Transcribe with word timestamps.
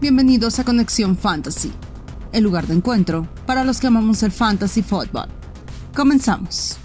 Bienvenidos 0.00 0.60
a 0.60 0.64
Conexión 0.64 1.16
Fantasy, 1.16 1.72
el 2.32 2.44
lugar 2.44 2.68
de 2.68 2.74
encuentro 2.74 3.26
para 3.46 3.64
los 3.64 3.80
que 3.80 3.88
amamos 3.88 4.22
el 4.22 4.30
fantasy 4.30 4.80
football. 4.80 5.28
Comenzamos. 5.92 6.78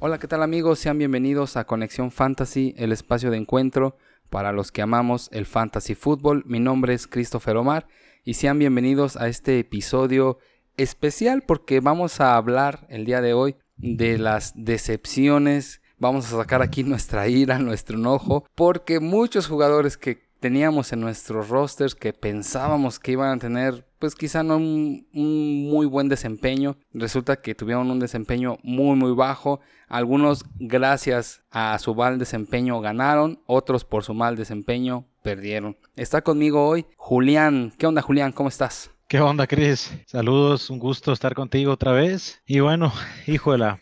Hola, 0.00 0.18
¿qué 0.18 0.26
tal 0.26 0.42
amigos? 0.42 0.80
Sean 0.80 0.98
bienvenidos 0.98 1.56
a 1.56 1.64
Conexión 1.64 2.10
Fantasy, 2.10 2.74
el 2.76 2.90
espacio 2.90 3.30
de 3.30 3.36
encuentro 3.36 3.96
para 4.30 4.50
los 4.50 4.72
que 4.72 4.82
amamos 4.82 5.28
el 5.30 5.46
fantasy 5.46 5.94
fútbol. 5.94 6.42
Mi 6.44 6.58
nombre 6.58 6.92
es 6.92 7.06
Christopher 7.06 7.56
Omar 7.56 7.86
y 8.24 8.34
sean 8.34 8.58
bienvenidos 8.58 9.16
a 9.16 9.28
este 9.28 9.60
episodio 9.60 10.38
especial 10.76 11.42
porque 11.42 11.78
vamos 11.78 12.20
a 12.20 12.34
hablar 12.34 12.84
el 12.90 13.04
día 13.04 13.20
de 13.20 13.34
hoy 13.34 13.54
de 13.76 14.18
las 14.18 14.54
decepciones. 14.56 15.82
Vamos 15.98 16.26
a 16.32 16.36
sacar 16.36 16.62
aquí 16.62 16.82
nuestra 16.82 17.28
ira, 17.28 17.60
nuestro 17.60 17.96
enojo, 17.96 18.44
porque 18.56 18.98
muchos 18.98 19.46
jugadores 19.46 19.96
que 19.96 20.27
teníamos 20.40 20.92
en 20.92 21.00
nuestros 21.00 21.48
rosters 21.48 21.94
que 21.94 22.12
pensábamos 22.12 22.98
que 22.98 23.12
iban 23.12 23.36
a 23.36 23.38
tener, 23.38 23.86
pues 23.98 24.14
quizá 24.14 24.42
no 24.42 24.56
un, 24.56 25.06
muy 25.12 25.86
buen 25.86 26.08
desempeño. 26.08 26.76
Resulta 26.92 27.40
que 27.40 27.54
tuvieron 27.54 27.90
un 27.90 27.98
desempeño 27.98 28.58
muy, 28.62 28.96
muy 28.96 29.12
bajo. 29.12 29.60
Algunos, 29.88 30.44
gracias 30.58 31.42
a 31.50 31.78
su 31.78 31.94
mal 31.94 32.18
desempeño, 32.18 32.80
ganaron. 32.80 33.40
Otros, 33.46 33.84
por 33.84 34.04
su 34.04 34.14
mal 34.14 34.36
desempeño, 34.36 35.06
perdieron. 35.22 35.76
Está 35.96 36.22
conmigo 36.22 36.66
hoy 36.66 36.86
Julián. 36.96 37.72
¿Qué 37.78 37.86
onda, 37.86 38.02
Julián? 38.02 38.32
¿Cómo 38.32 38.48
estás? 38.48 38.90
¿Qué 39.08 39.20
onda, 39.20 39.46
Cris? 39.46 39.90
Saludos, 40.06 40.68
un 40.68 40.78
gusto 40.78 41.12
estar 41.12 41.34
contigo 41.34 41.72
otra 41.72 41.92
vez. 41.92 42.42
Y 42.46 42.60
bueno, 42.60 42.92
híjola, 43.26 43.80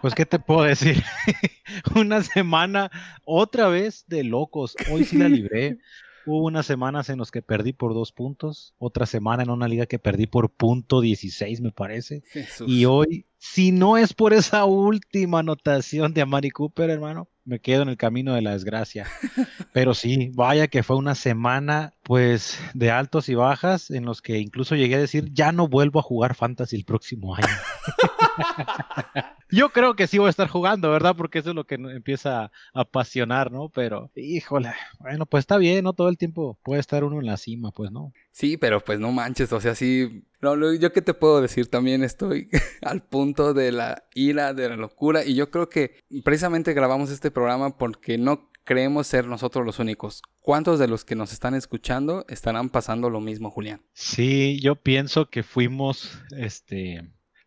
pues, 0.00 0.14
¿qué 0.14 0.26
te 0.26 0.38
puedo 0.38 0.62
decir? 0.62 1.02
Una 1.94 2.22
semana 2.22 2.90
otra 3.24 3.68
vez 3.68 4.04
de 4.06 4.24
locos. 4.24 4.76
Hoy 4.90 5.04
sí 5.04 5.16
la 5.16 5.28
libré. 5.28 5.78
Hubo 6.26 6.44
unas 6.44 6.66
semanas 6.66 7.08
en 7.08 7.18
las 7.18 7.30
que 7.30 7.42
perdí 7.42 7.72
por 7.72 7.94
dos 7.94 8.12
puntos, 8.12 8.74
otra 8.78 9.06
semana 9.06 9.42
en 9.42 9.50
una 9.50 9.68
liga 9.68 9.86
que 9.86 9.98
perdí 9.98 10.26
por 10.26 10.50
punto 10.50 11.00
16, 11.00 11.60
me 11.60 11.72
parece. 11.72 12.22
Y 12.66 12.84
hoy, 12.84 13.26
si 13.42 13.72
no 13.72 13.96
es 13.96 14.12
por 14.12 14.34
esa 14.34 14.66
última 14.66 15.38
anotación 15.38 16.12
de 16.12 16.20
Amari 16.20 16.50
Cooper, 16.50 16.90
hermano, 16.90 17.26
me 17.46 17.58
quedo 17.58 17.82
en 17.82 17.88
el 17.88 17.96
camino 17.96 18.34
de 18.34 18.42
la 18.42 18.52
desgracia. 18.52 19.06
Pero 19.72 19.94
sí, 19.94 20.30
vaya 20.34 20.68
que 20.68 20.82
fue 20.82 20.96
una 20.96 21.14
semana 21.14 21.94
pues 22.02 22.60
de 22.74 22.90
altos 22.90 23.30
y 23.30 23.34
bajas 23.34 23.90
en 23.90 24.04
los 24.04 24.20
que 24.20 24.38
incluso 24.38 24.76
llegué 24.76 24.96
a 24.96 25.00
decir, 25.00 25.30
ya 25.32 25.52
no 25.52 25.68
vuelvo 25.68 26.00
a 26.00 26.02
jugar 26.02 26.34
fantasy 26.34 26.76
el 26.76 26.84
próximo 26.84 27.34
año. 27.34 27.46
Yo 29.50 29.70
creo 29.70 29.96
que 29.96 30.06
sí 30.06 30.18
voy 30.18 30.26
a 30.26 30.30
estar 30.30 30.48
jugando, 30.48 30.90
¿verdad? 30.90 31.16
Porque 31.16 31.38
eso 31.38 31.50
es 31.50 31.56
lo 31.56 31.64
que 31.64 31.76
empieza 31.76 32.44
a 32.44 32.50
apasionar, 32.74 33.50
¿no? 33.50 33.70
Pero, 33.70 34.10
híjole, 34.14 34.72
bueno, 35.00 35.24
pues 35.24 35.42
está 35.42 35.56
bien, 35.56 35.84
¿no? 35.84 35.94
Todo 35.94 36.10
el 36.10 36.18
tiempo 36.18 36.58
puede 36.62 36.80
estar 36.80 37.04
uno 37.04 37.18
en 37.18 37.26
la 37.26 37.38
cima, 37.38 37.72
pues, 37.72 37.90
¿no? 37.90 38.12
Sí, 38.30 38.58
pero 38.58 38.80
pues 38.80 39.00
no 39.00 39.10
manches, 39.12 39.52
o 39.52 39.60
sea, 39.60 39.74
sí. 39.74 40.24
No, 40.42 40.74
yo 40.74 40.92
qué 40.92 41.02
te 41.02 41.14
puedo 41.14 41.42
decir, 41.42 41.66
también 41.66 42.02
estoy 42.02 42.48
al 42.82 43.02
punto 43.02 43.52
de 43.54 43.72
la 43.72 44.04
ira, 44.14 44.54
de 44.54 44.68
la 44.68 44.76
locura, 44.76 45.24
y 45.24 45.34
yo 45.34 45.50
creo 45.50 45.68
que 45.68 45.96
precisamente 46.24 46.72
grabamos 46.72 47.10
este 47.10 47.30
programa 47.30 47.76
porque 47.76 48.16
no 48.18 48.50
creemos 48.64 49.06
ser 49.06 49.26
nosotros 49.26 49.66
los 49.66 49.78
únicos. 49.78 50.22
¿Cuántos 50.40 50.78
de 50.78 50.88
los 50.88 51.04
que 51.04 51.16
nos 51.16 51.32
están 51.32 51.54
escuchando 51.54 52.24
estarán 52.28 52.70
pasando 52.70 53.10
lo 53.10 53.20
mismo, 53.20 53.50
Julián? 53.50 53.82
Sí, 53.92 54.58
yo 54.60 54.76
pienso 54.76 55.28
que 55.28 55.42
fuimos, 55.42 56.20
este, 56.36 57.02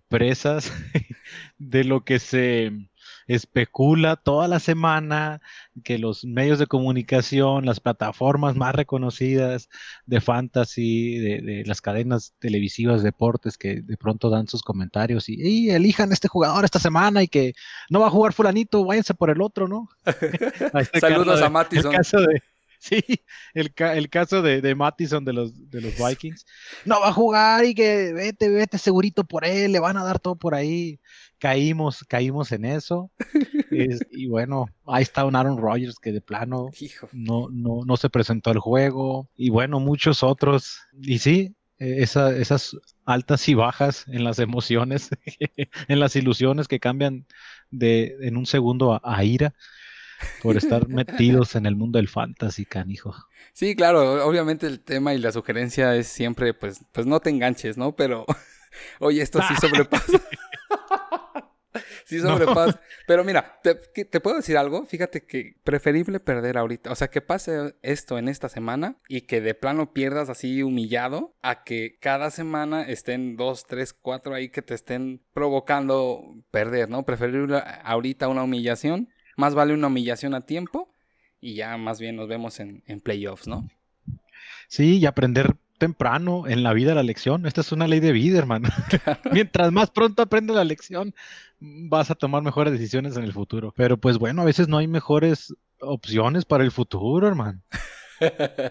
presas 0.09 0.72
de 1.57 1.83
lo 1.83 2.03
que 2.03 2.19
se 2.19 2.72
especula 3.27 4.16
toda 4.16 4.47
la 4.47 4.59
semana, 4.59 5.41
que 5.83 5.97
los 5.97 6.25
medios 6.25 6.59
de 6.59 6.67
comunicación, 6.67 7.66
las 7.66 7.79
plataformas 7.79 8.55
más 8.55 8.75
reconocidas 8.75 9.69
de 10.06 10.22
fantasy, 10.22 11.17
de, 11.17 11.63
las 11.66 11.81
cadenas 11.81 12.33
televisivas, 12.39 13.03
deportes, 13.03 13.57
que 13.57 13.81
de 13.81 13.97
pronto 13.97 14.29
dan 14.29 14.47
sus 14.47 14.62
comentarios 14.62 15.29
y, 15.29 15.69
elijan 15.69 16.12
este 16.12 16.28
jugador 16.28 16.66
esta 16.66 16.79
semana 16.79 17.23
y 17.23 17.28
que 17.28 17.53
no 17.89 18.00
va 18.00 18.07
a 18.07 18.12
jugar 18.12 18.33
fulanito, 18.33 18.85
váyanse 18.85 19.13
por 19.13 19.29
el 19.29 19.41
otro, 19.41 19.67
¿no? 19.67 19.89
Saludos 21.00 21.41
a 21.41 21.50
Matison. 21.50 21.94
Sí, 22.83 23.01
el, 23.53 23.73
el 23.78 24.09
caso 24.09 24.41
de, 24.41 24.59
de 24.59 24.75
Mattison 24.75 25.23
de 25.23 25.31
los, 25.31 25.72
de 25.72 25.79
los 25.79 25.94
Vikings. 25.95 26.45
No 26.83 27.00
va 27.00 27.07
a 27.07 27.13
jugar 27.13 27.63
y 27.63 27.73
que 27.73 28.12
vete, 28.12 28.50
vete 28.50 28.78
segurito 28.78 29.23
por 29.23 29.45
él, 29.45 29.72
le 29.72 29.79
van 29.79 29.95
a 29.95 30.03
dar 30.03 30.19
todo 30.19 30.35
por 30.35 30.53
ahí. 30.53 31.00
Caímos, 31.44 32.06
caímos 32.08 32.54
en 32.54 32.64
eso. 32.64 33.12
y 34.12 34.28
bueno, 34.28 34.70
ahí 34.88 35.04
está 35.04 35.26
un 35.26 35.36
Aaron 35.36 35.58
Rodgers 35.58 36.00
que 36.00 36.14
de 36.14 36.22
plano 36.22 36.70
no, 37.12 37.50
no, 37.52 37.81
no 37.86 37.98
se 37.98 38.09
presentó 38.09 38.50
al 38.50 38.59
juego. 38.59 39.28
Y 39.36 39.50
bueno, 39.50 39.81
muchos 39.81 40.24
otros. 40.24 40.80
Y 41.02 41.20
sí, 41.20 41.54
e, 41.80 42.02
esa, 42.02 42.34
esas 42.34 42.78
altas 43.04 43.46
y 43.50 43.56
bajas 43.56 44.06
en 44.08 44.24
las 44.24 44.40
emociones, 44.40 45.09
en 45.90 46.00
las 46.00 46.16
ilusiones 46.16 46.70
que 46.70 46.80
cambian 46.80 47.26
de 47.72 48.16
en 48.22 48.38
un 48.38 48.46
segundo 48.46 49.02
a 49.04 49.24
ira 49.25 49.54
por 50.42 50.56
estar 50.56 50.88
metidos 50.88 51.56
en 51.56 51.66
el 51.66 51.75
mundo 51.75 51.98
del 51.98 52.08
fantasy, 52.08 52.64
canijo. 52.64 53.14
Sí, 53.52 53.75
claro, 53.75 54.25
obviamente 54.25 54.66
el 54.66 54.80
tema 54.80 55.14
y 55.14 55.18
la 55.18 55.34
sugerencia 55.34 55.94
es 55.98 56.08
siempre, 56.08 56.54
pues, 56.54 56.86
pues 56.94 57.06
no 57.06 57.20
te 57.20 57.31
enganches, 57.31 57.78
¿no? 57.78 57.98
Pero, 57.98 58.25
oye, 59.02 59.22
esto 59.22 59.42
sí 59.46 59.56
sobrepasa. 59.60 60.22
sí 62.06 62.19
sobrepasa. 62.19 62.79
Pero 63.07 63.23
mira, 63.23 63.59
te, 63.63 63.75
te, 63.75 64.19
puedo 64.19 64.38
decir 64.38 64.57
algo. 64.57 64.85
Fíjate 64.85 65.25
que 65.25 65.57
preferible 65.63 66.19
perder 66.19 66.57
ahorita. 66.57 66.91
O 66.91 66.95
sea, 66.95 67.09
que 67.09 67.22
pase 67.22 67.75
esto 67.81 68.17
en 68.17 68.28
esta 68.28 68.50
semana 68.50 68.97
y 69.07 69.22
que 69.22 69.41
de 69.41 69.53
plano 69.53 69.94
pierdas 69.94 70.29
así 70.29 70.63
humillado 70.63 71.35
a 71.41 71.63
que 71.63 71.97
cada 72.00 72.31
semana 72.31 72.83
estén 72.83 73.35
dos, 73.35 73.66
tres, 73.66 73.94
cuatro 73.94 74.33
ahí 74.33 74.50
que 74.50 74.62
te 74.62 74.73
estén 74.73 75.22
provocando 75.33 76.22
perder, 76.51 76.89
¿no? 76.89 77.03
Preferible 77.03 77.62
ahorita 77.83 78.28
una 78.28 78.44
humillación 78.44 79.09
más 79.35 79.56
vale 79.56 79.73
una 79.73 79.88
humillación 79.88 80.33
a 80.33 80.41
tiempo 80.41 80.94
y 81.39 81.56
ya 81.56 81.75
más 81.78 82.00
bien 82.00 82.16
nos 82.16 82.28
vemos 82.28 82.59
en, 82.59 82.83
playoffs, 83.03 83.47
¿no? 83.47 83.67
Sí, 84.67 85.00
y 85.00 85.06
aprender 85.06 85.56
temprano 85.83 86.47
en 86.47 86.63
la 86.63 86.71
vida 86.71 86.95
la 86.95 87.03
lección. 87.03 87.45
Esta 87.45 87.59
es 87.59 87.73
una 87.73 87.88
ley 87.88 87.99
de 87.99 88.13
vida, 88.13 88.38
hermano. 88.39 88.69
Mientras 89.33 89.69
más 89.73 89.89
pronto 89.89 90.21
aprendes 90.21 90.55
la 90.55 90.63
lección, 90.63 91.13
vas 91.59 92.09
a 92.09 92.16
tomar 92.16 92.41
mejores 92.41 92.71
decisiones 92.71 93.17
en 93.17 93.25
el 93.25 93.33
futuro. 93.33 93.73
Pero 93.75 93.97
pues 93.97 94.17
bueno, 94.17 94.41
a 94.41 94.45
veces 94.45 94.69
no 94.69 94.77
hay 94.77 94.88
mejores 94.88 95.53
opciones 95.81 96.45
para 96.45 96.63
el 96.63 96.71
futuro, 96.71 97.27
hermano. 97.27 97.61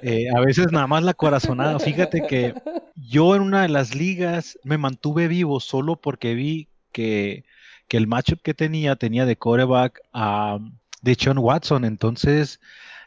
Eh, 0.03 0.29
a 0.35 0.41
veces 0.41 0.73
nada 0.73 0.87
más 0.87 1.03
la 1.03 1.13
corazonada. 1.13 1.79
Fíjate 1.79 2.23
que 2.27 2.55
yo 2.95 3.37
en 3.37 3.43
una 3.43 3.63
de 3.63 3.69
las 3.69 3.95
ligas 3.95 4.59
me 4.65 4.79
mantuve 4.79 5.29
vivo 5.29 5.61
solo 5.61 5.97
porque 5.97 6.33
vi 6.35 6.69
que 6.91 7.45
que 7.87 7.99
el 7.99 8.07
matchup 8.07 8.41
que 8.41 8.55
tenía 8.55 8.97
tenía 8.97 9.27
de 9.27 9.37
coreback 9.37 10.01
a 10.15 10.59
de 11.03 11.15
Sean 11.17 11.37
Watson. 11.37 11.85
Entonces 11.85 12.61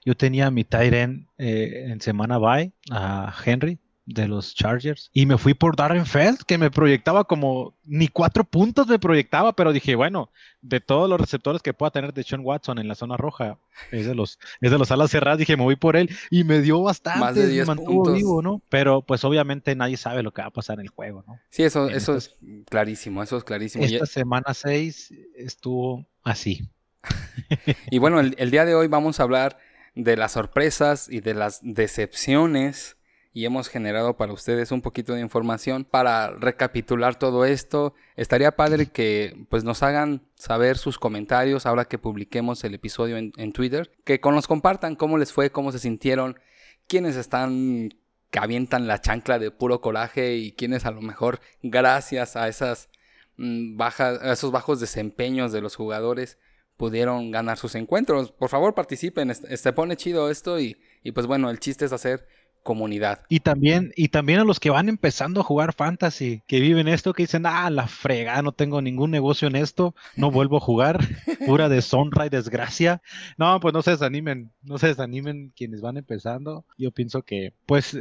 yo 0.06 0.16
tenía 0.16 0.52
mi 0.52 0.66
tight 0.66 0.94
end 0.94 1.28
eh, 1.40 1.88
en 1.88 2.00
semana 2.00 2.38
bye 2.38 2.72
a 2.92 3.34
Henry 3.44 3.80
de 4.06 4.28
los 4.28 4.54
Chargers. 4.54 5.10
Y 5.14 5.26
me 5.26 5.38
fui 5.38 5.56
por 5.56 5.76
Darren 5.76 6.06
Feld 6.06 6.44
que 6.46 6.58
me 6.58 6.70
proyectaba 6.70 7.24
como 7.24 7.74
ni 7.86 8.08
cuatro 8.08 8.44
puntos 8.44 8.88
me 8.88 9.00
proyectaba 9.00 9.54
pero 9.54 9.74
dije 9.74 9.96
bueno 9.96 10.30
de 10.62 10.80
todos 10.80 11.10
los 11.10 11.20
receptores 11.20 11.62
que 11.62 11.74
pueda 11.74 11.92
tener 11.92 12.14
de 12.14 12.24
Sean 12.24 12.42
Watson 12.44 12.78
en 12.78 12.88
la 12.88 12.96
zona 12.96 13.18
roja 13.18 13.58
es 13.92 14.06
de 14.06 14.16
los 14.16 14.40
es 14.62 14.72
de 14.72 14.78
los 14.78 14.92
alas 14.92 15.12
cerradas 15.12 15.40
dije 15.40 15.58
me 15.58 15.64
voy 15.64 15.76
por 15.76 15.96
él 15.96 16.10
y 16.30 16.44
me 16.44 16.62
dio 16.62 16.82
bastante 16.82 17.20
Más 17.20 17.36
de 17.36 17.48
10 17.48 17.68
puntos. 17.68 18.14
vivo 18.14 18.42
no 18.42 18.62
pero 18.70 19.02
pues 19.02 19.24
obviamente 19.24 19.76
nadie 19.76 19.98
sabe 19.98 20.24
lo 20.24 20.32
que 20.32 20.42
va 20.42 20.48
a 20.48 20.52
pasar 20.52 20.76
en 20.80 20.86
el 20.86 20.90
juego 20.90 21.24
no 21.28 21.40
sí 21.50 21.64
eso 21.64 21.90
eso 21.90 22.16
es 22.16 22.36
clarísimo 22.70 23.24
eso 23.24 23.38
es 23.38 23.44
clarísimo. 23.44 23.84
Esta 23.84 24.06
semana 24.06 24.54
6 24.54 25.14
estuvo 25.36 26.06
así. 26.24 26.70
Y 27.92 28.00
bueno 28.00 28.20
el 28.20 28.52
día 28.52 28.66
de 28.66 28.76
hoy 28.76 28.88
vamos 28.88 29.20
a 29.20 29.24
hablar 29.24 29.58
de 29.96 30.18
las 30.18 30.34
sorpresas 30.34 31.10
y 31.10 31.22
de 31.22 31.34
las 31.34 31.60
decepciones 31.64 32.98
y 33.36 33.44
hemos 33.44 33.68
generado 33.68 34.16
para 34.16 34.32
ustedes 34.32 34.72
un 34.72 34.82
poquito 34.82 35.14
de 35.14 35.20
información 35.20 35.84
para 35.84 36.30
recapitular 36.30 37.20
todo 37.20 37.44
esto. 37.44 37.94
Estaría 38.16 38.56
padre 38.56 38.86
que 38.86 39.46
pues 39.50 39.66
nos 39.66 39.84
hagan 39.84 40.22
saber 40.36 40.78
sus 40.78 40.98
comentarios 40.98 41.66
ahora 41.66 41.84
que 41.84 41.98
publiquemos 41.98 42.64
el 42.64 42.76
episodio 42.76 43.18
en, 43.18 43.52
Twitter, 43.52 43.92
que 44.06 44.22
con 44.22 44.36
nos 44.36 44.48
compartan 44.48 44.96
cómo 44.96 45.18
les 45.18 45.34
fue, 45.34 45.52
cómo 45.52 45.74
se 45.74 45.80
sintieron, 45.80 46.40
quiénes 46.88 47.18
están 47.18 47.90
que 48.32 48.40
avientan 48.40 48.88
la 48.88 49.02
chancla 49.02 49.38
de 49.38 49.52
puro 49.52 49.82
coraje 49.82 50.38
y 50.38 50.54
quienes 50.54 50.86
a 50.86 50.92
lo 50.92 51.02
mejor 51.02 51.42
gracias 51.62 52.38
a 52.38 52.48
esas 52.48 52.88
mm, 53.36 53.76
bajas, 53.76 54.22
a 54.22 54.32
esos 54.32 54.54
bajos 54.54 54.80
desempeños 54.80 55.52
de 55.52 55.60
los 55.60 55.76
jugadores 55.76 56.38
pudieron 56.78 57.32
ganar 57.32 57.58
sus 57.58 57.76
encuentros. 57.76 58.32
Por 58.32 58.48
favor 58.48 58.74
participen, 58.76 59.36
se 59.36 59.74
pone 59.74 59.98
chido 59.98 60.30
esto 60.32 60.58
y, 60.58 60.78
y 61.04 61.12
pues 61.12 61.28
bueno, 61.28 61.50
el 61.50 61.60
chiste 61.60 61.84
es 61.84 61.92
hacer 61.92 62.26
comunidad. 62.66 63.22
Y 63.30 63.42
también, 63.42 63.94
y 63.96 64.10
también 64.10 64.40
a 64.40 64.44
los 64.44 64.60
que 64.60 64.72
van 64.72 64.90
empezando 64.90 65.40
a 65.40 65.44
jugar 65.44 65.72
fantasy, 65.72 66.42
que 66.48 66.60
viven 66.60 66.88
esto, 66.88 67.14
que 67.14 67.24
dicen, 67.24 67.46
ah, 67.46 67.70
la 67.70 67.88
fregada, 67.88 68.42
no 68.42 68.52
tengo 68.52 68.82
ningún 68.82 69.12
negocio 69.12 69.48
en 69.48 69.56
esto, 69.56 69.96
no 70.18 70.32
vuelvo 70.32 70.58
a 70.58 70.60
jugar, 70.60 71.00
pura 71.46 71.70
deshonra 71.70 72.26
y 72.26 72.30
desgracia. 72.30 73.02
No, 73.38 73.60
pues 73.60 73.74
no 73.74 73.84
se 73.84 73.92
desanimen, 73.92 74.52
no 74.64 74.80
se 74.80 74.88
desanimen 74.88 75.54
quienes 75.56 75.80
van 75.82 75.98
empezando. 75.98 76.66
Yo 76.78 76.92
pienso 76.92 77.22
que, 77.22 77.54
pues, 77.68 77.94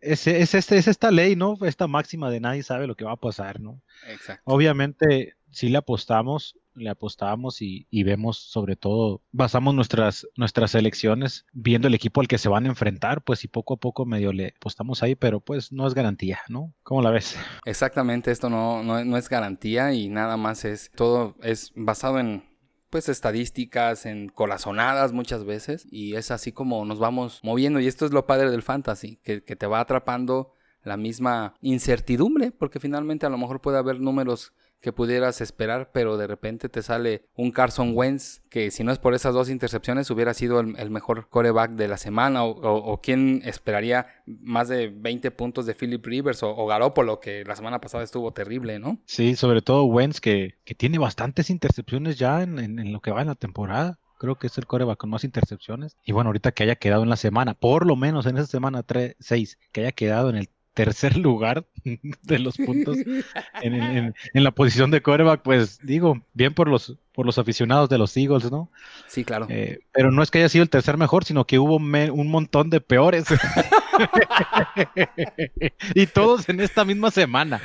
es, 0.00 0.26
es, 0.26 0.54
este, 0.54 0.76
es 0.76 0.86
esta 0.86 1.10
ley, 1.10 1.34
¿no? 1.34 1.56
Esta 1.62 1.86
máxima 1.86 2.30
de 2.30 2.40
nadie 2.40 2.62
sabe 2.62 2.86
lo 2.86 2.96
que 2.96 3.06
va 3.06 3.12
a 3.12 3.16
pasar, 3.16 3.58
¿no? 3.58 3.80
Exacto. 4.06 4.42
Obviamente, 4.44 5.34
si 5.50 5.68
le 5.68 5.78
apostamos, 5.78 6.58
le 6.74 6.90
apostamos 6.90 7.62
y, 7.62 7.86
y, 7.90 8.02
vemos 8.04 8.38
sobre 8.38 8.76
todo, 8.76 9.22
basamos 9.32 9.74
nuestras, 9.74 10.26
nuestras 10.36 10.74
elecciones 10.74 11.46
viendo 11.52 11.88
el 11.88 11.94
equipo 11.94 12.20
al 12.20 12.28
que 12.28 12.38
se 12.38 12.48
van 12.48 12.66
a 12.66 12.68
enfrentar, 12.68 13.22
pues 13.22 13.44
y 13.44 13.48
poco 13.48 13.74
a 13.74 13.76
poco 13.78 14.06
medio 14.06 14.32
le 14.32 14.54
apostamos 14.56 15.02
ahí, 15.02 15.14
pero 15.14 15.40
pues 15.40 15.72
no 15.72 15.86
es 15.86 15.94
garantía, 15.94 16.40
¿no? 16.48 16.72
¿Cómo 16.82 17.02
la 17.02 17.10
ves? 17.10 17.36
Exactamente, 17.64 18.30
esto 18.30 18.50
no, 18.50 18.82
no, 18.82 19.04
no 19.04 19.16
es 19.16 19.28
garantía 19.28 19.92
y 19.92 20.08
nada 20.08 20.36
más 20.36 20.64
es, 20.64 20.90
todo 20.94 21.36
es 21.42 21.72
basado 21.74 22.18
en 22.18 22.48
pues 22.90 23.08
estadísticas, 23.08 24.04
en 24.04 24.28
corazonadas 24.28 25.12
muchas 25.12 25.44
veces 25.44 25.86
y 25.90 26.16
es 26.16 26.32
así 26.32 26.50
como 26.50 26.84
nos 26.84 26.98
vamos 26.98 27.40
moviendo 27.44 27.78
y 27.78 27.86
esto 27.86 28.04
es 28.04 28.12
lo 28.12 28.26
padre 28.26 28.50
del 28.50 28.62
fantasy, 28.62 29.20
que, 29.22 29.44
que 29.44 29.56
te 29.56 29.66
va 29.66 29.80
atrapando 29.80 30.52
la 30.82 30.96
misma 30.96 31.54
incertidumbre, 31.60 32.52
porque 32.52 32.80
finalmente 32.80 33.26
a 33.26 33.30
lo 33.30 33.38
mejor 33.38 33.60
puede 33.60 33.78
haber 33.78 34.00
números 34.00 34.52
que 34.80 34.92
pudieras 34.92 35.40
esperar, 35.40 35.90
pero 35.92 36.16
de 36.16 36.26
repente 36.26 36.68
te 36.68 36.82
sale 36.82 37.26
un 37.36 37.50
Carson 37.50 37.92
Wentz 37.94 38.40
que 38.48 38.70
si 38.70 38.82
no 38.82 38.92
es 38.92 38.98
por 38.98 39.14
esas 39.14 39.34
dos 39.34 39.50
intercepciones 39.50 40.10
hubiera 40.10 40.34
sido 40.34 40.60
el, 40.60 40.90
mejor 40.90 41.28
coreback 41.28 41.72
de 41.72 41.88
la 41.88 41.96
semana 41.96 42.44
o, 42.44 42.50
o, 42.50 42.92
o, 42.92 43.00
quién 43.00 43.42
esperaría 43.44 44.06
más 44.26 44.68
de 44.68 44.88
20 44.88 45.30
puntos 45.32 45.66
de 45.66 45.74
Philip 45.74 46.04
Rivers 46.04 46.42
o, 46.42 46.56
o 46.56 46.66
Garoppolo 46.66 47.20
que 47.20 47.44
la 47.44 47.56
semana 47.56 47.80
pasada 47.80 48.02
estuvo 48.04 48.32
terrible, 48.32 48.78
¿no? 48.78 48.98
Sí, 49.04 49.36
sobre 49.36 49.62
todo 49.62 49.84
Wentz 49.84 50.20
que, 50.20 50.54
que 50.64 50.74
tiene 50.74 50.98
bastantes 50.98 51.50
intercepciones 51.50 52.18
ya 52.18 52.42
en, 52.42 52.58
en, 52.58 52.78
en 52.78 52.92
lo 52.92 53.00
que 53.00 53.10
va 53.10 53.20
en 53.20 53.28
la 53.28 53.34
temporada 53.34 53.98
creo 54.20 54.36
que 54.36 54.48
es 54.48 54.58
el 54.58 54.66
coreback 54.66 54.98
con 54.98 55.10
más 55.10 55.24
intercepciones. 55.24 55.96
Y 56.04 56.12
bueno, 56.12 56.28
ahorita 56.28 56.52
que 56.52 56.62
haya 56.62 56.76
quedado 56.76 57.02
en 57.02 57.08
la 57.08 57.16
semana, 57.16 57.54
por 57.54 57.86
lo 57.86 57.96
menos 57.96 58.26
en 58.26 58.36
esa 58.36 58.46
semana 58.46 58.82
3, 58.82 59.16
6, 59.18 59.58
que 59.72 59.80
haya 59.80 59.92
quedado 59.92 60.28
en 60.28 60.36
el 60.36 60.50
tercer 60.74 61.16
lugar 61.16 61.66
de 62.22 62.38
los 62.38 62.56
puntos 62.56 62.96
en, 63.62 63.74
en, 63.74 64.14
en, 64.34 64.44
la 64.44 64.50
posición 64.50 64.90
de 64.90 65.02
coreback, 65.02 65.42
pues 65.42 65.78
digo, 65.82 66.22
bien 66.32 66.54
por 66.54 66.68
los, 66.68 66.96
por 67.12 67.26
los 67.26 67.38
aficionados 67.38 67.88
de 67.88 67.98
los 67.98 68.16
Eagles, 68.16 68.50
¿no? 68.50 68.70
Sí, 69.06 69.24
claro. 69.24 69.46
Eh, 69.48 69.80
pero 69.92 70.10
no 70.10 70.22
es 70.22 70.30
que 70.30 70.38
haya 70.38 70.48
sido 70.48 70.62
el 70.62 70.70
tercer 70.70 70.96
mejor, 70.96 71.24
sino 71.24 71.46
que 71.46 71.58
hubo 71.58 71.78
me, 71.78 72.10
un 72.10 72.28
montón 72.28 72.70
de 72.70 72.80
peores. 72.80 73.26
y 75.94 76.06
todos 76.06 76.48
en 76.48 76.60
esta 76.60 76.84
misma 76.84 77.10
semana. 77.10 77.60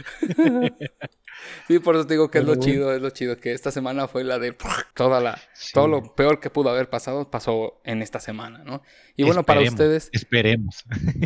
Sí, 1.68 1.80
por 1.80 1.96
eso 1.96 2.06
te 2.06 2.14
digo 2.14 2.30
que 2.30 2.40
es 2.40 2.46
lo 2.46 2.56
chido, 2.56 2.94
es 2.94 3.02
lo 3.02 3.10
chido, 3.10 3.38
que 3.38 3.54
esta 3.54 3.72
semana 3.72 4.08
fue 4.08 4.24
la 4.24 4.40
de 4.40 4.56
toda 4.94 5.20
la, 5.20 5.40
sí. 5.54 5.74
todo 5.74 5.88
lo 5.88 6.16
peor 6.16 6.40
que 6.40 6.50
pudo 6.50 6.70
haber 6.70 6.90
pasado, 6.90 7.30
pasó 7.30 7.82
en 7.84 8.02
esta 8.02 8.20
semana, 8.20 8.64
¿no? 8.64 8.82
Y 9.16 9.24
bueno, 9.24 9.42
esperemos, 9.42 9.46
para 9.46 9.62
ustedes. 9.62 10.10
Esperemos, 10.12 10.86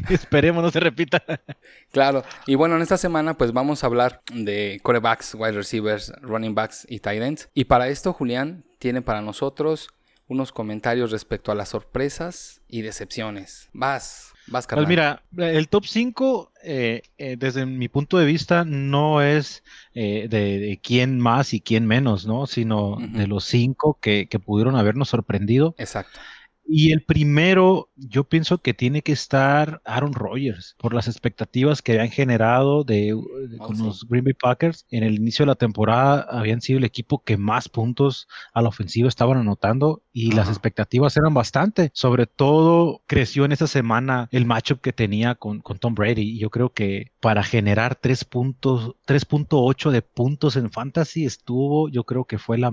esperemos, 0.10 0.64
no 0.64 0.72
se 0.72 0.80
repita. 0.80 1.24
Claro, 1.92 2.24
y 2.46 2.56
bueno, 2.56 2.78
en 2.80 2.84
esta 2.84 2.98
semana 2.98 3.38
pues 3.38 3.52
vamos 3.52 3.84
a 3.84 3.88
hablar 3.88 4.22
de 4.34 4.80
corebacks, 4.84 5.36
wide 5.36 5.52
receivers, 5.52 6.14
running 6.22 6.56
backs 6.56 6.88
y 6.90 7.00
tight 7.00 7.22
ends. 7.22 7.50
Y 7.54 7.66
para 7.66 7.90
esto, 7.90 8.14
Julián 8.14 8.64
tiene 8.80 9.02
para 9.02 9.22
nosotros 9.22 9.90
unos 10.28 10.54
comentarios 10.54 11.12
respecto 11.12 11.52
a 11.52 11.56
las 11.56 11.70
sorpresas 11.70 12.62
y 12.70 12.82
decepciones. 12.82 13.68
Vas, 13.74 14.32
vas, 14.48 14.66
Pues 14.68 14.88
mira, 14.88 15.24
el 15.36 15.68
top 15.68 15.86
5, 15.88 16.54
eh, 16.64 17.02
eh, 17.18 17.36
desde 17.38 17.66
mi 17.66 17.90
punto 17.90 18.18
de 18.18 18.26
vista, 18.26 18.64
no 18.64 19.22
es 19.22 19.64
eh, 19.94 20.28
de, 20.30 20.60
de, 20.60 20.80
quién 20.82 21.20
más 21.20 21.54
y 21.54 21.60
quién 21.60 21.86
menos, 21.86 22.28
¿no? 22.28 22.48
Sino 22.48 22.92
uh 22.92 23.00
-huh. 23.00 23.12
de 23.12 23.28
los 23.28 23.44
cinco 23.44 23.98
que, 24.00 24.28
que, 24.30 24.40
pudieron 24.40 24.78
habernos 24.78 25.10
sorprendido. 25.10 25.76
Exacto. 25.78 26.20
Y 26.72 26.92
el 26.92 27.02
primero, 27.02 27.90
yo 27.96 28.26
pienso 28.26 28.60
que 28.60 28.76
tiene 28.76 29.02
que 29.02 29.12
estar 29.12 29.82
Aaron 29.86 30.14
Rodgers, 30.14 30.76
por 30.78 30.94
las 30.94 31.08
expectativas 31.08 31.82
que 31.82 31.94
habían 31.94 32.12
generado 32.12 32.84
de, 32.84 33.06
de 33.06 33.58
oh, 33.60 33.66
con 33.66 33.76
sí. 33.76 33.84
los 33.84 34.08
Green 34.08 34.24
Bay 34.24 34.36
Packers. 34.36 34.86
En 34.92 35.04
el 35.04 35.16
inicio 35.16 35.44
de 35.46 35.48
la 35.48 35.56
temporada 35.56 36.28
habían 36.30 36.62
sido 36.62 36.78
el 36.78 36.86
equipo 36.86 37.24
que 37.24 37.38
más 37.38 37.70
puntos 37.70 38.28
a 38.54 38.62
la 38.62 38.70
ofensiva 38.70 39.10
estaban 39.10 39.40
anotando 39.40 40.04
y 40.14 40.28
Ajá. 40.28 40.42
las 40.42 40.50
expectativas 40.50 41.18
eran 41.18 41.34
bastante. 41.34 41.90
Sobre 41.96 42.28
todo 42.28 43.02
creció 43.08 43.46
en 43.46 43.52
esa 43.52 43.66
semana 43.66 44.30
el 44.32 44.46
matchup 44.46 44.80
que 44.80 44.94
tenía 44.94 45.34
con, 45.34 45.62
con 45.62 45.80
Tom 45.80 45.96
Brady. 45.96 46.22
Y 46.22 46.38
yo 46.38 46.52
creo 46.52 46.72
que 46.72 47.12
para 47.20 47.42
generar 47.42 47.96
3 47.96 48.26
puntos, 48.26 48.96
3.8 49.08 49.90
de 49.90 50.04
puntos 50.04 50.56
en 50.56 50.70
fantasy 50.70 51.26
estuvo, 51.26 51.90
yo 51.90 52.04
creo 52.04 52.26
que 52.26 52.38
fue 52.38 52.60
la, 52.60 52.72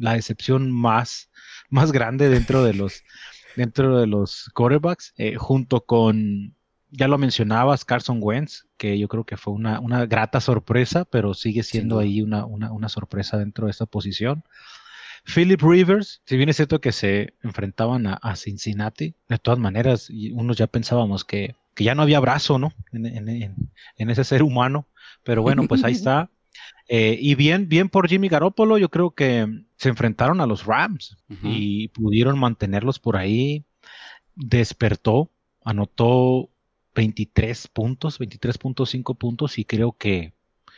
la 0.00 0.14
decepción 0.14 0.70
más, 0.70 1.30
más 1.68 1.92
grande 1.92 2.28
dentro 2.28 2.64
de 2.64 2.74
los, 2.74 3.04
dentro 3.56 4.00
de 4.00 4.06
los 4.06 4.50
quarterbacks, 4.54 5.12
eh, 5.16 5.36
junto 5.36 5.84
con, 5.84 6.56
ya 6.90 7.06
lo 7.06 7.18
mencionabas, 7.18 7.84
Carson 7.84 8.18
Wentz, 8.20 8.66
que 8.76 8.98
yo 8.98 9.08
creo 9.08 9.24
que 9.24 9.36
fue 9.36 9.52
una, 9.52 9.78
una 9.80 10.06
grata 10.06 10.40
sorpresa, 10.40 11.04
pero 11.04 11.34
sigue 11.34 11.62
siendo 11.62 12.00
sí, 12.00 12.06
ahí 12.06 12.22
una, 12.22 12.46
una, 12.46 12.72
una, 12.72 12.88
sorpresa 12.88 13.36
dentro 13.36 13.66
de 13.66 13.70
esta 13.70 13.86
posición. 13.86 14.42
Philip 15.24 15.60
Rivers, 15.60 16.22
si 16.24 16.36
bien 16.36 16.48
es 16.48 16.56
cierto 16.56 16.80
que 16.80 16.92
se 16.92 17.34
enfrentaban 17.42 18.06
a, 18.06 18.14
a 18.14 18.36
Cincinnati, 18.36 19.14
de 19.28 19.38
todas 19.38 19.60
maneras, 19.60 20.08
unos 20.32 20.56
ya 20.56 20.66
pensábamos 20.66 21.24
que, 21.24 21.54
que 21.74 21.84
ya 21.84 21.94
no 21.94 22.02
había 22.02 22.20
brazo, 22.20 22.58
¿no? 22.58 22.72
En, 22.92 23.04
en, 23.06 23.28
en, 23.28 23.54
en 23.96 24.10
ese 24.10 24.24
ser 24.24 24.42
humano, 24.42 24.88
pero 25.22 25.42
bueno, 25.42 25.68
pues 25.68 25.84
ahí 25.84 25.92
está. 26.00 26.30
Eh, 26.88 27.16
y 27.20 27.34
bien, 27.36 27.68
bien 27.68 27.88
por 27.88 28.08
Jimmy 28.08 28.28
Garoppolo, 28.28 28.76
yo 28.78 28.88
creo 28.88 29.12
que 29.12 29.46
se 29.76 29.88
enfrentaron 29.88 30.40
a 30.40 30.46
los 30.46 30.66
Rams 30.66 31.16
uh 31.28 31.34
-huh. 31.34 31.38
y 31.44 31.88
pudieron 31.88 32.38
mantenerlos 32.38 32.98
por 32.98 33.16
ahí. 33.16 33.64
Despertó, 34.34 35.30
anotó 35.64 36.50
23 36.94 37.68
puntos, 37.68 38.18
23.5 38.18 39.16
puntos 39.16 39.58
y 39.58 39.64
creo 39.64 39.92
que 39.92 40.32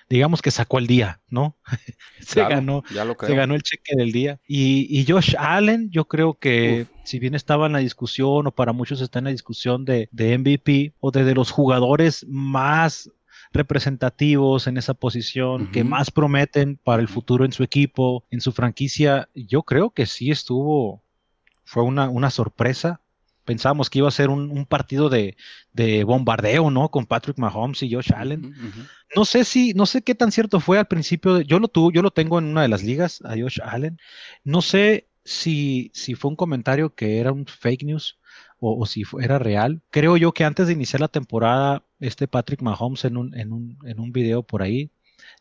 digamos 0.09 0.43
que 0.43 0.51
sacó 0.51 0.79
el 0.79 0.87
día, 0.87 1.21
¿no? 1.31 1.57
se, 2.21 2.35
claro, 2.35 2.57
ganó, 2.57 2.85
se 3.21 3.35
ganó 3.35 3.55
el 3.55 3.63
cheque 3.63 3.97
del 3.97 4.13
día. 4.13 4.39
Y, 4.47 4.87
y 4.91 5.11
Josh 5.11 5.35
Allen, 5.39 5.91
yo 5.91 6.07
creo 6.07 6.35
que 6.35 6.83
Uf. 6.83 7.01
si 7.05 7.19
bien 7.19 7.35
estaba 7.35 7.67
en 7.67 7.73
la 7.73 7.79
discusión, 7.79 8.47
o 8.47 8.51
para 8.51 8.75
muchos 8.75 9.01
está 9.01 9.21
en 9.21 9.25
la 9.27 9.31
discusión 9.31 9.87
de, 9.87 10.11
de 10.13 10.37
MVP, 10.37 10.93
o 11.01 11.11
de, 11.11 11.25
de 11.25 11.35
los 11.35 11.51
jugadores 11.51 12.27
más 12.29 13.11
representativos 13.53 14.67
en 14.67 14.77
esa 14.77 14.95
posición, 14.95 15.63
uh 15.63 15.65
-huh. 15.67 15.71
que 15.71 15.85
más 15.85 16.11
prometen 16.11 16.79
para 16.83 17.03
el 17.03 17.09
futuro 17.09 17.45
en 17.45 17.53
su 17.53 17.63
equipo, 17.63 18.25
en 18.31 18.41
su 18.41 18.53
franquicia, 18.53 19.29
yo 19.35 19.63
creo 19.63 19.91
que 19.91 20.07
sí 20.07 20.31
estuvo, 20.31 21.03
fue 21.65 21.83
una, 21.83 22.09
una 22.09 22.31
sorpresa. 22.31 23.01
Pensábamos 23.45 23.91
que 23.91 23.99
iba 23.99 24.09
a 24.09 24.13
ser 24.13 24.31
un, 24.31 24.51
un 24.51 24.67
partido 24.67 25.09
de, 25.09 25.37
de, 25.73 26.05
bombardeo, 26.05 26.71
¿no? 26.71 26.91
Con 26.91 27.07
Patrick 27.07 27.39
Mahomes 27.39 27.83
y 27.83 27.93
Josh 27.93 28.13
Allen. 28.15 28.45
Uh 28.45 28.51
-huh. 28.51 28.89
No 29.17 29.25
sé 29.25 29.45
si, 29.45 29.75
no 29.75 29.85
sé 29.87 30.03
qué 30.03 30.15
tan 30.15 30.31
cierto 30.31 30.61
fue 30.61 30.79
al 30.79 30.87
principio. 30.87 31.35
De, 31.35 31.45
yo 31.45 31.59
lo 31.59 31.69
tuve, 31.69 31.93
yo 31.93 32.03
lo 32.03 32.13
tengo 32.13 32.39
en 32.39 32.45
una 32.47 32.63
de 32.63 32.69
las 32.69 32.83
ligas 32.85 33.21
a 33.25 33.31
Josh 33.31 33.61
Allen. 33.63 33.99
No 34.45 34.63
sé 34.63 35.09
si, 35.25 35.91
si 35.93 36.15
fue 36.15 36.31
un 36.31 36.37
comentario 36.37 36.95
que 36.95 37.19
era 37.19 37.33
un 37.33 37.45
fake 37.47 37.85
news 37.85 38.17
o, 38.63 38.81
o 38.81 38.87
si 38.87 39.03
era 39.21 39.39
real. 39.39 39.83
Creo 39.91 40.17
yo 40.17 40.33
que 40.33 40.45
antes 40.45 40.69
de 40.69 40.73
iniciar 40.73 41.01
la 41.01 41.09
temporada 41.09 41.83
este 41.99 42.29
Patrick 42.29 42.63
Mahomes 42.63 43.05
en 43.05 43.17
un, 43.17 43.37
en 43.39 43.53
un, 43.53 43.79
en 43.85 44.01
un 44.01 44.13
video 44.13 44.43
por 44.43 44.63
ahí 44.63 44.91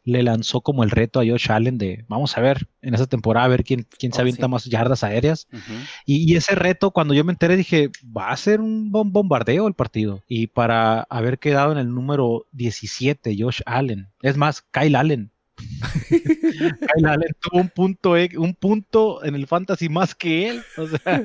le 0.03 0.23
lanzó 0.23 0.61
como 0.61 0.83
el 0.83 0.89
reto 0.89 1.19
a 1.19 1.25
Josh 1.25 1.51
Allen 1.51 1.77
de 1.77 2.05
vamos 2.07 2.37
a 2.37 2.41
ver 2.41 2.67
en 2.81 2.95
esa 2.95 3.05
temporada 3.05 3.45
a 3.45 3.49
ver 3.49 3.63
quién, 3.63 3.87
quién 3.97 4.11
se 4.11 4.19
oh, 4.19 4.21
avienta 4.21 4.47
sí. 4.47 4.51
más 4.51 4.65
yardas 4.65 5.03
aéreas 5.03 5.47
uh 5.51 5.57
-huh. 5.57 5.87
y, 6.05 6.31
y, 6.31 6.35
ese 6.35 6.55
reto 6.55 6.91
cuando 6.91 7.13
yo 7.13 7.23
me 7.23 7.31
enteré 7.31 7.55
dije 7.55 7.89
va 8.05 8.29
a 8.29 8.37
ser 8.37 8.61
un 8.61 8.91
bombardeo 8.91 9.67
el 9.67 9.73
partido 9.73 10.23
y 10.27 10.47
para 10.47 11.03
haber 11.03 11.37
quedado 11.39 11.71
en 11.71 11.77
el 11.77 11.93
número 11.93 12.47
17 12.51 13.35
Josh 13.37 13.61
Allen 13.65 14.07
es 14.21 14.37
más 14.37 14.61
Kyle 14.61 14.95
Allen 14.95 15.31
Kyle 16.09 17.05
Allen 17.05 17.35
tuvo 17.39 17.61
un 17.61 17.69
punto 17.69 18.13
un 18.37 18.55
punto 18.55 19.23
en 19.23 19.35
el 19.35 19.45
fantasy 19.45 19.89
más 19.89 20.15
que 20.15 20.49
él 20.49 20.61
o 20.77 20.87
sea 20.87 21.23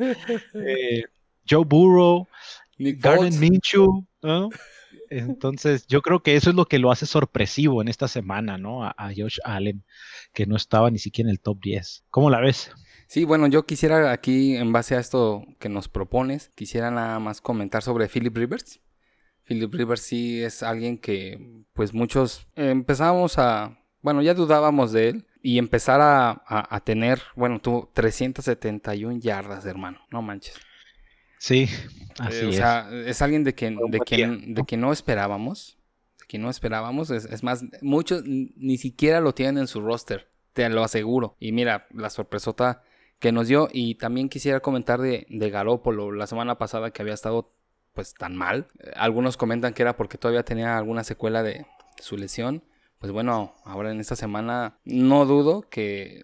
eh, 0.55 1.05
Joe 1.49 1.65
Burrow 1.65 2.26
Nick 2.79 3.00
Garden 3.00 3.38
Minshew 3.38 4.07
¿no? 4.23 4.50
Entonces, 5.11 5.87
yo 5.87 6.03
creo 6.03 6.23
que 6.23 6.37
eso 6.37 6.50
es 6.50 6.57
lo 6.57 6.67
que 6.67 6.79
lo 6.79 6.91
hace 6.91 7.07
sorpresivo 7.07 7.83
en 7.83 7.88
esta 7.88 8.09
semana, 8.09 8.59
¿no? 8.59 8.85
A, 8.85 8.95
a, 8.97 9.11
Josh 9.17 9.38
Allen, 9.45 9.85
que 10.33 10.47
no 10.47 10.57
estaba 10.57 10.91
ni 10.91 10.99
siquiera 10.99 11.29
en 11.29 11.33
el 11.33 11.41
top 11.41 11.61
10. 11.61 12.05
¿Cómo 12.11 12.31
la 12.31 12.41
ves? 12.41 12.73
Sí, 13.07 13.25
bueno, 13.25 13.47
yo 13.47 13.67
quisiera 13.67 14.11
aquí, 14.11 14.57
en 14.57 14.73
base 14.73 14.97
a 14.97 15.00
esto 15.00 15.45
que 15.59 15.69
nos 15.69 15.88
propones, 15.88 16.50
quisiera 16.55 16.91
nada 16.91 17.19
más 17.21 17.41
comentar 17.41 17.83
sobre 17.83 18.09
Philip 18.09 18.37
Rivers. 18.37 18.81
Philip 19.45 19.73
Rivers 19.73 20.00
sí 20.00 20.43
es 20.43 20.62
alguien 20.65 20.99
que, 20.99 21.65
pues 21.73 21.95
muchos 21.95 22.49
empezamos 22.57 23.38
a, 23.38 23.79
bueno, 24.03 24.23
ya 24.23 24.35
dudábamos 24.35 24.91
de 24.91 25.11
él 25.11 25.26
y 25.41 25.59
empezar 25.59 26.00
a, 26.00 26.31
a, 26.31 26.75
a 26.75 26.81
tener, 26.81 27.23
bueno, 27.37 27.61
tuvo 27.61 27.91
371 27.95 29.21
yardas, 29.21 29.67
hermano, 29.67 30.00
no 30.11 30.21
manches. 30.21 30.57
Sí, 31.38 31.69
Eh, 32.19 32.19
así 32.19 32.47
o 32.47 32.50
es. 32.50 32.57
sea, 32.57 32.88
es 33.07 33.21
alguien 33.23 33.45
de 33.45 33.55
quien, 33.55 33.76
de 33.90 34.00
quien, 34.00 34.55
de 34.55 34.62
¿no? 34.62 34.66
quien 34.66 34.81
no 34.81 34.93
esperábamos. 34.93 35.78
De 36.21 36.26
quien 36.26 36.43
no 36.43 36.50
esperábamos. 36.50 37.11
Es, 37.11 37.25
es 37.26 37.43
más, 37.43 37.64
muchos 37.83 38.23
ni 38.25 38.78
siquiera 38.78 39.21
lo 39.21 39.35
tienen 39.35 39.59
en 39.59 39.66
su 39.66 39.81
roster. 39.81 40.28
Te 40.52 40.69
lo 40.71 40.83
aseguro. 40.83 41.37
Y 41.38 41.52
mira, 41.52 41.87
la 41.93 42.11
sorpresota 42.11 42.83
que 43.19 43.33
nos 43.33 43.49
dio. 43.49 43.69
Y 43.73 43.97
también 43.97 44.28
quisiera 44.28 44.61
comentar 44.61 45.00
de, 45.00 45.26
de 45.28 45.50
Garópolo 45.50 46.12
la 46.12 46.26
semana 46.26 46.59
pasada 46.59 46.90
que 46.90 47.02
había 47.02 47.14
estado 47.14 47.52
pues 47.93 48.14
tan 48.14 48.37
mal. 48.37 48.69
Algunos 48.95 49.37
comentan 49.37 49.73
que 49.75 49.83
era 49.83 49.97
porque 49.97 50.19
todavía 50.19 50.45
tenía 50.45 50.76
alguna 50.78 51.05
secuela 51.05 51.43
de 51.43 51.66
su 52.00 52.16
lesión. 52.16 52.62
Pues 52.99 53.12
bueno, 53.12 53.55
ahora 53.64 53.90
en 53.90 54.00
esta 54.00 54.16
semana 54.16 54.78
no 54.85 55.26
dudo 55.26 55.66
que, 55.69 56.23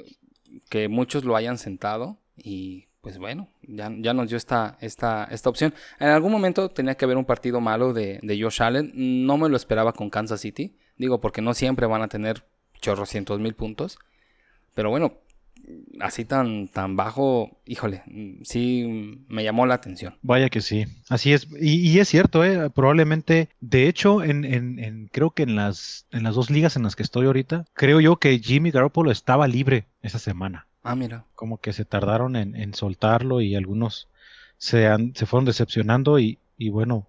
que 0.70 0.88
muchos 0.88 1.24
lo 1.24 1.36
hayan 1.36 1.58
sentado. 1.58 2.18
Y 2.36 2.88
pues 3.02 3.18
bueno, 3.18 3.48
ya, 3.62 3.92
ya 3.98 4.14
nos 4.14 4.28
dio 4.28 4.38
esta, 4.38 4.78
esta, 4.80 5.24
esta 5.24 5.50
opción. 5.50 5.74
En 6.00 6.08
algún 6.08 6.32
momento 6.32 6.70
tenía 6.70 6.94
que 6.94 7.04
haber 7.04 7.18
un 7.18 7.24
partido 7.26 7.60
malo 7.60 7.92
de, 7.92 8.18
de 8.22 8.40
Josh 8.42 8.62
Allen. 8.62 8.92
No 9.26 9.36
me 9.36 9.48
lo 9.50 9.56
esperaba 9.56 9.92
con 9.92 10.08
Kansas 10.08 10.40
City. 10.40 10.76
Digo, 10.96 11.20
porque 11.20 11.42
no 11.42 11.52
siempre 11.52 11.86
van 11.86 12.02
a 12.02 12.08
tener 12.08 12.44
chorrocientos 12.80 13.40
mil 13.40 13.54
puntos. 13.54 13.98
Pero 14.74 14.88
bueno, 14.90 15.14
así 16.00 16.24
tan, 16.24 16.68
tan 16.68 16.96
bajo, 16.96 17.58
híjole, 17.66 18.02
sí 18.44 19.20
me 19.28 19.42
llamó 19.44 19.66
la 19.66 19.74
atención. 19.74 20.14
Vaya 20.22 20.48
que 20.48 20.60
sí, 20.60 20.86
así 21.08 21.32
es. 21.32 21.48
Y, 21.60 21.88
y 21.90 21.98
es 21.98 22.08
cierto, 22.08 22.44
¿eh? 22.44 22.70
probablemente, 22.70 23.48
de 23.60 23.88
hecho, 23.88 24.22
en, 24.22 24.44
en- 24.44 24.78
en- 24.78 25.08
creo 25.12 25.30
que 25.30 25.42
en 25.42 25.56
las, 25.56 26.06
en 26.12 26.22
las 26.22 26.34
dos 26.36 26.50
ligas 26.50 26.76
en 26.76 26.84
las 26.84 26.94
que 26.96 27.02
estoy 27.02 27.26
ahorita, 27.26 27.64
creo 27.74 28.00
yo 28.00 28.16
que 28.16 28.38
Jimmy 28.38 28.70
Garoppolo 28.70 29.10
estaba 29.10 29.46
libre 29.48 29.86
esa 30.02 30.18
semana. 30.18 30.66
Ah, 30.84 30.94
mira. 30.96 31.26
Como 31.34 31.58
que 31.60 31.72
se 31.72 31.84
tardaron 31.84 32.36
en, 32.36 32.56
en 32.56 32.74
soltarlo 32.74 33.40
y 33.40 33.54
algunos 33.56 34.08
se, 34.58 34.86
han- 34.86 35.14
se 35.14 35.26
fueron 35.26 35.44
decepcionando 35.46 36.18
y, 36.18 36.38
y 36.56 36.70
bueno, 36.70 37.06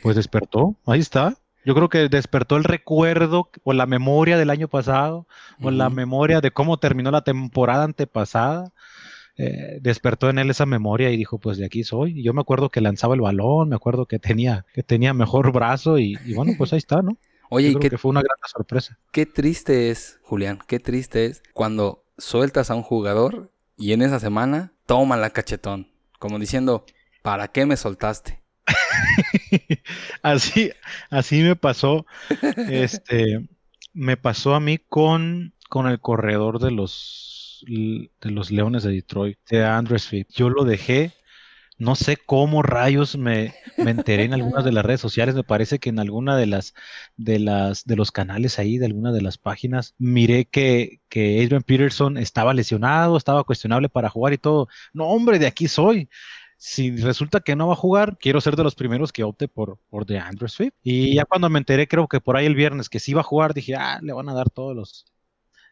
pues 0.00 0.16
despertó, 0.16 0.76
ahí 0.86 1.00
está. 1.00 1.36
Yo 1.64 1.74
creo 1.74 1.88
que 1.90 2.08
despertó 2.08 2.56
el 2.56 2.64
recuerdo 2.64 3.50
o 3.64 3.72
la 3.74 3.86
memoria 3.86 4.38
del 4.38 4.50
año 4.50 4.68
pasado 4.68 5.26
o 5.60 5.70
la 5.70 5.90
memoria 5.90 6.40
de 6.40 6.52
cómo 6.52 6.78
terminó 6.78 7.10
la 7.10 7.22
temporada 7.24 7.84
antepasada. 7.84 8.72
eh, 9.38 9.78
despertó 9.82 10.30
en 10.30 10.38
él 10.40 10.50
esa 10.50 10.66
memoria 10.66 11.10
y 11.10 11.16
dijo, 11.18 11.38
pues 11.40 11.58
de 11.58 11.66
aquí 11.66 11.84
soy. 11.84 12.20
Y 12.20 12.22
yo 12.24 12.34
me 12.34 12.40
acuerdo 12.42 12.70
que 12.70 12.80
lanzaba 12.82 13.14
el 13.16 13.20
balón, 13.22 13.68
me 13.70 13.76
acuerdo 13.76 14.06
que 14.06 14.18
tenía, 14.20 14.66
que 14.74 14.82
tenía 14.84 15.14
mejor 15.14 15.52
brazo 15.52 15.98
y, 15.98 16.20
y 16.24 16.34
bueno, 16.34 16.54
pues 16.54 16.72
ahí 16.74 16.78
está, 16.78 17.02
¿no? 17.02 17.18
Oye, 17.50 17.68
Yo 17.68 17.70
¿y 17.70 17.74
creo 17.74 17.86
qué, 17.86 17.88
que 17.88 17.98
fue 17.98 18.10
una 18.10 18.22
gran 18.22 18.36
sorpresa. 18.52 18.98
qué 19.12 19.26
triste 19.26 19.90
es, 19.90 20.18
Julián, 20.22 20.58
qué 20.66 20.80
triste 20.80 21.26
es 21.26 21.42
cuando 21.52 22.04
sueltas 22.20 22.70
a 22.70 22.74
un 22.74 22.82
jugador 22.82 23.50
y 23.76 23.92
en 23.92 24.02
esa 24.02 24.20
semana 24.20 24.72
toma 24.86 25.16
la 25.16 25.30
cachetón, 25.30 25.88
como 26.18 26.38
diciendo, 26.38 26.84
¿para 27.22 27.48
qué 27.48 27.66
me 27.66 27.76
soltaste? 27.76 28.40
así, 30.22 30.70
así 31.10 31.42
me 31.42 31.56
pasó. 31.56 32.06
Este, 32.68 33.48
me 33.92 34.16
pasó 34.16 34.54
a 34.54 34.60
mí 34.60 34.78
con, 34.78 35.54
con 35.68 35.88
el 35.88 36.00
corredor 36.00 36.60
de 36.60 36.70
los, 36.70 37.64
de 37.66 38.30
los 38.30 38.50
Leones 38.50 38.82
de 38.82 38.92
Detroit, 38.92 39.38
de 39.48 39.64
Andres 39.64 40.02
Swift. 40.02 40.28
Yo 40.30 40.50
lo 40.50 40.64
dejé. 40.64 41.12
No 41.80 41.96
sé 41.96 42.16
cómo 42.16 42.62
rayos 42.62 43.16
me, 43.16 43.54
me 43.76 43.90
enteré 43.90 44.24
en 44.24 44.34
algunas 44.34 44.64
de 44.64 44.72
las 44.72 44.84
redes 44.84 45.00
sociales. 45.00 45.34
Me 45.34 45.44
parece 45.44 45.78
que 45.78 45.88
en 45.88 45.98
alguna 45.98 46.36
de 46.36 46.46
las 46.46 46.74
de 47.16 47.38
las 47.40 47.84
de 47.84 47.96
los 47.96 48.12
canales 48.12 48.58
ahí, 48.58 48.78
de 48.78 48.86
alguna 48.86 49.12
de 49.12 49.22
las 49.22 49.38
páginas, 49.38 49.94
miré 49.98 50.44
que, 50.44 51.00
que 51.08 51.42
Adrian 51.42 51.62
Peterson 51.62 52.18
estaba 52.18 52.54
lesionado, 52.54 53.16
estaba 53.16 53.44
cuestionable 53.44 53.88
para 53.88 54.10
jugar 54.10 54.32
y 54.34 54.38
todo. 54.38 54.68
No, 54.92 55.06
hombre, 55.08 55.38
de 55.38 55.46
aquí 55.46 55.68
soy 55.68 56.08
si 56.58 56.94
resulta 56.98 57.40
que 57.40 57.56
no 57.56 57.68
va 57.68 57.72
a 57.72 57.76
jugar, 57.76 58.18
quiero 58.18 58.40
ser 58.42 58.54
de 58.54 58.64
los 58.64 58.74
primeros 58.74 59.12
que 59.12 59.24
opte 59.24 59.48
por, 59.48 59.78
por 59.88 60.04
DeAndre 60.04 60.48
Swift. 60.48 60.74
Y 60.82 61.14
ya 61.14 61.24
cuando 61.24 61.48
me 61.48 61.58
enteré, 61.58 61.88
creo 61.88 62.06
que 62.06 62.20
por 62.20 62.36
ahí 62.36 62.44
el 62.46 62.54
viernes, 62.54 62.90
que 62.90 63.00
sí 63.00 63.14
va 63.14 63.22
a 63.22 63.24
jugar, 63.24 63.54
dije, 63.54 63.76
ah, 63.76 63.98
le 64.02 64.12
van 64.12 64.28
a 64.28 64.34
dar 64.34 64.50
todos 64.50 64.76
los... 64.76 65.06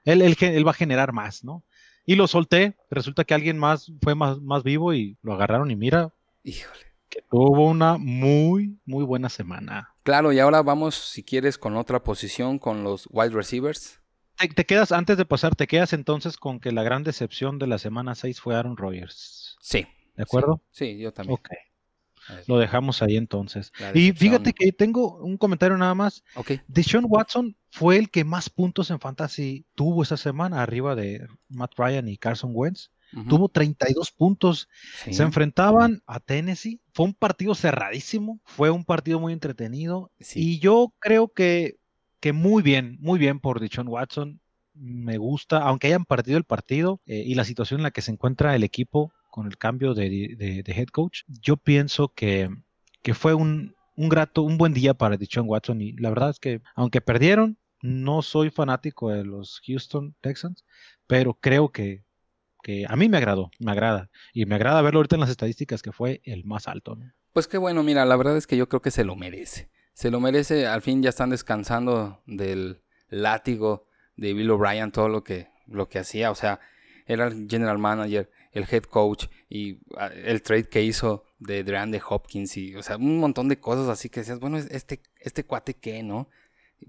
Él, 0.05 0.23
él, 0.23 0.37
él 0.41 0.67
va 0.67 0.71
a 0.71 0.75
generar 0.75 1.12
más, 1.12 1.45
¿no? 1.45 1.65
Y 2.09 2.17
lo 2.17 2.27
solté, 2.27 2.75
resulta 2.91 3.25
que 3.25 3.35
alguien 3.35 3.59
más 3.59 3.93
fue 4.00 4.15
más, 4.15 4.41
más 4.41 4.62
vivo 4.62 4.95
y 4.95 5.19
lo 5.21 5.35
agarraron 5.35 5.71
y 5.71 5.77
mira, 5.77 6.11
Híjole. 6.43 6.87
que 7.11 7.21
tuvo 7.31 7.67
una 7.67 7.99
muy, 7.99 8.79
muy 8.87 9.05
buena 9.05 9.29
semana. 9.29 9.95
Claro, 10.05 10.33
y 10.33 10.38
ahora 10.38 10.62
vamos, 10.62 10.95
si 10.95 11.23
quieres, 11.23 11.59
con 11.59 11.77
otra 11.77 12.03
posición, 12.03 12.59
con 12.59 12.83
los 12.83 13.07
wide 13.11 13.35
receivers. 13.35 14.00
Te, 14.38 14.49
te 14.49 14.65
quedas, 14.65 14.91
antes 14.91 15.19
de 15.19 15.27
pasar, 15.27 15.55
te 15.55 15.67
quedas 15.67 15.93
entonces 15.93 16.38
con 16.38 16.61
que 16.61 16.73
la 16.73 16.83
gran 16.83 17.05
decepción 17.05 17.59
de 17.59 17.67
la 17.67 17.77
semana 17.77 18.15
6 18.15 18.41
fue 18.41 18.57
Aaron 18.57 18.79
Rodgers. 18.79 19.59
Sí. 19.61 19.87
¿De 20.17 20.23
acuerdo? 20.23 20.62
Sí, 20.71 20.95
sí, 20.95 20.99
yo 21.00 21.12
también. 21.12 21.35
Ok, 21.38 21.50
A 21.50 21.53
ver, 21.55 21.59
lo 22.47 22.58
dejamos 22.58 23.02
ahí 23.02 23.16
entonces. 23.16 23.73
Y 23.94 24.12
fíjate 24.12 24.52
que 24.52 24.73
tengo 24.73 25.18
un 25.18 25.37
comentario 25.37 25.76
nada 25.76 25.94
más. 25.94 26.25
Ok. 26.35 26.52
Deshaun 26.66 27.06
Watson 27.08 27.56
fue 27.70 27.97
el 27.99 28.11
que 28.11 28.25
más 28.25 28.50
puntos 28.50 28.90
en 28.90 29.00
fantasy 29.00 29.66
tuvo 29.75 30.02
esa 30.02 30.16
semana, 30.16 30.62
arriba 30.62 30.94
de 30.94 31.26
Matt 31.49 31.73
Ryan 31.76 32.08
y 32.08 32.16
Carson 32.16 32.52
Wentz. 32.54 32.90
Tuvo 33.28 33.49
32 33.49 34.11
puntos. 34.11 34.68
sí. 35.02 35.14
Se 35.14 35.23
enfrentaban 35.23 36.02
a 36.06 36.20
Tennessee. 36.20 36.82
Fue 36.92 37.06
un 37.06 37.14
partido 37.14 37.54
cerradísimo. 37.54 38.38
Fue 38.44 38.68
un 38.68 38.85
partido 38.85 39.18
muy 39.18 39.32
entretenido. 39.32 40.11
Sí. 40.20 40.40
Y 40.40 40.58
yo 40.58 40.92
creo 40.99 41.28
que, 41.28 41.78
que 42.20 42.35
muy 42.35 42.62
bien, 42.62 42.99
muy 43.00 43.18
bien 43.18 43.40
por 43.40 43.61
Deshaun 43.61 43.88
Watson. 43.88 44.40
Me 44.75 45.16
gusta, 45.16 45.58
aunque 45.58 45.87
hayan 45.87 46.04
perdido 46.04 46.37
el 46.37 46.44
partido 46.44 47.00
eh, 47.06 47.23
y 47.26 47.35
la 47.35 47.44
situación 47.44 47.80
en 47.80 47.85
la 47.85 47.90
que 47.92 48.02
se 48.02 48.12
encuentra 48.12 48.54
el 48.54 48.62
equipo 48.62 49.12
con 49.38 49.47
el 49.47 49.57
cambio 49.57 49.95
de, 49.95 50.64
head 50.66 50.88
coach, 50.88 51.21
yo 51.28 51.57
pienso 51.57 52.09
que, 52.09 52.50
que 53.04 53.14
fue 53.14 53.35
un, 53.35 53.76
un 53.95 54.09
grato, 54.09 54.42
un 54.42 54.59
buen 54.59 54.75
día 54.75 54.95
para 54.95 55.16
Deshaun 55.16 55.49
Watson. 55.49 55.80
Y 55.80 55.92
la 55.92 56.09
verdad 56.09 56.30
es 56.30 56.40
que, 56.40 56.61
aunque 56.75 57.00
perdieron, 57.00 57.57
no 57.80 58.23
soy 58.23 58.50
fanático 58.50 59.11
de 59.11 59.25
los 59.25 59.61
Houston 59.64 60.16
Texans, 60.21 60.64
pero 61.07 61.35
creo 61.35 61.68
que, 61.71 62.02
que 62.64 62.85
a 62.88 62.97
mí 62.97 63.09
me 63.09 63.18
agradó, 63.18 63.52
me 63.61 63.71
agrada. 63.71 64.11
Y 64.33 64.45
me 64.45 64.57
agrada 64.57 64.83
verlo 64.83 64.99
ahorita 64.99 65.14
en 65.14 65.21
las 65.21 65.30
estadísticas 65.30 65.83
que 65.83 65.92
fue 65.92 66.21
el 66.25 66.45
más 66.45 66.66
alto. 66.66 66.99
Pues 67.33 67.47
qué 67.47 67.59
bueno, 67.59 67.85
mira, 67.85 68.04
la 68.07 68.16
verdad 68.16 68.37
es 68.37 68.49
que 68.49 68.57
yo 68.57 68.68
creo 68.68 68.83
que 68.83 68.90
se 68.90 69.04
lo 69.04 69.14
merece. 69.14 69.71
Se 69.92 70.11
lo 70.11 70.18
merece, 70.18 70.66
al 70.66 70.83
fin 70.83 71.00
ya 71.00 71.11
están 71.11 71.30
descansando 71.30 72.25
del 72.26 72.83
látigo 73.09 73.87
de 74.16 74.35
Bill 74.35 74.50
O'Brien, 74.50 74.90
todo 74.90 75.09
lo 75.09 75.23
que, 75.23 75.47
lo 75.68 75.88
que 75.88 76.00
hacía. 76.00 76.33
O 76.33 76.35
sea, 76.35 76.59
era 77.07 77.28
el 77.28 77.47
general 77.49 77.78
manager, 77.78 78.28
el 78.52 78.64
head 78.71 78.83
coach 78.85 79.26
y 79.49 79.78
ah, 79.97 80.07
el 80.09 80.43
trade 80.43 80.69
que 80.69 80.83
hizo 80.83 81.25
de 81.38 81.64
DeAndre 81.64 82.00
Hopkins 82.09 82.57
y, 82.57 82.75
o 82.75 82.83
sea, 82.83 82.97
un 82.97 83.19
montón 83.19 83.49
de 83.49 83.59
cosas 83.61 83.88
así 83.88 84.09
que 84.09 84.21
decías, 84.21 84.40
bueno, 84.40 84.59
este, 84.59 85.00
este 85.21 85.45
cuate 85.45 85.75
qué, 85.75 86.02
¿no? 86.02 86.28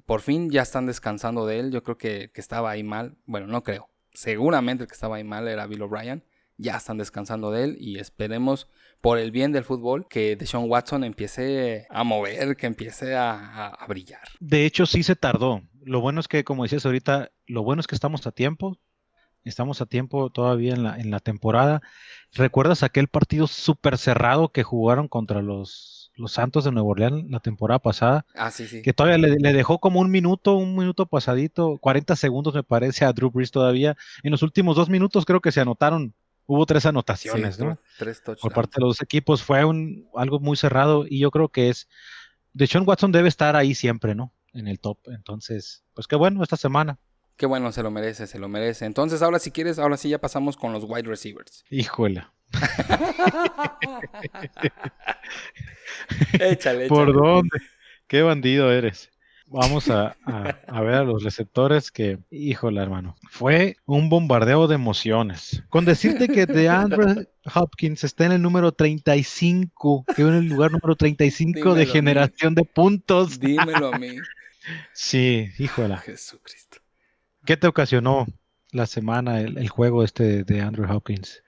Por 0.06 0.22
fin 0.22 0.50
ya 0.50 0.62
están 0.62 0.86
descansando 0.86 1.46
de 1.48 1.60
él. 1.60 1.72
Yo 1.72 1.84
creo 1.84 1.98
que, 1.98 2.32
que 2.32 2.42
estaba 2.42 2.70
ahí 2.70 2.84
mal. 2.84 3.18
Bueno, 3.26 3.48
no 3.48 3.64
creo. 3.64 3.90
Seguramente 4.14 4.84
el 4.84 4.88
que 4.88 4.94
estaba 4.94 5.16
ahí 5.18 5.24
mal 5.24 5.48
era 5.48 5.66
Bill 5.66 5.82
O'Brien. 5.82 6.24
Ya 6.58 6.76
están 6.78 6.98
descansando 6.98 7.52
de 7.52 7.64
él 7.64 7.78
y 7.80 8.00
esperemos 8.00 8.68
por 9.02 9.18
el 9.18 9.32
bien 9.32 9.52
del 9.54 9.64
fútbol 9.64 10.08
que 10.10 10.36
Deshaun 10.36 10.70
Watson 10.70 11.04
empiece 11.06 11.88
a 11.90 12.04
mover, 12.04 12.58
que 12.58 12.68
empiece 12.68 13.16
a- 13.16 13.68
a 13.70 13.88
brillar. 13.88 14.22
De 14.42 14.66
hecho, 14.66 14.86
sí 14.86 15.02
se 15.04 15.16
tardó. 15.16 15.62
Lo 15.84 16.02
bueno 16.02 16.20
es 16.20 16.28
que, 16.28 16.44
como 16.44 16.64
decías 16.64 16.86
ahorita, 16.86 17.32
lo 17.48 17.64
bueno 17.64 17.80
es 17.80 17.88
que 17.88 17.96
estamos 17.96 18.28
a 18.28 18.32
tiempo. 18.32 18.78
Estamos 19.50 19.82
a 19.82 19.86
tiempo 19.86 20.30
todavía 20.30 20.74
en 20.74 20.84
la, 20.84 20.98
en 20.98 21.12
la 21.12 21.20
temporada. 21.20 21.82
¿Recuerdas 22.34 22.84
aquel 22.84 23.08
partido 23.08 23.48
súper 23.48 23.98
cerrado 23.98 24.50
que 24.52 24.64
jugaron 24.64 25.08
contra 25.08 25.42
los, 25.42 26.12
los 26.16 26.32
Santos 26.34 26.64
de 26.64 26.72
Nueva 26.72 26.90
Orleans 26.90 27.30
la 27.30 27.40
temporada 27.40 27.80
pasada? 27.80 28.26
Ah, 28.36 28.52
sí, 28.52 28.68
sí. 28.68 28.82
Que 28.82 28.94
todavía 28.94 29.18
le, 29.18 29.36
le 29.38 29.54
dejó 29.54 29.80
como 29.80 30.00
un 30.00 30.12
minuto, 30.12 30.56
un 30.56 30.76
minuto 30.76 31.06
pasadito, 31.08 31.78
40 31.80 32.16
segundos 32.16 32.54
me 32.54 32.64
parece 32.64 33.06
a 33.06 33.14
Drew 33.14 33.32
Brees 33.32 33.52
todavía. 33.52 33.98
En 34.24 34.32
los 34.32 34.44
últimos 34.44 34.76
dos 34.76 34.90
minutos 34.90 35.26
creo 35.26 35.42
que 35.42 35.52
se 35.52 35.62
anotaron, 35.62 36.14
hubo 36.46 36.66
tres 36.66 36.84
Sí, 36.84 36.90
anotaciones, 36.90 37.60
¿no? 37.60 37.80
tres- 37.98 38.22
tres 38.22 38.22
por 38.40 38.54
touchdowns. 38.54 38.54
parte 38.54 38.76
de 38.78 38.82
los 38.86 38.98
dos 38.98 39.02
equipos. 39.02 39.44
Fue 39.44 39.66
un, 39.66 40.08
algo 40.16 40.40
muy 40.40 40.56
cerrado 40.58 41.06
y 41.08 41.20
yo 41.20 41.32
creo 41.32 41.50
que 41.50 41.70
es. 41.70 41.88
De 42.54 42.68
Sean 42.68 42.84
Watson 42.88 43.12
debe 43.12 43.30
estar 43.30 43.56
ahí 43.56 43.76
siempre, 43.76 44.16
¿no? 44.16 44.34
En 44.54 44.68
el 44.68 44.80
top. 44.80 44.98
Entonces, 45.08 45.84
pues 45.94 46.08
qué 46.08 46.16
bueno 46.16 46.42
esta 46.44 46.58
semana. 46.58 46.98
Qué 47.40 47.46
bueno, 47.46 47.72
se 47.72 47.82
lo 47.84 47.90
merece, 47.90 48.28
se 48.28 48.38
lo 48.38 48.50
merece. 48.50 48.84
Entonces, 48.84 49.22
ahora 49.22 49.40
si 49.40 49.52
quieres, 49.52 49.80
ahora 49.80 49.96
sí 49.96 50.10
ya 50.10 50.20
pasamos 50.20 50.58
con 50.58 50.74
los 50.74 50.84
wide 50.84 51.08
receivers. 51.08 51.64
Híjole. 51.70 52.26
échale, 56.40 56.88
¿Por 56.90 57.08
échale. 57.10 57.14
dónde? 57.18 57.58
Qué 58.08 58.24
bandido 58.24 58.70
eres. 58.74 59.10
Vamos 59.48 59.90
a, 59.90 60.18
a- 60.26 60.60
a 60.68 60.82
ver 60.82 60.96
a 60.96 61.04
los 61.06 61.24
receptores 61.24 61.92
que, 61.92 62.20
híjole, 62.30 62.82
hermano, 62.82 63.16
fue 63.32 63.78
un 63.86 64.10
bombardeo 64.10 64.68
de 64.68 64.76
emociones. 64.76 65.64
Con 65.70 65.86
decirte 65.86 66.28
que 66.28 66.46
DeAndre 66.46 67.30
Hopkins 67.56 68.04
está 68.04 68.26
en 68.26 68.34
el 68.34 68.42
número 68.42 68.74
35, 68.74 70.04
que 70.14 70.24
en 70.24 70.34
el 70.34 70.46
lugar 70.50 70.72
número 70.72 70.98
35 70.98 71.54
Dímelo 71.56 71.76
de 71.76 71.86
generación 71.86 72.54
de 72.54 72.66
puntos. 72.66 73.40
Dímelo 73.40 73.94
a 73.94 73.98
mí. 73.98 74.18
Sí, 74.94 75.48
híjola. 75.58 76.00
Jesucristo. 76.00 76.80
¿Qué 77.50 77.58
te 77.58 77.66
ocasionó 77.66 78.28
la 78.74 78.86
semana 78.86 79.42
el, 79.42 79.58
el 79.58 79.70
juego 79.70 80.04
este 80.04 80.44
de 80.44 80.62
Andrew 80.62 80.86
Hopkins? 80.88 81.42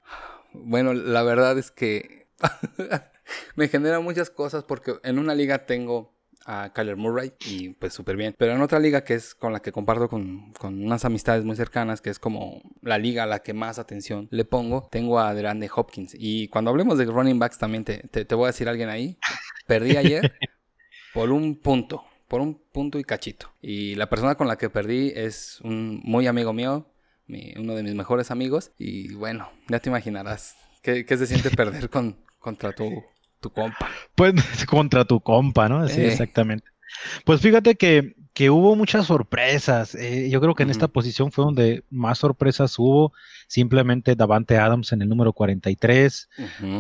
Bueno, 0.52 0.96
la 0.96 1.22
verdad 1.22 1.60
es 1.60 1.70
que 1.70 2.28
me 3.56 3.68
genera 3.68 4.00
muchas 4.00 4.32
cosas 4.32 4.64
porque 4.64 4.96
en 5.04 5.20
una 5.20 5.36
liga 5.36 5.68
tengo 5.68 6.18
a 6.44 6.74
Kyler 6.74 6.98
Murray 6.98 7.34
y 7.46 7.70
pues 7.74 7.94
súper 7.94 8.18
bien. 8.18 8.34
Pero 8.36 8.54
en 8.54 8.64
otra 8.64 8.80
liga 8.80 9.04
que 9.04 9.14
es 9.14 9.36
con 9.36 9.54
la 9.54 9.62
que 9.62 9.72
comparto 9.72 10.10
con, 10.10 10.54
con, 10.54 10.84
unas 10.84 11.06
amistades 11.06 11.44
muy 11.44 11.56
cercanas, 11.56 12.02
que 12.02 12.10
es 12.10 12.18
como 12.18 12.64
la 12.82 12.98
liga 12.98 13.22
a 13.22 13.28
la 13.28 13.44
que 13.44 13.54
más 13.54 13.78
atención 13.78 14.28
le 14.32 14.44
pongo, 14.44 14.90
tengo 14.90 15.20
a 15.20 15.36
DeAndre 15.36 15.70
Hopkins. 15.72 16.16
Y 16.18 16.48
cuando 16.48 16.72
hablemos 16.72 16.98
de 16.98 17.06
running 17.06 17.38
backs 17.38 17.60
también 17.60 17.84
te, 17.84 18.00
te, 18.08 18.34
voy 18.34 18.46
a 18.46 18.48
decir 18.48 18.68
alguien 18.68 18.90
ahí. 18.90 19.20
Perdí 19.68 19.98
ayer 19.98 20.34
por 21.14 21.32
un 21.32 21.60
punto, 21.60 22.04
por 22.32 22.40
un 22.40 22.62
punto 22.72 22.98
y 22.98 23.04
cachito. 23.04 23.52
Y 23.62 23.96
la 23.96 24.10
persona 24.10 24.36
con 24.36 24.48
la 24.48 24.58
que 24.58 24.70
perdí 24.70 25.12
es 25.14 25.60
un 25.66 26.00
muy 26.06 26.28
amigo 26.28 26.54
mío, 26.54 26.88
uno 27.58 27.76
de 27.76 27.84
mis 27.84 27.94
mejores 27.94 28.32
amigos. 28.32 28.72
Y 28.78 29.14
bueno, 29.16 29.50
ya 29.68 29.80
te 29.82 29.90
imaginarás 29.90 30.56
qué, 30.82 31.06
qué 31.06 31.18
se 31.18 31.28
siente 31.28 31.50
perder 31.52 31.90
con, 31.90 32.16
contra 32.40 32.72
tu 32.72 33.04
tu 33.42 33.50
compa. 33.50 33.90
Pues 34.16 34.34
contra 34.66 35.04
tu 35.04 35.20
compa, 35.20 35.68
¿no? 35.68 35.86
Sí, 35.90 36.00
exactamente. 36.00 36.66
Pues 37.26 37.42
fíjate 37.42 37.76
que, 37.76 38.16
que, 38.34 38.50
hubo 38.50 38.76
muchas 38.76 39.08
sorpresas. 39.08 39.96
Eh, 39.96 40.30
yo 40.30 40.42
creo 40.42 40.56
que 40.56 40.64
en 40.64 40.70
esta 40.70 40.88
posición 40.88 41.32
fue 41.32 41.46
donde 41.46 41.84
más 41.90 42.20
sorpresas 42.20 42.78
hubo. 42.80 43.14
Simplemente 43.48 44.16
Davante 44.16 44.58
Adams 44.58 44.94
en 44.94 45.02
el 45.02 45.10
número 45.10 45.34
43. 45.34 46.30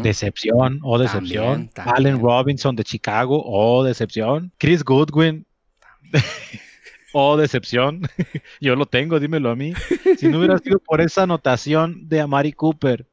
Decepción 0.04 0.80
o 0.84 0.98
decepción. 0.98 1.70
Allen 1.76 2.20
Robinson 2.20 2.76
de 2.76 2.84
Chicago 2.84 3.44
o 3.46 3.84
decepción. 3.84 4.52
Chris 4.58 4.84
Goodwin. 4.84 5.46
o 7.14 7.38
decepción. 7.38 8.02
Yo 8.62 8.76
lo 8.76 8.86
tengo, 8.86 9.20
dímelo 9.20 9.50
a 9.50 9.56
mí. 9.56 9.74
Si 10.18 10.28
no 10.28 10.40
hubiera 10.40 10.58
sido 10.60 10.80
por 10.80 11.02
esa 11.02 11.24
anotación 11.24 12.08
de 12.08 12.22
Amari 12.22 12.54
Cooper 12.54 13.08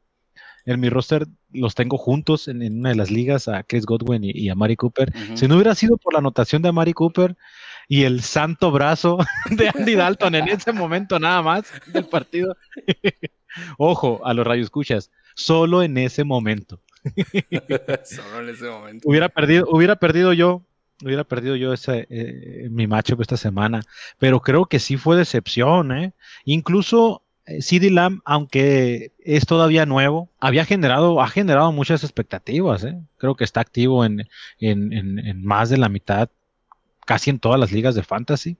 en 0.69 0.81
mi 0.81 0.91
roster 0.91 1.27
los 1.51 1.75
tengo 1.75 1.97
juntos 1.97 2.47
en, 2.49 2.61
una 2.79 2.91
de 2.91 2.95
las 2.95 3.11
ligas, 3.11 3.49
a 3.49 3.63
Chris 3.63 3.87
Godwin 3.87 4.21
y, 4.23 4.51
a 4.51 4.55
Mari 4.55 4.77
Cooper. 4.77 5.13
Si 5.35 5.49
no 5.49 5.55
hubiera 5.55 5.75
sido 5.75 5.97
por 5.97 6.13
la 6.13 6.19
anotación 6.19 6.61
de 6.61 6.73
Mari 6.73 6.93
Cooper 6.93 7.37
y 7.89 8.05
el 8.05 8.23
santo 8.23 8.71
brazo 8.71 9.19
de 9.51 9.71
Andy 9.75 9.95
Dalton 9.95 10.35
en 10.35 10.49
ese 10.49 10.73
momento 10.73 11.19
nada 11.19 11.43
más 11.43 11.73
del 11.87 12.05
partido. 12.05 12.57
Ojo, 13.79 14.21
a 14.25 14.35
los 14.35 14.47
escuchas 14.59 15.11
solo 15.35 15.83
en 15.83 15.97
ese 15.97 16.25
momento. 16.25 16.81
solo 18.05 18.41
en 18.41 18.49
ese 18.51 18.69
momento. 18.69 19.09
Hubiera 19.09 19.29
perdido, 19.29 19.67
hubiera 19.71 19.97
perdido 19.97 20.33
yo, 20.33 20.63
hubiera 21.03 21.25
perdido 21.25 21.57
yo 21.57 21.73
ese, 21.73 22.07
eh, 22.11 22.69
mi 22.71 22.87
macho 22.87 23.17
esta 23.21 23.37
semana, 23.37 23.83
pero 24.19 24.41
creo 24.41 24.67
que 24.67 24.81
sí 24.81 24.97
fue 24.97 25.17
decepción, 25.17 25.93
¿eh? 25.93 26.13
Incluso 26.45 27.23
eh, 27.49 27.63
CD 27.63 27.91
Lamb, 27.91 28.21
aunque 28.25 29.13
es 29.21 29.47
todavía 29.47 29.87
nuevo, 29.87 30.29
había 30.39 30.65
generado, 30.65 31.23
ha 31.23 31.29
generado 31.29 31.73
muchas 31.73 32.05
expectativas. 32.05 32.85
¿eh? 32.85 32.99
Creo 33.17 33.37
que 33.37 33.45
está 33.45 33.61
activo 33.61 34.05
en, 34.05 34.29
más 35.37 35.71
de 35.71 35.79
la 35.79 35.89
mitad, 35.89 36.29
casi 37.09 37.31
en 37.31 37.39
todas 37.39 37.59
las 37.59 37.73
ligas 37.73 37.95
de 37.95 38.03
fantasy. 38.03 38.59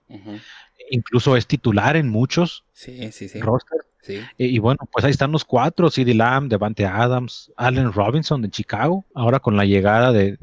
Incluso 0.89 1.37
es 1.37 1.45
titular 1.45 1.95
en 1.95 2.09
muchos 2.09 2.65
sí, 2.73 3.11
sí, 3.11 3.29
sí. 3.29 3.39
Y, 4.37 4.57
bueno, 4.57 4.79
pues 4.91 5.05
ahí 5.05 5.11
están 5.11 5.31
los 5.31 5.45
cuatro: 5.45 5.91
CD 5.91 6.15
Lamb, 6.15 6.49
Devante 6.49 6.83
Adams, 6.83 7.51
Allen 7.55 7.93
Robinson 7.93 8.41
de 8.41 8.49
Chicago. 8.49 9.05
Ahora 9.13 9.39
con 9.39 9.55
la 9.55 9.65
llegada 9.65 10.11
de 10.11 10.39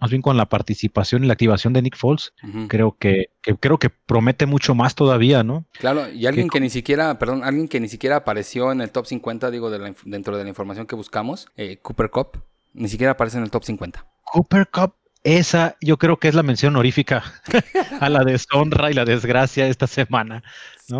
más 0.00 0.10
bien 0.10 0.22
con 0.22 0.36
la 0.36 0.48
participación 0.48 1.24
y 1.24 1.26
la 1.26 1.32
activación 1.32 1.72
de 1.72 1.82
Nick 1.82 1.96
Foles, 1.96 2.32
creo 2.68 2.96
que, 2.96 3.30
creo 3.58 3.78
que 3.78 3.90
promete 3.90 4.46
mucho 4.46 4.76
más 4.76 4.94
todavía, 4.94 5.42
¿no? 5.42 5.64
Claro, 5.72 6.08
y 6.08 6.26
alguien 6.26 6.48
que, 6.48 6.60
ni 6.60 6.70
siquiera, 6.70 7.18
perdón, 7.18 7.42
alguien 7.42 7.66
que 7.66 7.80
ni 7.80 7.88
siquiera 7.88 8.14
apareció 8.14 8.70
en 8.70 8.80
el 8.80 8.92
top 8.92 9.06
50, 9.06 9.50
digo, 9.50 9.70
dentro 10.04 10.36
de 10.36 10.44
la 10.44 10.48
información 10.48 10.86
que 10.86 10.94
buscamos, 10.94 11.48
eh, 11.56 11.78
Cooper 11.82 12.10
Cup, 12.10 12.38
ni 12.74 12.88
siquiera 12.88 13.14
aparece 13.14 13.38
en 13.38 13.42
el 13.42 13.50
top 13.50 13.64
50. 13.64 14.06
Cooper 14.22 14.68
Cup, 14.68 14.94
esa 15.24 15.76
yo 15.80 15.98
creo 15.98 16.16
que 16.18 16.28
es 16.28 16.34
la 16.34 16.42
mención 16.42 16.74
honorífica 16.74 17.24
a 18.00 18.08
la 18.08 18.24
deshonra 18.24 18.90
y 18.90 18.94
la 18.94 19.04
desgracia 19.04 19.66
esta 19.66 19.86
semana, 19.86 20.42
¿no? 20.88 20.98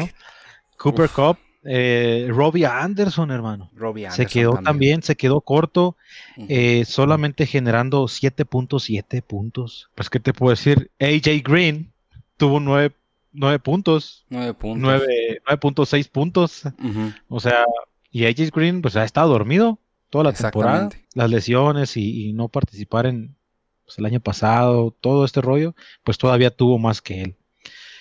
Cooper 0.76 1.08
Cup 1.10 1.38
eh, 1.64 2.28
Robbie 2.30 2.64
Anderson, 2.64 3.30
hermano. 3.30 3.70
se 4.10 4.26
quedó 4.26 4.58
también. 4.62 5.02
se 5.02 5.16
quedó 5.16 5.40
corto, 5.40 5.96
eh, 6.36 6.84
solamente 6.86 7.46
generando 7.46 8.04
7.7 8.04 9.22
puntos. 9.22 9.90
Pues, 9.94 10.08
¿qué 10.08 10.20
te 10.20 10.32
puedo 10.32 10.50
decir? 10.50 10.90
AJ 11.00 11.42
Green 11.44 11.92
tuvo 12.36 12.60
9, 12.60 12.90
puntos. 13.62 14.24
9 14.30 14.54
puntos. 14.54 15.02
9.6 15.46 16.10
puntos. 16.10 16.62
O 17.28 17.40
sea, 17.40 17.64
y 18.10 18.24
AJ 18.24 18.50
Green, 18.54 18.80
pues 18.80 18.96
ha 18.96 19.04
estado 19.04 19.30
dormido 19.30 19.78
toda 20.10 20.24
la 20.24 20.32
temporada. 20.32 20.90
Las 21.14 21.30
lesiones 21.30 21.96
y, 21.96 22.32
no 22.32 22.48
participar 22.48 23.06
en 23.06 23.36
pues, 23.88 23.98
el 23.98 24.04
año 24.04 24.20
pasado, 24.20 24.94
todo 25.00 25.24
este 25.24 25.40
rollo, 25.40 25.74
pues 26.04 26.18
todavía 26.18 26.50
tuvo 26.50 26.78
más 26.78 27.00
que 27.00 27.22
él. 27.22 27.36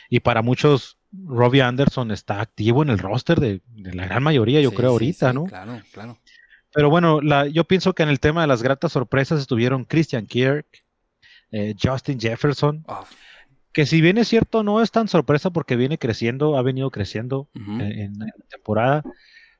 Y 0.10 0.20
para 0.20 0.42
muchos 0.42 0.98
Robbie 1.14 1.62
Anderson 1.62 2.12
está 2.12 2.42
activo 2.42 2.84
en 2.84 2.90
el 2.90 3.00
roster 3.00 3.40
de, 3.40 3.62
la 3.74 4.06
gran 4.06 4.22
mayoría, 4.22 4.60
yo 4.60 4.74
creo, 4.74 4.90
ahorita, 4.90 5.32
¿no? 5.32 5.46
Claro, 5.46 5.82
claro. 5.94 6.20
Pero 6.74 6.90
bueno, 6.90 7.22
yo 7.46 7.64
pienso 7.64 7.96
que 7.96 8.04
en 8.04 8.10
el 8.10 8.20
tema 8.20 8.42
de 8.42 8.48
las 8.48 8.62
gratas 8.62 8.92
sorpresas 8.92 9.40
estuvieron 9.40 9.86
Christian 9.86 10.26
Kirk, 10.26 10.68
eh, 11.52 11.74
Justin 11.82 12.20
Jefferson, 12.20 12.86
que 13.72 13.86
si 13.86 14.02
bien 14.02 14.18
es 14.18 14.28
cierto, 14.28 14.64
no 14.64 14.82
es 14.82 14.92
tan 14.92 15.08
sorpresa 15.08 15.52
porque 15.52 15.78
viene 15.78 15.98
creciendo, 15.98 16.58
ha 16.58 16.62
venido 16.64 16.92
creciendo 16.92 17.48
en, 17.56 18.20
la 18.20 18.34
temporada. 18.50 19.04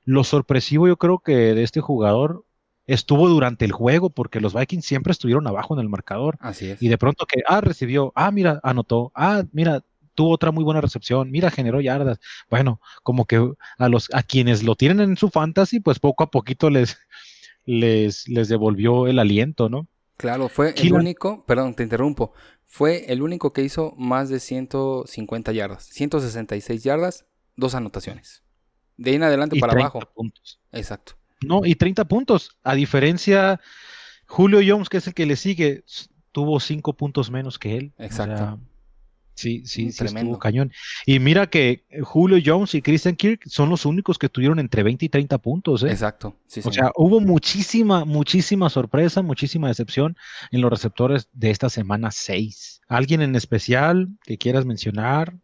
Lo 0.04 0.26
sorpresivo 0.26 0.90
yo 0.90 0.98
creo 0.98 1.20
que 1.20 1.32
de 1.34 1.64
este 1.64 1.80
jugador 1.80 2.44
estuvo 2.88 3.28
durante 3.30 3.66
el 3.66 3.72
juego 3.72 4.10
porque 4.10 4.42
los 4.42 4.54
Vikings 4.54 4.86
siempre 4.86 5.12
estuvieron 5.12 5.46
abajo 5.46 5.76
en 5.76 5.82
el 5.82 5.90
marcador. 5.90 6.38
Así 6.40 6.72
es. 6.72 6.82
Y 6.82 6.88
de 6.88 6.98
pronto 6.98 7.26
que, 7.26 7.42
ah, 7.48 7.62
recibió, 7.62 8.12
ah, 8.16 8.32
mira, 8.32 8.60
anotó, 8.64 9.12
ah, 9.14 9.44
mira, 9.52 9.84
tuvo 10.16 10.32
otra 10.32 10.52
muy 10.52 10.64
buena 10.64 10.82
recepción, 10.82 11.30
mira, 11.30 11.52
generó 11.52 11.80
yardas. 11.80 12.20
Bueno, 12.50 12.82
como 13.04 13.26
que 13.26 13.52
a 13.78 13.90
los 13.90 14.10
a 14.14 14.24
quienes 14.24 14.64
lo 14.64 14.76
tienen 14.76 15.02
en 15.02 15.18
su 15.18 15.30
fantasy, 15.30 15.80
pues 15.80 16.00
poco 16.00 16.24
a 16.24 16.32
poquito 16.32 16.70
les 16.72 16.98
les 17.66 18.28
les 18.28 18.48
devolvió 18.48 19.06
el 19.06 19.20
aliento, 19.20 19.70
¿no? 19.70 19.88
Claro, 20.16 20.50
fue 20.50 20.74
el 20.76 20.94
único, 20.94 21.46
perdón, 21.46 21.76
te 21.76 21.84
interrumpo, 21.84 22.34
fue 22.66 23.06
el 23.12 23.22
único 23.22 23.54
que 23.54 23.62
hizo 23.62 23.94
más 23.98 24.30
de 24.30 24.40
150 24.40 25.52
yardas, 25.52 25.84
166 25.84 26.84
yardas, 26.84 27.26
dos 27.56 27.76
anotaciones. 27.76 28.42
De 28.98 29.12
ahí 29.12 29.18
en 29.18 29.24
adelante 29.24 29.60
para 29.60 29.74
abajo. 29.74 30.00
Puntos. 30.16 30.60
Exacto. 30.72 31.17
No, 31.42 31.62
y 31.66 31.76
30 31.76 32.06
puntos. 32.06 32.58
A 32.64 32.76
diferencia, 32.76 33.60
Julio 34.26 34.60
Jones, 34.66 34.90
que 34.90 34.98
es 34.98 35.08
el 35.08 35.14
que 35.14 35.26
le 35.26 35.36
sigue, 35.36 35.84
tuvo 36.32 36.60
5 36.60 36.94
puntos 36.94 37.32
menos 37.32 37.60
que 37.60 37.78
él. 37.78 37.94
Exacto. 37.98 38.60
Sí, 39.38 39.62
sí, 39.66 39.92
sí 39.92 40.04
estuvo 40.04 40.40
cañón. 40.40 40.72
Y 41.06 41.20
mira 41.20 41.46
que 41.46 41.86
Julio 42.02 42.42
Jones 42.44 42.74
y 42.74 42.82
Christian 42.82 43.16
Kirk 43.16 43.42
son 43.46 43.70
los 43.70 43.86
únicos 43.86 44.18
que 44.18 44.30
tuvieron 44.30 44.58
entre 44.58 44.82
20 44.82 45.06
y 45.06 45.10
30 45.10 45.38
puntos. 45.38 45.84
¿eh? 45.84 45.92
Exacto. 45.92 46.36
o 46.64 46.72
sea, 46.72 46.92
hubo 46.96 47.20
muchísima, 47.20 48.04
muchísima 48.04 48.68
sorpresa, 48.72 49.22
muchísima 49.22 49.68
decepción 49.68 50.18
en 50.50 50.62
los 50.62 50.72
receptores 50.72 51.30
de 51.34 51.52
esta 51.52 51.70
semana 51.70 52.10
6. 52.10 52.82
¿Alguien 52.88 53.22
en 53.22 53.36
especial 53.36 54.10
que 54.24 54.40
quieras 54.40 54.66
mencionar? 54.66 55.36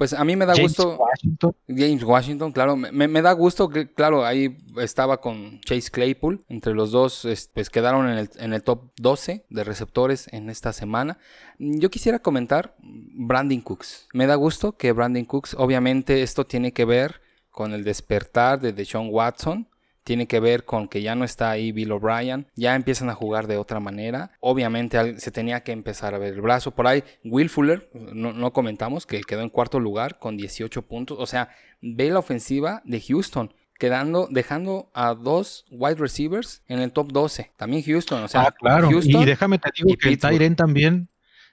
Pues 0.00 0.14
a 0.14 0.24
mí 0.24 0.34
me 0.34 0.46
da 0.46 0.54
James 0.54 0.78
gusto. 0.78 0.96
Washington. 0.96 1.54
James 1.68 2.02
Washington, 2.02 2.52
claro. 2.52 2.74
Me, 2.74 3.20
da 3.20 3.32
gusto 3.32 3.68
que, 3.68 3.92
claro, 3.92 4.24
ahí 4.24 4.56
estaba 4.78 5.20
con 5.20 5.60
Chase 5.60 5.90
Claypool. 5.90 6.42
Entre 6.48 6.72
los 6.72 6.90
dos, 6.90 7.28
pues 7.52 7.68
quedaron 7.68 8.08
en 8.08 8.16
el, 8.16 8.30
en 8.38 8.54
el 8.54 8.62
top 8.62 8.92
12 8.96 9.44
de 9.50 9.62
receptores 9.62 10.26
en 10.32 10.48
esta 10.48 10.72
semana. 10.72 11.18
Yo 11.58 11.90
quisiera 11.90 12.18
comentar 12.18 12.74
Brandon 12.78 13.60
Cooks. 13.60 14.08
Me 14.14 14.26
da 14.26 14.36
gusto 14.36 14.74
que 14.74 14.92
Brandon 14.92 15.26
Cooks, 15.26 15.54
obviamente, 15.58 16.22
esto 16.22 16.46
tiene 16.46 16.72
que 16.72 16.86
ver 16.86 17.20
con 17.50 17.74
el 17.74 17.84
despertar 17.84 18.58
de 18.58 18.72
Deshaun 18.72 19.10
Watson 19.10 19.68
tiene 20.10 20.26
que 20.26 20.40
ver 20.40 20.64
con 20.64 20.88
que 20.88 21.02
ya 21.02 21.14
no 21.14 21.24
está 21.24 21.52
ahí 21.52 21.70
Bill 21.70 21.92
O'Brien, 21.92 22.48
ya 22.56 22.74
empiezan 22.74 23.10
a 23.10 23.14
jugar 23.14 23.46
de 23.46 23.58
otra 23.58 23.78
manera. 23.78 24.32
Obviamente 24.40 25.20
se 25.20 25.30
tenía 25.30 25.62
que 25.62 25.70
empezar 25.70 26.16
a 26.16 26.18
ver 26.18 26.34
el 26.34 26.40
brazo. 26.40 26.72
Por 26.72 26.88
ahí, 26.88 27.04
Will 27.22 27.48
Fuller, 27.48 27.88
no, 27.94 28.52
comentamos, 28.52 29.06
que 29.06 29.20
quedó 29.20 29.42
en 29.42 29.50
cuarto 29.50 29.78
lugar 29.78 30.18
con 30.18 30.36
18 30.36 30.82
puntos. 30.82 31.16
O 31.20 31.26
sea, 31.26 31.50
ve 31.80 32.10
la 32.10 32.18
ofensiva 32.18 32.82
de 32.84 33.00
Houston 33.00 33.54
quedando, 33.78 34.26
dejando 34.28 34.90
a 34.94 35.14
dos 35.14 35.64
wide 35.70 35.94
receivers 35.94 36.64
en 36.66 36.80
el 36.80 36.90
top 36.90 37.12
12. 37.12 37.52
También 37.56 37.84
Houston, 37.84 38.24
o 38.24 38.26
sea, 38.26 38.48
ah, 38.48 38.50
claro. 38.50 38.90
y 38.90 39.24
déjame 39.24 39.60
te 39.60 39.70
digo 39.76 39.96
que 39.96 40.08
el 40.08 40.18
Tyren 40.18 40.56
también, 40.56 41.08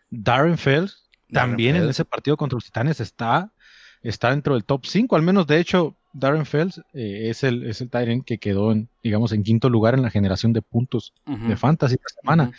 Darren 0.10 0.58
Fells, 0.58 1.08
también 1.32 1.76
en 1.76 1.88
ese 1.88 2.06
partido 2.06 2.38
contra 2.38 2.56
los 2.56 2.65
Titanes 2.65 3.02
está, 3.02 3.54
está 4.10 4.30
dentro 4.32 4.54
del 4.54 4.63
top 4.63 4.86
5, 4.86 5.15
al 5.15 5.22
menos 5.22 5.48
de 5.48 5.60
hecho 5.60 5.96
Darren 6.13 6.46
Fells 6.46 6.80
eh, 6.93 7.30
es 7.30 7.43
el, 7.43 7.65
es 7.65 7.82
el 7.82 7.89
Tyrant 7.89 8.26
que 8.26 8.38
quedó 8.38 8.72
en, 8.72 8.89
digamos, 9.04 9.32
en 9.32 9.43
quinto 9.43 9.70
lugar 9.70 9.93
en 9.93 10.02
la 10.02 10.10
generación 10.10 10.54
de 10.54 10.62
puntos 10.62 11.13
de 11.26 11.56
fantasy 11.56 11.96
esta 11.96 12.22
semana. 12.22 12.52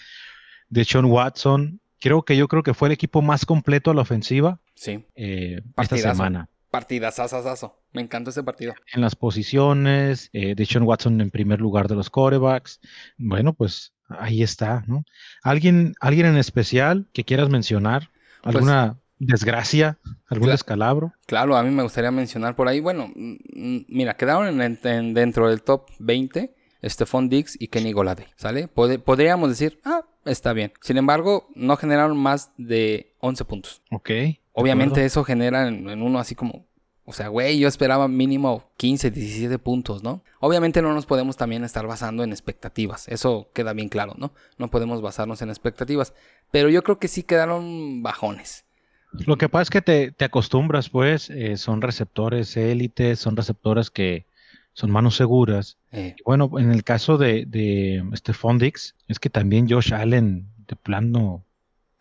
De 0.69 0.85
Sean 0.85 1.07
Watson, 1.07 1.81
creo 2.01 2.23
que 2.23 2.37
yo 2.37 2.47
creo 2.47 2.63
que 2.63 2.75
fue 2.75 2.89
el 2.89 2.93
equipo 2.93 3.23
más 3.23 3.47
completo 3.47 3.91
a 3.91 3.95
la 3.95 4.03
ofensiva. 4.03 4.61
Sí. 4.75 5.05
Eh, 5.15 5.63
esta 5.77 5.97
semana. 5.97 6.49
Partidazazazazo. 6.71 7.81
Me 7.93 8.03
encantó 8.03 8.31
ese 8.31 8.43
partido. 8.43 8.75
En 8.93 9.01
las 9.01 9.17
posiciones, 9.17 10.29
eh, 10.35 10.55
de 10.55 10.67
Sean 10.67 10.85
Watson 10.85 11.21
en 11.21 11.31
primer 11.31 11.61
lugar 11.61 11.89
de 11.89 11.95
los 11.95 12.11
corebacks. 12.11 12.81
Bueno, 13.17 13.55
pues 13.55 13.95
ahí 14.09 14.43
está, 14.43 14.85
¿no? 14.87 15.05
¿Alguien, 15.43 15.95
alguien 16.01 16.27
en 16.27 16.37
especial 16.37 17.07
que 17.13 17.25
quieras 17.25 17.49
mencionar? 17.49 18.11
Pues 18.43 18.55
¿Alguna 18.55 18.99
desgracia? 19.19 19.99
¿Algún 20.29 20.49
descalabro? 20.51 21.13
Claro, 21.27 21.57
a 21.57 21.63
mí 21.63 21.71
me 21.71 21.83
gustaría 21.83 22.11
mencionar 22.11 22.55
por 22.57 22.69
ahí, 22.69 22.81
bueno, 22.81 23.11
mira, 23.15 24.15
quedaron 24.17 24.61
en- 24.61 24.79
en- 24.83 25.15
dentro 25.15 25.49
del 25.49 25.63
top 25.63 25.91
20 25.99 26.55
Stephon 26.85 27.29
Diggs 27.29 27.57
y 27.61 27.69
Kenny 27.69 27.93
Golladay, 27.93 28.27
¿sale? 28.37 28.69
Pod- 28.69 29.01
podríamos 29.03 29.49
decir, 29.51 29.81
ah, 29.85 30.05
está 30.25 30.53
bien. 30.53 30.73
Sin 30.81 30.97
embargo, 30.97 31.49
no 31.55 31.77
generaron 31.77 32.17
más 32.17 32.53
de 32.57 33.15
11 33.21 33.45
puntos. 33.45 33.83
Ok. 33.91 34.11
Obviamente 34.53 35.05
eso 35.05 35.25
genera 35.25 35.67
en, 35.69 35.89
en 35.89 36.03
uno 36.03 36.19
así 36.19 36.35
como, 36.35 36.67
o 37.05 37.13
sea, 37.13 37.29
güey, 37.29 37.59
yo 37.59 37.69
esperaba 37.69 38.07
mínimo 38.07 38.71
15, 38.77 39.11
17 39.11 39.59
puntos, 39.59 40.03
¿no? 40.03 40.23
Obviamente 40.41 40.83
no 40.83 40.93
nos 40.95 41.07
podemos 41.07 41.37
también 41.37 41.65
estar 41.65 41.87
basando 41.87 42.23
en 42.23 42.31
expectativas, 42.31 43.09
eso 43.09 43.51
queda 43.55 43.73
bien 43.73 43.89
claro, 43.89 44.15
¿no? 44.19 44.33
No 44.59 44.71
podemos 44.71 45.01
basarnos 45.01 45.41
en 45.43 45.49
expectativas, 45.49 46.13
pero 46.51 46.69
yo 46.69 46.83
creo 46.85 46.99
que 46.99 47.09
sí 47.09 47.23
quedaron 47.23 48.03
bajones. 48.03 48.65
Lo 49.13 49.37
que 49.37 49.49
pasa 49.49 49.63
es 49.63 49.71
que 49.71 49.83
te, 49.83 50.13
te 50.13 50.25
acostumbras, 50.25 50.89
pues, 50.91 51.31
eh, 51.31 51.57
son 51.57 51.81
receptores 51.83 52.57
élites, 52.57 53.19
son 53.19 53.37
receptores 53.37 53.91
que 53.91 54.27
son 54.75 54.91
manos 54.91 55.17
seguras. 55.17 55.77
Eh, 55.93 56.15
Y 56.19 56.23
bueno, 56.25 56.51
en 56.59 56.71
el 56.71 56.85
caso 56.85 57.19
de, 57.19 57.45
de 57.47 58.05
Stephon 58.15 58.59
Diggs, 58.59 58.95
es 59.09 59.19
que 59.19 59.31
también 59.31 59.69
Josh 59.69 59.93
Allen 59.95 60.47
de 60.69 60.77
plano 60.77 61.43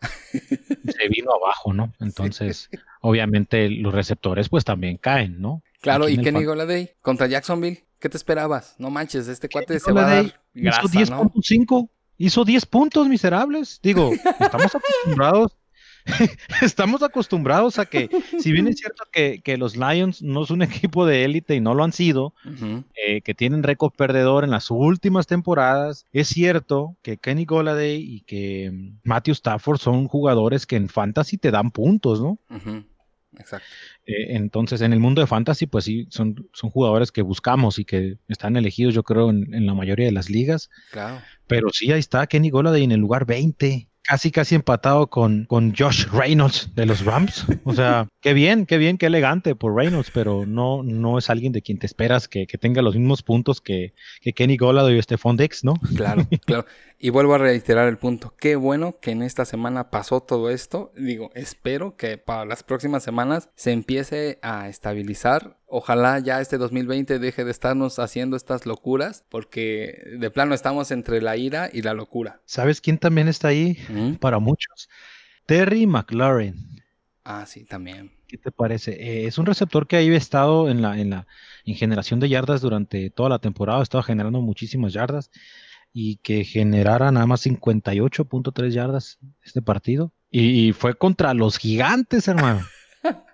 se 0.22 1.08
vino 1.08 1.32
abajo, 1.32 1.72
¿no? 1.72 1.92
Entonces, 1.98 2.68
obviamente 3.00 3.68
los 3.68 3.92
receptores 3.92 4.48
pues 4.48 4.64
también 4.64 4.96
caen, 4.96 5.40
¿no? 5.40 5.62
Claro, 5.80 6.04
Aquí 6.04 6.14
y 6.14 6.18
Kenny 6.18 6.44
Golladay 6.44 6.90
contra 7.02 7.26
Jacksonville, 7.26 7.84
¿qué 7.98 8.08
te 8.08 8.16
esperabas? 8.16 8.74
No 8.78 8.90
manches, 8.90 9.28
este 9.28 9.48
cuate 9.48 9.80
se 9.80 9.92
va 9.92 10.06
a 10.06 10.14
dar 10.14 10.40
grasa, 10.54 10.82
hizo 11.00 11.14
¿no? 11.16 11.30
10.5, 11.30 11.88
hizo 12.18 12.44
10 12.44 12.66
puntos 12.66 13.08
miserables. 13.08 13.80
Digo, 13.82 14.12
estamos 14.40 14.74
acostumbrados, 14.74 15.56
estamos 16.62 17.02
acostumbrados 17.02 17.78
a 17.78 17.86
que, 17.86 18.08
si 18.38 18.52
bien 18.52 18.68
es 18.68 18.76
cierto 18.76 19.04
que, 19.12 19.40
que 19.42 19.56
los 19.56 19.76
Lions 19.76 20.22
no 20.22 20.44
es 20.44 20.50
un 20.50 20.62
equipo 20.62 21.06
de 21.06 21.24
élite 21.24 21.54
y 21.54 21.60
no 21.60 21.74
lo 21.74 21.84
han 21.84 21.92
sido, 21.92 22.34
eh, 22.94 23.20
que 23.22 23.34
tienen 23.34 23.62
récord 23.62 23.92
perdedor 23.92 24.44
en 24.44 24.50
las 24.50 24.70
últimas 24.70 25.26
temporadas. 25.26 26.06
Es 26.12 26.28
cierto 26.28 26.96
que 27.02 27.16
Kenny 27.16 27.44
Golladay 27.44 27.96
y 27.96 28.20
que 28.22 28.72
Matthew 29.04 29.32
Stafford 29.32 29.78
son 29.78 30.08
jugadores 30.08 30.66
que 30.66 30.76
en 30.76 30.88
fantasy 30.88 31.38
te 31.38 31.50
dan 31.50 31.70
puntos, 31.70 32.20
¿no? 32.20 32.38
Exacto. 33.36 33.66
Eh, 34.06 34.36
entonces, 34.36 34.80
en 34.80 34.92
el 34.92 35.00
mundo 35.00 35.20
de 35.20 35.26
fantasy, 35.26 35.66
pues 35.66 35.84
sí, 35.84 36.06
son, 36.10 36.48
son 36.52 36.70
jugadores 36.70 37.12
que 37.12 37.22
buscamos 37.22 37.78
y 37.78 37.84
que 37.84 38.18
están 38.28 38.56
elegidos, 38.56 38.94
yo 38.94 39.02
creo, 39.02 39.30
en, 39.30 39.52
en 39.54 39.66
la 39.66 39.74
mayoría 39.74 40.06
de 40.06 40.12
las 40.12 40.30
ligas. 40.30 40.70
Claro. 40.90 41.20
Pero 41.46 41.68
sí, 41.70 41.92
ahí 41.92 42.00
está 42.00 42.26
Kenny 42.26 42.50
Golladay 42.50 42.84
en 42.84 42.92
el 42.92 43.00
lugar 43.00 43.26
20. 43.26 43.87
Casi, 44.08 44.30
casi 44.30 44.54
empatado 44.54 45.08
con, 45.08 45.44
con 45.44 45.74
Josh 45.76 46.06
Reynolds 46.10 46.74
de 46.74 46.86
los 46.86 47.04
Rams. 47.04 47.44
O 47.64 47.74
sea, 47.74 48.08
qué 48.22 48.32
bien, 48.32 48.64
qué 48.64 48.78
bien, 48.78 48.96
qué 48.96 49.04
elegante 49.04 49.54
por 49.54 49.74
Reynolds, 49.74 50.10
pero 50.14 50.46
no, 50.46 50.82
no 50.82 51.18
es 51.18 51.28
alguien 51.28 51.52
de 51.52 51.60
quien 51.60 51.78
te 51.78 51.84
esperas 51.84 52.26
que, 52.26 52.46
que 52.46 52.56
tenga 52.56 52.80
los 52.80 52.96
mismos 52.96 53.22
puntos 53.22 53.60
que, 53.60 53.92
que 54.22 54.32
Kenny 54.32 54.56
Golladay 54.56 54.98
o 54.98 55.02
Stephon 55.02 55.36
Diggs, 55.36 55.62
¿no? 55.62 55.74
Claro, 55.94 56.26
claro. 56.46 56.64
Y 57.00 57.10
vuelvo 57.10 57.34
a 57.34 57.38
reiterar 57.38 57.88
el 57.88 57.96
punto. 57.96 58.34
Qué 58.36 58.56
bueno 58.56 58.98
que 59.00 59.12
en 59.12 59.22
esta 59.22 59.44
semana 59.44 59.88
pasó 59.88 60.20
todo 60.20 60.50
esto. 60.50 60.92
Digo, 60.96 61.30
espero 61.34 61.96
que 61.96 62.18
para 62.18 62.44
las 62.44 62.64
próximas 62.64 63.04
semanas 63.04 63.50
se 63.54 63.70
empiece 63.70 64.40
a 64.42 64.68
estabilizar. 64.68 65.58
Ojalá 65.66 66.18
ya 66.18 66.40
este 66.40 66.58
2020 66.58 67.20
deje 67.20 67.44
de 67.44 67.52
estarnos 67.52 68.00
haciendo 68.00 68.36
estas 68.36 68.66
locuras, 68.66 69.24
porque 69.28 70.16
de 70.18 70.30
plano 70.32 70.56
estamos 70.56 70.90
entre 70.90 71.22
la 71.22 71.36
ira 71.36 71.70
y 71.72 71.82
la 71.82 71.94
locura. 71.94 72.40
¿Sabes 72.46 72.80
quién 72.80 72.98
también 72.98 73.28
está 73.28 73.48
ahí? 73.48 73.78
¿Mm? 73.88 74.14
Para 74.14 74.40
muchos. 74.40 74.88
Terry 75.46 75.86
McLaurin. 75.86 76.82
Ah, 77.22 77.46
sí, 77.46 77.64
también. 77.64 78.10
¿Qué 78.26 78.38
te 78.38 78.50
parece? 78.50 78.92
Eh, 78.92 79.26
es 79.26 79.38
un 79.38 79.46
receptor 79.46 79.86
que 79.86 79.96
ha 79.96 80.00
estado 80.00 80.68
en 80.68 80.82
la, 80.82 80.98
en 80.98 81.10
la 81.10 81.28
en 81.64 81.76
generación 81.76 82.18
de 82.18 82.28
yardas 82.28 82.60
durante 82.60 83.08
toda 83.10 83.28
la 83.28 83.38
temporada, 83.38 83.78
ha 83.78 83.82
estado 83.82 84.02
generando 84.02 84.40
muchísimas 84.40 84.92
yardas 84.92 85.30
y 85.92 86.16
que 86.18 86.44
generara 86.44 87.10
nada 87.10 87.26
más 87.26 87.44
58.3 87.46 88.70
yardas 88.70 89.18
este 89.42 89.62
partido. 89.62 90.12
Y, 90.30 90.68
y 90.68 90.72
fue 90.72 90.94
contra 90.94 91.34
los 91.34 91.58
gigantes, 91.58 92.28
hermano. 92.28 92.66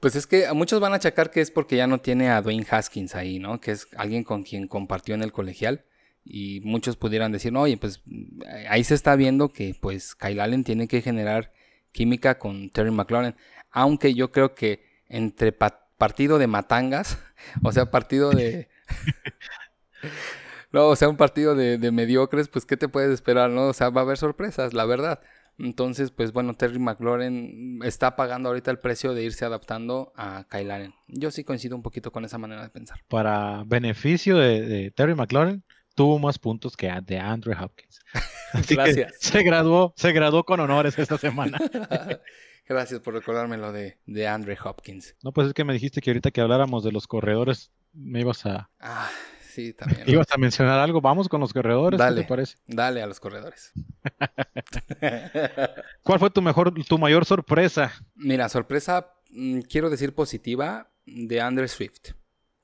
Pues 0.00 0.16
es 0.16 0.26
que 0.26 0.52
muchos 0.52 0.80
van 0.80 0.92
a 0.92 0.96
achacar 0.96 1.30
que 1.30 1.40
es 1.40 1.50
porque 1.50 1.76
ya 1.78 1.86
no 1.86 1.98
tiene 1.98 2.28
a 2.28 2.42
Dwayne 2.42 2.66
Haskins 2.68 3.14
ahí, 3.14 3.38
¿no? 3.38 3.58
Que 3.58 3.70
es 3.70 3.86
alguien 3.96 4.22
con 4.22 4.42
quien 4.42 4.68
compartió 4.68 5.14
en 5.14 5.22
el 5.22 5.32
colegial. 5.32 5.86
Y 6.26 6.60
muchos 6.62 6.96
pudieran 6.96 7.32
decir, 7.32 7.52
no, 7.54 7.62
oye, 7.62 7.78
pues 7.78 8.02
eh, 8.46 8.66
ahí 8.68 8.84
se 8.84 8.94
está 8.94 9.16
viendo 9.16 9.48
que 9.50 9.74
pues 9.80 10.14
Kyle 10.14 10.40
Allen 10.40 10.62
tiene 10.62 10.88
que 10.88 11.00
generar 11.00 11.54
química 11.92 12.38
con 12.38 12.68
Terry 12.68 12.90
McLaurin. 12.90 13.34
Aunque 13.70 14.12
yo 14.12 14.30
creo 14.30 14.54
que 14.54 14.84
entre 15.08 15.52
pa- 15.52 15.88
partido 15.96 16.36
de 16.38 16.48
matangas, 16.48 17.16
o 17.62 17.72
sea, 17.72 17.90
partido 17.90 18.30
de... 18.30 18.68
no, 20.74 20.88
o 20.88 20.96
sea, 20.96 21.08
un 21.08 21.16
partido 21.16 21.54
de, 21.54 21.78
de 21.78 21.92
mediocres, 21.92 22.48
pues 22.48 22.66
¿qué 22.66 22.76
te 22.76 22.88
puedes 22.88 23.10
esperar, 23.12 23.48
no? 23.50 23.68
O 23.68 23.72
sea, 23.72 23.90
va 23.90 24.00
a 24.00 24.04
haber 24.04 24.18
sorpresas, 24.18 24.74
la 24.74 24.84
verdad. 24.84 25.20
Entonces, 25.56 26.10
pues 26.10 26.32
bueno, 26.32 26.54
Terry 26.54 26.80
McLaurin 26.80 27.80
está 27.84 28.16
pagando 28.16 28.48
ahorita 28.48 28.72
el 28.72 28.80
precio 28.80 29.14
de 29.14 29.22
irse 29.22 29.44
adaptando 29.44 30.12
a 30.16 30.46
Kyle 30.50 30.70
Allen. 30.72 30.94
Yo 31.06 31.30
sí 31.30 31.44
coincido 31.44 31.76
un 31.76 31.82
poquito 31.82 32.10
con 32.10 32.24
esa 32.24 32.38
manera 32.38 32.62
de 32.62 32.70
pensar. 32.70 32.98
Para 33.08 33.62
beneficio 33.64 34.36
de, 34.36 34.62
de 34.62 34.90
Terry 34.90 35.14
McLaurin, 35.14 35.62
tuvo 35.94 36.18
más 36.18 36.40
puntos 36.40 36.76
que 36.76 36.90
de 37.06 37.18
Andrew 37.20 37.54
Hopkins. 37.62 38.00
Así 38.52 38.74
que 38.74 38.74
Gracias. 38.74 39.14
se 39.20 39.42
graduó, 39.44 39.94
se 39.96 40.12
graduó 40.12 40.44
con 40.44 40.58
honores 40.58 40.98
esta 40.98 41.18
semana. 41.18 41.56
Gracias 42.68 43.00
por 43.00 43.14
recordarme 43.14 43.56
lo 43.58 43.72
de, 43.72 43.98
de 44.06 44.26
Andre 44.26 44.56
Hopkins. 44.64 45.14
No, 45.22 45.32
pues 45.32 45.48
es 45.48 45.54
que 45.54 45.64
me 45.64 45.72
dijiste 45.74 46.00
que 46.00 46.10
ahorita 46.10 46.30
que 46.32 46.40
habláramos 46.40 46.82
de 46.82 46.92
los 46.92 47.06
corredores, 47.06 47.70
me 47.92 48.20
ibas 48.20 48.44
a, 48.46 48.70
Ah, 48.80 49.10
sí, 49.54 49.72
también. 49.72 50.02
ibas 50.06 50.26
a 50.32 50.38
mencionar 50.38 50.78
algo. 50.78 51.00
Vamos 51.00 51.28
con 51.28 51.40
los 51.40 51.52
corredores, 51.52 51.98
¿qué 51.98 52.04
Dale. 52.04 52.22
te 52.22 52.28
parece? 52.28 52.56
Dale 52.66 53.02
a 53.02 53.06
los 53.06 53.20
corredores. 53.20 53.72
¿Cuál 56.02 56.18
fue 56.18 56.30
tu 56.30 56.42
mejor, 56.42 56.72
tu 56.84 56.98
mayor 56.98 57.24
sorpresa? 57.24 57.92
Mira, 58.14 58.48
sorpresa, 58.48 59.12
mm, 59.30 59.60
quiero 59.60 59.90
decir 59.90 60.14
positiva, 60.14 60.90
de 61.06 61.40
Andre 61.40 61.68
Swift. 61.68 62.12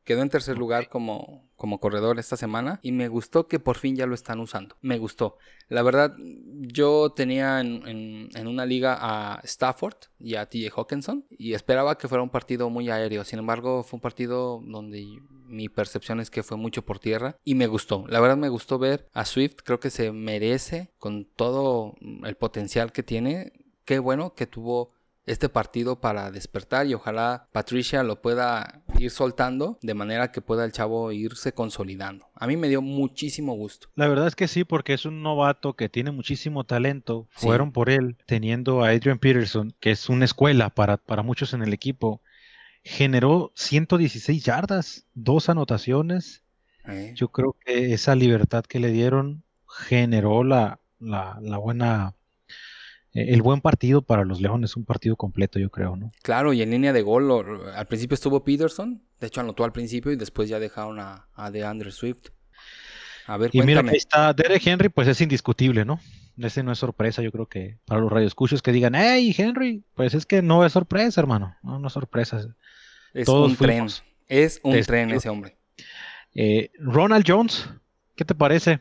Quedó 0.05 0.23
en 0.23 0.31
tercer 0.31 0.59
lugar 0.59 0.89
como, 0.89 1.49
como 1.57 1.79
corredor 1.79 2.19
esta 2.19 2.37
semana 2.37 2.81
y 2.83 2.93
me 2.93 3.09
gustó 3.09 3.47
que 3.49 3.59
por 3.61 3.77
fin 3.77 3.97
ya 3.97 4.07
lo 4.07 4.15
están 4.15 4.41
usando. 4.41 4.77
Me 4.81 4.99
gustó. 4.99 5.37
La 5.69 5.83
verdad, 5.83 6.15
yo 6.19 7.13
tenía 7.13 7.61
en, 7.61 7.87
en- 7.87 8.29
en 8.35 8.47
una 8.47 8.67
liga 8.67 8.97
a 9.01 9.41
Stafford 9.45 9.97
y 10.19 10.35
a 10.35 10.47
TJ 10.47 10.71
Hawkinson 10.77 11.27
y 11.31 11.55
esperaba 11.55 11.97
que 11.99 12.09
fuera 12.09 12.23
un 12.23 12.31
partido 12.31 12.71
muy 12.71 12.89
aéreo. 12.91 13.25
Sin 13.25 13.39
embargo, 13.39 13.83
fue 13.83 13.99
un 13.99 14.01
partido 14.01 14.63
donde 14.65 15.07
mi 15.47 15.69
percepción 15.69 16.21
es 16.21 16.31
que 16.31 16.43
fue 16.43 16.57
mucho 16.57 16.83
por 16.83 16.99
tierra 16.99 17.37
y 17.45 17.55
me 17.55 17.67
gustó. 17.67 18.05
La 18.09 18.21
verdad 18.21 18.37
me 18.37 18.49
gustó 18.49 18.79
ver 18.79 19.09
a 19.13 19.25
Swift. 19.25 19.57
Creo 19.65 19.81
que 19.81 19.91
se 19.91 20.13
merece 20.13 20.91
con 20.99 21.25
todo 21.25 21.95
el 22.25 22.37
potencial 22.37 22.93
que 22.93 23.03
tiene. 23.03 23.53
Qué 23.85 23.99
bueno 23.99 24.35
que 24.35 24.47
tuvo 24.47 24.93
este 25.31 25.49
partido 25.49 26.01
para 26.01 26.31
despertar 26.31 26.87
y 26.87 26.95
ojalá 26.95 27.49
Patricia 27.53 28.03
lo 28.03 28.21
pueda 28.21 28.83
ir 28.99 29.11
soltando 29.11 29.79
de 29.81 29.95
manera 29.95 30.33
que 30.33 30.41
pueda 30.41 30.65
el 30.65 30.73
chavo 30.73 31.13
irse 31.13 31.53
consolidando. 31.53 32.27
A 32.35 32.47
mí 32.47 32.57
me 32.57 32.69
dio 32.69 32.83
muchísimo 32.83 33.55
gusto. 33.55 33.89
La 33.95 34.09
verdad 34.09 34.27
es 34.27 34.35
que 34.35 34.49
sí, 34.49 34.65
porque 34.65 34.93
es 34.93 35.05
un 35.05 35.23
novato 35.23 35.75
que 35.75 35.89
tiene 35.89 36.11
muchísimo 36.11 36.65
talento. 36.65 37.29
Sí. 37.37 37.47
Fueron 37.47 37.71
por 37.73 37.91
él, 37.91 38.17
teniendo 38.27 38.83
a 38.83 38.89
Adrian 38.89 39.19
Peterson, 39.19 39.73
que 39.79 39.93
es 39.93 40.09
una 40.09 40.25
escuela 40.25 40.71
para, 40.71 40.97
para 40.97 41.23
muchos 41.23 41.55
en 41.55 41.63
el 41.63 41.73
equipo. 41.73 42.21
Generó 42.83 43.53
116 43.55 44.45
yardas, 44.45 45.07
dos 45.15 45.49
anotaciones. 45.49 46.43
¿eh? 46.89 47.13
Yo 47.15 47.29
creo 47.29 47.55
que 47.65 47.93
esa 47.93 48.17
libertad 48.17 48.65
que 48.65 48.81
le 48.81 48.91
dieron 48.91 49.45
generó 49.69 50.43
la, 50.43 50.81
la, 50.99 51.39
la 51.41 51.57
buena, 51.59 52.15
el 53.13 53.43
buen 53.43 53.61
partido 53.61 54.03
para 54.03 54.25
los 54.25 54.41
Leones, 54.41 54.77
un 54.77 54.85
partido 54.85 55.17
completo, 55.17 55.59
yo 55.59 55.71
creo, 55.71 55.97
¿no? 55.97 56.13
Claro, 56.23 56.53
y 56.53 56.63
en 56.63 56.71
línea 56.71 56.93
de 56.93 57.03
gol, 57.03 57.27
lo- 57.29 57.69
al 57.73 57.87
principio 57.87 58.15
estuvo 58.15 58.45
Peterson, 58.45 59.03
de 59.21 59.27
hecho 59.27 59.41
anotó 59.41 59.65
al 59.65 59.73
principio 59.73 60.13
y 60.13 60.17
después 60.17 60.49
ya 60.49 60.59
dejaron 60.61 61.01
a, 61.01 61.27
a 61.35 61.51
DeAndre 61.51 61.91
Swift. 61.91 62.29
A 63.27 63.37
ver, 63.37 63.51
Y 63.53 63.63
mira, 63.63 63.83
que 63.83 63.97
está 63.97 64.33
Derek 64.33 64.67
Henry, 64.67 64.89
pues 64.89 65.07
es 65.09 65.21
indiscutible, 65.21 65.85
¿no? 65.85 66.01
Ese 66.39 66.63
no 66.63 66.73
es 66.73 66.79
sorpresa, 66.79 67.21
yo 67.23 67.31
creo 67.33 67.47
que 67.47 67.79
para 67.85 68.01
los 68.01 68.11
radioescuchos 68.11 68.63
que 68.63 68.73
digan, 68.73 68.95
hey, 68.95 69.35
Henry, 69.37 69.85
pues 69.95 70.15
es 70.15 70.25
que 70.25 70.41
no 70.43 70.65
es 70.65 70.73
sorpresa, 70.73 71.21
hermano, 71.21 71.55
no, 71.63 71.79
no 71.79 71.87
es 71.89 71.93
sorpresa. 71.93 72.41
es 73.13 73.27
todos 73.27 73.51
un 73.51 73.57
tren. 73.57 73.87
Es 74.29 74.61
un 74.63 74.81
tren 74.83 75.11
ese 75.11 75.29
hombre. 75.29 75.57
Eh, 76.35 76.71
Ronald 76.79 77.25
Jones, 77.27 77.69
¿qué 78.17 78.25
te 78.25 78.35
parece? 78.35 78.81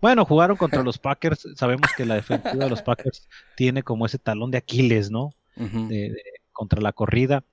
Bueno, 0.00 0.24
jugaron 0.24 0.56
contra 0.56 0.82
los 0.82 0.98
Packers, 0.98 1.46
sabemos 1.56 1.92
que 1.94 2.06
la 2.06 2.14
defensiva 2.14 2.64
de 2.64 2.70
los 2.70 2.82
Packers 2.82 3.28
tiene 3.54 3.82
como 3.82 4.06
ese 4.06 4.18
talón 4.18 4.50
de 4.50 4.58
Aquiles, 4.58 5.10
¿no? 5.10 5.30
De- 5.86 6.10
de 6.10 6.22
contra 6.52 6.80
la 6.80 6.92
corrida. 6.92 7.44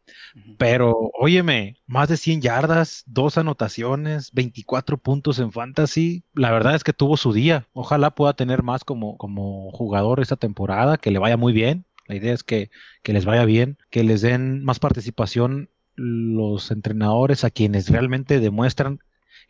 Pero, 0.58 1.12
óyeme, 1.20 1.78
más 1.88 2.10
de 2.10 2.18
100 2.18 2.42
yardas, 2.42 3.04
dos 3.08 3.38
anotaciones, 3.38 4.32
24 4.34 4.98
puntos 4.98 5.40
en 5.40 5.52
fantasy. 5.52 6.24
La 6.34 6.52
verdad 6.52 6.76
es 6.76 6.84
que 6.84 6.94
tuvo 6.94 7.18
su 7.18 7.34
día. 7.34 7.68
Ojalá 7.74 8.12
pueda 8.16 8.34
tener 8.34 8.64
más 8.64 8.84
como, 8.84 9.18
como 9.18 9.72
jugador 9.72 10.20
esta 10.20 10.36
temporada, 10.38 10.98
que 10.98 11.12
le 11.12 11.20
vaya 11.20 11.38
muy 11.38 11.54
bien. 11.54 11.86
La 12.08 12.16
idea 12.16 12.34
es 12.34 12.44
que, 12.44 12.72
que 13.04 13.14
les 13.14 13.26
vaya 13.26 13.46
bien, 13.46 13.78
que 13.92 14.04
les 14.04 14.22
den 14.22 14.64
más 14.64 14.80
participación 14.80 15.70
los 15.96 16.72
entrenadores 16.72 17.44
a 17.44 17.50
quienes 17.52 17.90
realmente 17.90 18.40
demuestran 18.40 19.00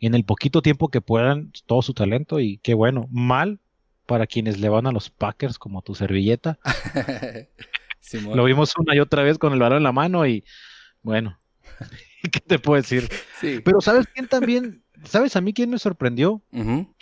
en 0.00 0.14
el 0.14 0.24
poquito 0.24 0.62
tiempo 0.62 0.88
que 0.88 1.00
puedan 1.00 1.52
todo 1.66 1.82
su 1.82 1.94
talento 1.94 2.40
y 2.40 2.58
qué 2.58 2.74
bueno, 2.74 3.08
mal 3.10 3.60
para 4.06 4.26
quienes 4.26 4.58
le 4.58 4.68
van 4.68 4.86
a 4.86 4.92
los 4.92 5.10
Packers 5.10 5.58
como 5.58 5.82
tu 5.82 5.94
servilleta. 5.94 6.58
Lo 8.34 8.44
vimos 8.44 8.72
una 8.78 8.94
y 8.94 9.00
otra 9.00 9.22
vez 9.22 9.36
con 9.36 9.52
el 9.52 9.58
balón 9.58 9.78
en 9.78 9.82
la 9.82 9.92
mano 9.92 10.26
y 10.26 10.44
bueno, 11.02 11.38
¿qué 12.32 12.40
te 12.40 12.58
puedo 12.58 12.80
decir? 12.80 13.08
Pero 13.40 13.80
¿sabes 13.80 14.06
quién 14.06 14.28
también? 14.28 14.82
¿Sabes 15.04 15.36
a 15.36 15.40
mí 15.40 15.52
quién 15.52 15.70
me 15.70 15.78
sorprendió? 15.78 16.42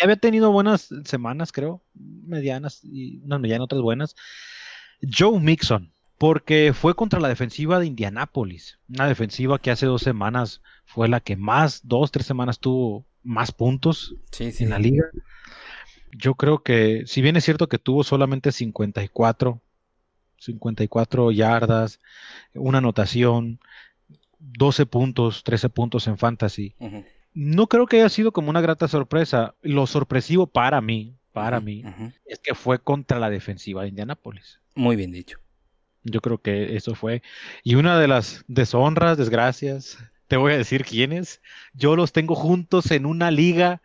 Había 0.01 0.17
tenido 0.17 0.51
buenas 0.51 0.89
semanas, 1.05 1.53
creo, 1.53 1.83
medianas 1.95 2.81
y 2.83 3.19
unas 3.19 3.41
medianas, 3.41 3.65
otras 3.65 3.83
buenas. 3.83 4.17
Joe 5.01 5.41
Mixon, 5.41 5.93
porque 6.19 6.73
fue 6.75 6.95
contra 6.95 7.21
la 7.21 7.29
defensiva 7.29 7.79
de 7.79 7.87
Indianápolis, 7.87 8.79
una 8.89 9.07
defensiva 9.07 9.59
que 9.59 9.71
hace 9.71 9.87
dos 9.87 10.03
semanas 10.03 10.61
fue 10.87 11.09
la 11.09 11.21
que 11.21 11.37
más, 11.37 11.81
dos, 11.85 12.11
tres 12.11 12.27
semanas 12.27 12.59
tuvo 12.59 13.05
más 13.23 13.53
puntos 13.53 14.15
en 14.39 14.71
la 14.71 14.79
liga. 14.79 15.05
Yo 16.13 16.35
creo 16.35 16.63
que, 16.63 17.03
si 17.07 17.21
bien 17.21 17.37
es 17.37 17.45
cierto 17.45 17.69
que 17.69 17.79
tuvo 17.79 18.05
solamente 18.05 18.53
54, 18.53 19.61
54 20.39 21.33
yardas, 21.33 22.01
una 22.55 22.79
anotación, 22.79 23.61
12 24.39 24.87
puntos, 24.87 25.43
13 25.45 25.69
puntos 25.69 26.07
en 26.07 26.17
fantasy, 26.17 26.75
no 27.35 27.67
creo 27.67 27.87
que 27.87 27.97
haya 27.97 28.09
sido 28.09 28.33
como 28.33 28.49
una 28.49 28.61
grata 28.63 28.89
sorpresa. 28.89 29.55
Lo 29.61 29.87
sorpresivo 29.87 30.47
para 30.47 30.81
mí, 30.81 31.17
para 31.33 31.61
mí, 31.61 31.85
es 32.25 32.39
que 32.39 32.55
fue 32.55 32.79
contra 32.79 33.19
la 33.19 33.29
defensiva 33.29 33.83
de 33.83 33.89
Indianápolis. 33.89 34.61
Muy 34.75 34.97
bien 34.97 35.11
dicho. 35.11 35.39
Yo 36.05 36.21
creo 36.21 36.39
que 36.39 36.77
eso 36.77 36.95
fue. 36.95 37.23
Y 37.65 37.75
una 37.75 37.99
de 37.99 38.09
las 38.09 38.45
deshonras, 38.47 39.19
desgracias, 39.19 39.99
te 40.29 40.37
voy 40.37 40.53
a 40.53 40.59
decir 40.59 40.85
quiénes. 40.85 41.41
Yo 41.73 41.97
los 41.97 42.13
tengo 42.13 42.35
juntos 42.35 42.91
en 42.91 43.07
una 43.07 43.31
liga. 43.31 43.83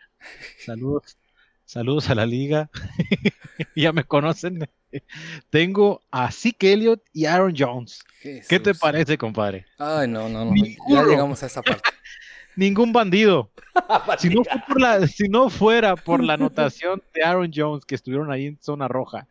Saludos, 0.65 1.17
saludos 1.65 2.10
a 2.10 2.15
la 2.15 2.25
liga. 2.25 2.69
ya 3.75 3.91
me 3.91 4.04
conocen. 4.04 4.69
tengo 5.49 6.01
a 6.12 6.32
Zeke 6.32 6.73
Elliott 6.73 7.01
y 7.13 7.25
Aaron 7.25 7.54
Jones. 7.58 8.04
¿Qué 8.21 8.60
te 8.60 8.73
parece, 8.75 9.17
compadre? 9.17 9.65
Ay, 9.77 10.08
no, 10.08 10.30
no, 10.30 10.45
no. 10.45 10.54
Ya 10.89 11.04
llegamos 11.04 11.41
a 11.43 11.47
esa 11.47 11.62
parte. 11.62 11.84
Ningún 12.56 12.91
bandido. 12.91 13.49
si, 14.19 14.30
no 14.30 14.43
si, 15.08 15.30
no 15.30 15.49
fuera 15.49 15.95
por 15.95 16.23
la 16.23 16.34
anotación 16.34 17.01
de 17.13 17.23
Aaron 17.23 17.51
Jones 17.54 17.86
que 17.86 17.95
estuvieron 17.95 18.32
ahí 18.32 18.47
en 18.47 18.62
zona 18.62 18.88
roja 18.88 19.27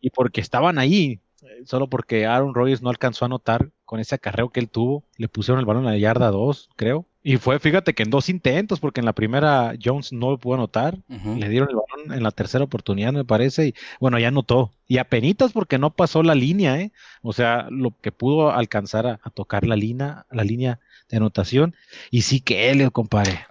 y 0.00 0.10
porque 0.10 0.40
estaban 0.40 0.78
ahí, 0.78 1.20
eh, 1.42 1.62
solo 1.66 1.88
porque 1.88 2.26
Aaron 2.26 2.54
Rodgers 2.54 2.82
no 2.82 2.90
alcanzó 2.90 3.24
a 3.24 3.26
anotar 3.26 3.70
con 3.90 3.98
ese 3.98 4.14
acarreo 4.14 4.50
que 4.50 4.60
él 4.60 4.68
tuvo, 4.68 5.02
le 5.16 5.26
pusieron 5.26 5.58
el 5.58 5.66
balón 5.66 5.84
a 5.88 5.90
la 5.90 5.98
yarda 5.98 6.30
2, 6.30 6.70
creo. 6.76 7.06
Y 7.24 7.38
fue, 7.38 7.58
fíjate 7.58 7.92
que 7.92 8.04
en 8.04 8.10
dos 8.10 8.28
intentos, 8.28 8.78
porque 8.78 9.00
en 9.00 9.04
la 9.04 9.14
primera 9.14 9.74
Jones 9.82 10.12
no 10.12 10.30
lo 10.30 10.38
pudo 10.38 10.54
anotar, 10.54 10.96
le 11.08 11.48
dieron 11.48 11.68
el 11.70 11.74
balón 11.74 12.16
en 12.16 12.22
la 12.22 12.30
tercera 12.30 12.62
oportunidad, 12.62 13.12
me 13.12 13.24
parece, 13.24 13.66
y 13.66 13.74
bueno, 13.98 14.20
ya 14.20 14.28
anotó. 14.28 14.70
Y 14.86 14.98
apenitas 14.98 15.50
porque 15.50 15.76
no 15.76 15.92
pasó 15.92 16.22
la 16.22 16.36
línea, 16.36 16.78
¿eh? 16.78 16.92
O 17.22 17.32
sea, 17.32 17.66
lo 17.68 17.92
que 18.00 18.12
pudo 18.12 18.52
alcanzar 18.52 19.08
a, 19.08 19.18
tocar 19.34 19.66
la 19.66 19.74
línea, 19.74 20.24
la 20.30 20.44
línea 20.44 20.78
de 21.08 21.16
anotación. 21.16 21.74
Y 22.12 22.22
sí 22.22 22.40
que 22.40 22.70
él, 22.70 22.92
compadre. 22.92 23.44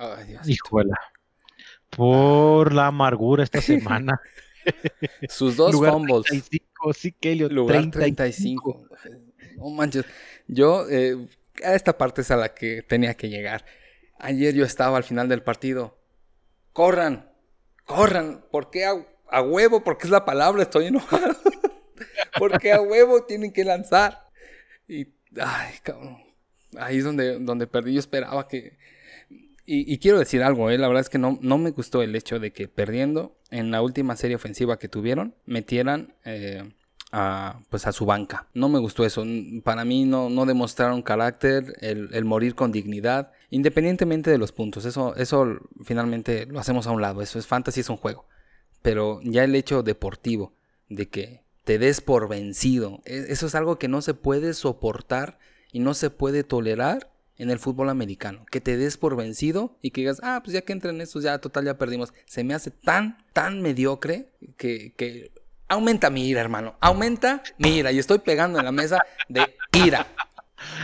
Hijuela. 0.45 0.95
Por 1.89 2.73
la 2.73 2.87
amargura 2.87 3.43
esta 3.43 3.59
semana. 3.61 4.21
Sus 5.27 5.57
dos 5.57 5.75
fumbles. 5.75 6.23
35, 6.23 6.93
sí, 6.93 7.11
Kelly, 7.11 7.49
Lugar 7.49 7.91
35. 7.91 8.85
No 9.59 9.69
manches. 9.69 10.05
Yo, 10.47 10.89
eh, 10.89 11.27
a 11.63 11.75
esta 11.75 11.97
parte 11.97 12.21
es 12.21 12.31
a 12.31 12.37
la 12.37 12.53
que 12.53 12.81
tenía 12.81 13.13
que 13.15 13.29
llegar. 13.29 13.65
Ayer 14.17 14.53
yo 14.53 14.65
estaba 14.65 14.97
al 14.97 15.03
final 15.03 15.29
del 15.29 15.43
partido. 15.43 15.97
Corran, 16.73 17.31
corran. 17.85 18.45
¿Por 18.51 18.69
qué 18.71 18.85
a, 18.85 19.41
huevo? 19.41 19.83
Porque 19.83 20.07
es 20.07 20.11
la 20.11 20.25
palabra, 20.25 20.63
estoy 20.63 20.87
enojado. 20.87 21.35
Porque 22.39 22.71
a 22.71 22.81
huevo 22.81 23.25
tienen 23.25 23.51
que 23.51 23.63
lanzar. 23.63 24.27
Y, 24.87 25.07
ay, 25.39 25.73
cabrón. 25.83 26.17
Ahí 26.77 26.97
es 26.97 27.03
donde, 27.03 27.39
donde 27.39 27.67
perdí. 27.67 27.93
Yo 27.93 27.99
esperaba 27.99 28.47
que, 28.47 28.77
y, 29.71 29.99
quiero 29.99 30.17
decir 30.17 30.41
algo, 30.41 30.71
¿eh? 30.71 30.79
la 30.79 30.87
verdad 30.87 31.01
es 31.01 31.09
que 31.09 31.19
no, 31.19 31.37
no 31.43 31.59
me 31.59 31.69
gustó 31.69 32.01
el 32.01 32.15
hecho 32.15 32.39
de 32.39 32.51
que 32.51 32.67
perdiendo 32.67 33.37
en 33.51 33.69
la 33.69 33.83
última 33.83 34.15
serie 34.15 34.35
ofensiva 34.35 34.79
que 34.79 34.87
tuvieron, 34.87 35.35
metieran 35.45 36.15
eh, 36.25 36.73
a, 37.11 37.61
pues 37.69 37.87
a 37.87 37.91
su 37.91 38.05
banca. 38.05 38.47
No 38.53 38.69
me 38.69 38.79
gustó 38.79 39.05
eso. 39.05 39.23
Para 39.63 39.85
mí 39.85 40.05
no, 40.05 40.29
no 40.29 40.45
demostraron 40.45 41.01
carácter, 41.01 41.75
el, 41.81 42.25
morir 42.25 42.55
con 42.55 42.71
dignidad, 42.71 43.31
independientemente 43.49 44.29
de 44.29 44.37
los 44.37 44.51
puntos. 44.51 44.85
Eso, 44.85 45.15
eso 45.15 45.59
finalmente 45.83 46.45
lo 46.45 46.59
hacemos 46.59 46.87
a 46.87 46.91
un 46.91 47.01
lado. 47.01 47.21
Eso 47.21 47.39
es 47.39 47.47
fantasy, 47.47 47.81
es 47.81 47.89
un 47.89 47.97
juego. 47.97 48.25
Pero 48.81 49.19
ya 49.23 49.43
el 49.43 49.55
hecho 49.55 49.83
deportivo 49.83 50.53
de 50.87 51.09
que 51.09 51.43
te 51.63 51.77
des 51.77 52.01
por 52.01 52.29
vencido, 52.29 53.01
e, 53.05 53.25
eso 53.29 53.47
es 53.47 53.55
algo 53.55 53.77
que 53.77 53.87
no 53.87 54.01
se 54.01 54.13
puede 54.13 54.53
soportar 54.53 55.39
y 55.71 55.79
no 55.79 55.93
se 55.93 56.09
puede 56.09 56.43
tolerar 56.43 57.11
en 57.37 57.49
el 57.49 57.59
fútbol 57.59 57.89
americano. 57.89 58.45
Que 58.51 58.61
te 58.61 58.77
des 58.77 58.97
por 58.97 59.15
vencido 59.15 59.77
y 59.81 59.91
que 59.91 60.01
digas, 60.01 60.19
ah, 60.23 60.41
pues 60.43 60.53
ya 60.53 60.61
que 60.61 60.73
entren 60.73 61.01
estos, 61.01 61.23
ya 61.23 61.39
total, 61.39 61.65
ya 61.65 61.77
perdimos. 61.77 62.13
Se 62.25 62.43
me 62.43 62.53
hace 62.53 62.69
tan, 62.69 63.17
tan 63.33 63.61
mediocre 63.61 64.29
que, 64.57 64.93
que 64.95 65.31
aumenta 65.69 66.09
mi 66.09 66.27
ira, 66.27 66.41
hermano. 66.41 66.75
Aumenta 66.79 67.41
mi 67.57 67.77
ira. 67.77 67.91
Y 67.91 67.99
estoy 67.99 68.19
pegando 68.19 68.59
en 68.59 68.65
la 68.65 68.71
mesa 68.71 68.99
de 69.27 69.55
ira. 69.85 70.07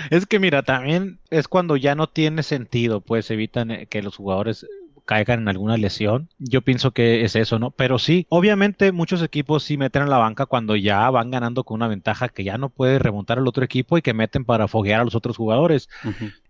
Es 0.09 0.25
que 0.25 0.39
mira, 0.39 0.63
también 0.63 1.19
es 1.29 1.49
cuando 1.49 1.75
ya 1.75 1.95
no 1.95 2.07
tiene 2.07 2.43
sentido, 2.43 3.01
pues 3.01 3.29
evitan 3.29 3.71
eh, 3.71 3.87
que 3.87 4.01
los 4.01 4.15
jugadores 4.15 4.65
caigan 5.03 5.41
en 5.41 5.49
alguna 5.49 5.75
lesión. 5.75 6.29
Yo 6.39 6.61
pienso 6.61 6.91
que 6.91 7.25
es 7.25 7.35
eso, 7.35 7.59
¿no? 7.59 7.71
Pero 7.71 7.99
sí, 7.99 8.25
obviamente 8.29 8.93
muchos 8.93 9.21
equipos 9.21 9.63
sí 9.63 9.77
meten 9.77 10.03
en 10.03 10.09
la 10.09 10.17
banca 10.17 10.45
cuando 10.45 10.77
ya 10.77 11.09
van 11.09 11.29
ganando 11.29 11.65
con 11.65 11.75
una 11.75 11.89
ventaja 11.89 12.29
que 12.29 12.45
ya 12.45 12.57
no 12.57 12.69
puede 12.69 12.99
remontar 12.99 13.37
al 13.37 13.47
otro 13.47 13.65
equipo 13.65 13.97
y 13.97 14.01
que 14.01 14.13
meten 14.13 14.45
para 14.45 14.69
foguear 14.69 15.01
a 15.01 15.03
los 15.03 15.13
otros 15.13 15.35
jugadores 15.35 15.89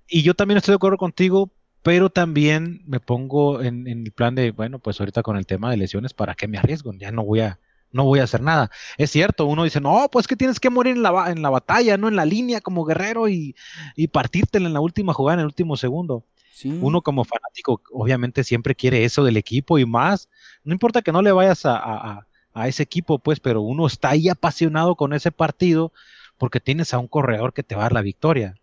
y 0.08 0.24
yo 0.24 0.34
también 0.34 0.58
estoy 0.58 0.74
de 0.74 0.78
acuerdo 0.78 0.98
contigo, 0.98 1.52
pero 1.82 2.10
también 2.10 2.82
me 2.86 3.00
pongo 3.00 3.62
en, 3.62 3.88
el 3.88 4.12
plan 4.12 4.36
de, 4.36 4.52
bueno, 4.52 4.80
pues 4.80 5.00
ahorita 5.00 5.24
con 5.24 5.38
el 5.38 5.45
tema 5.45 5.71
de 5.71 5.78
lesiones, 5.78 6.13
¿para 6.13 6.36
qué 6.36 6.48
me 6.48 6.58
arriesgo? 6.58 6.93
Ya 6.93 7.12
no 7.12 7.24
voy 7.24 7.41
a, 7.41 7.60
no 7.96 8.04
voy 8.04 8.20
a 8.20 8.26
hacer 8.26 8.42
nada. 8.42 8.70
Es 8.98 9.10
cierto, 9.12 9.46
uno 9.46 9.64
dice, 9.64 9.80
no, 9.80 10.10
pues 10.12 10.28
que 10.28 10.36
tienes 10.36 10.60
que 10.60 10.70
morir 10.70 10.98
en 10.98 11.02
la, 11.02 11.32
en 11.32 11.42
la 11.42 11.50
batalla, 11.50 11.96
no 11.96 12.10
en 12.10 12.18
la 12.18 12.26
línea 12.26 12.60
como 12.60 12.84
guerrero 12.84 13.30
y, 13.30 13.56
y 13.96 14.10
partírtela 14.10 14.68
en 14.68 14.74
la 14.74 14.82
última 14.82 15.14
jugada, 15.14 15.36
en 15.36 15.40
el 15.40 15.46
último 15.46 15.78
segundo. 15.78 16.26
Uno 16.64 17.02
como 17.02 17.26
fanático, 17.26 17.82
obviamente 17.92 18.44
siempre 18.46 18.76
quiere 18.76 19.04
eso 19.04 19.24
del 19.24 19.36
equipo 19.36 19.78
y 19.78 19.86
más. 19.86 20.30
No 20.64 20.74
importa 20.74 21.02
que 21.02 21.12
no 21.12 21.22
le 21.22 21.34
vayas 21.34 21.66
a, 21.66 21.76
a, 21.76 22.28
a 22.54 22.68
ese 22.68 22.84
equipo, 22.84 23.20
pues, 23.20 23.40
pero 23.42 23.62
uno 23.62 23.88
está 23.88 24.12
ahí 24.12 24.30
apasionado 24.30 24.96
con 24.96 25.14
ese 25.14 25.32
partido 25.32 25.92
porque 26.38 26.62
tienes 26.62 26.94
a 26.94 27.00
un 27.00 27.08
corredor 27.08 27.54
que 27.54 27.64
te 27.64 27.76
va 27.76 27.82
a 27.82 27.86
dar 27.86 27.94
la 27.94 28.02
victoria. 28.02 28.56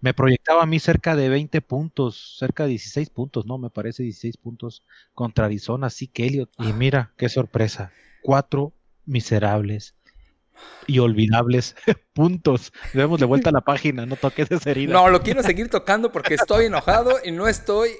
Me 0.00 0.12
proyectaba 0.12 0.64
a 0.64 0.66
mí 0.66 0.78
cerca 0.78 1.16
de 1.16 1.28
20 1.28 1.62
puntos, 1.62 2.36
cerca 2.38 2.64
de 2.64 2.70
16 2.70 3.08
puntos, 3.10 3.46
¿no? 3.46 3.56
Me 3.56 3.70
parece 3.70 4.02
16 4.02 4.36
puntos 4.36 4.82
contra 5.14 5.46
Arizona, 5.46 5.88
sí 5.90 6.06
que 6.06 6.26
Elliot. 6.26 6.50
Y 6.58 6.70
ah. 6.70 6.74
mira, 6.74 7.12
qué 7.16 7.28
sorpresa. 7.28 7.92
Cuatro 8.24 8.72
miserables 9.04 9.94
y 10.86 10.98
olvidables 10.98 11.76
puntos. 12.14 12.72
Debemos 12.94 13.20
de 13.20 13.26
vuelta 13.26 13.50
a 13.50 13.52
la 13.52 13.60
página, 13.60 14.06
no 14.06 14.16
toques 14.16 14.50
esa 14.50 14.70
herida. 14.70 14.94
No, 14.94 15.10
lo 15.10 15.22
quiero 15.22 15.42
seguir 15.42 15.68
tocando 15.68 16.10
porque 16.10 16.34
estoy 16.34 16.66
enojado 16.66 17.18
y 17.22 17.32
no 17.32 17.48
estoy. 17.48 17.90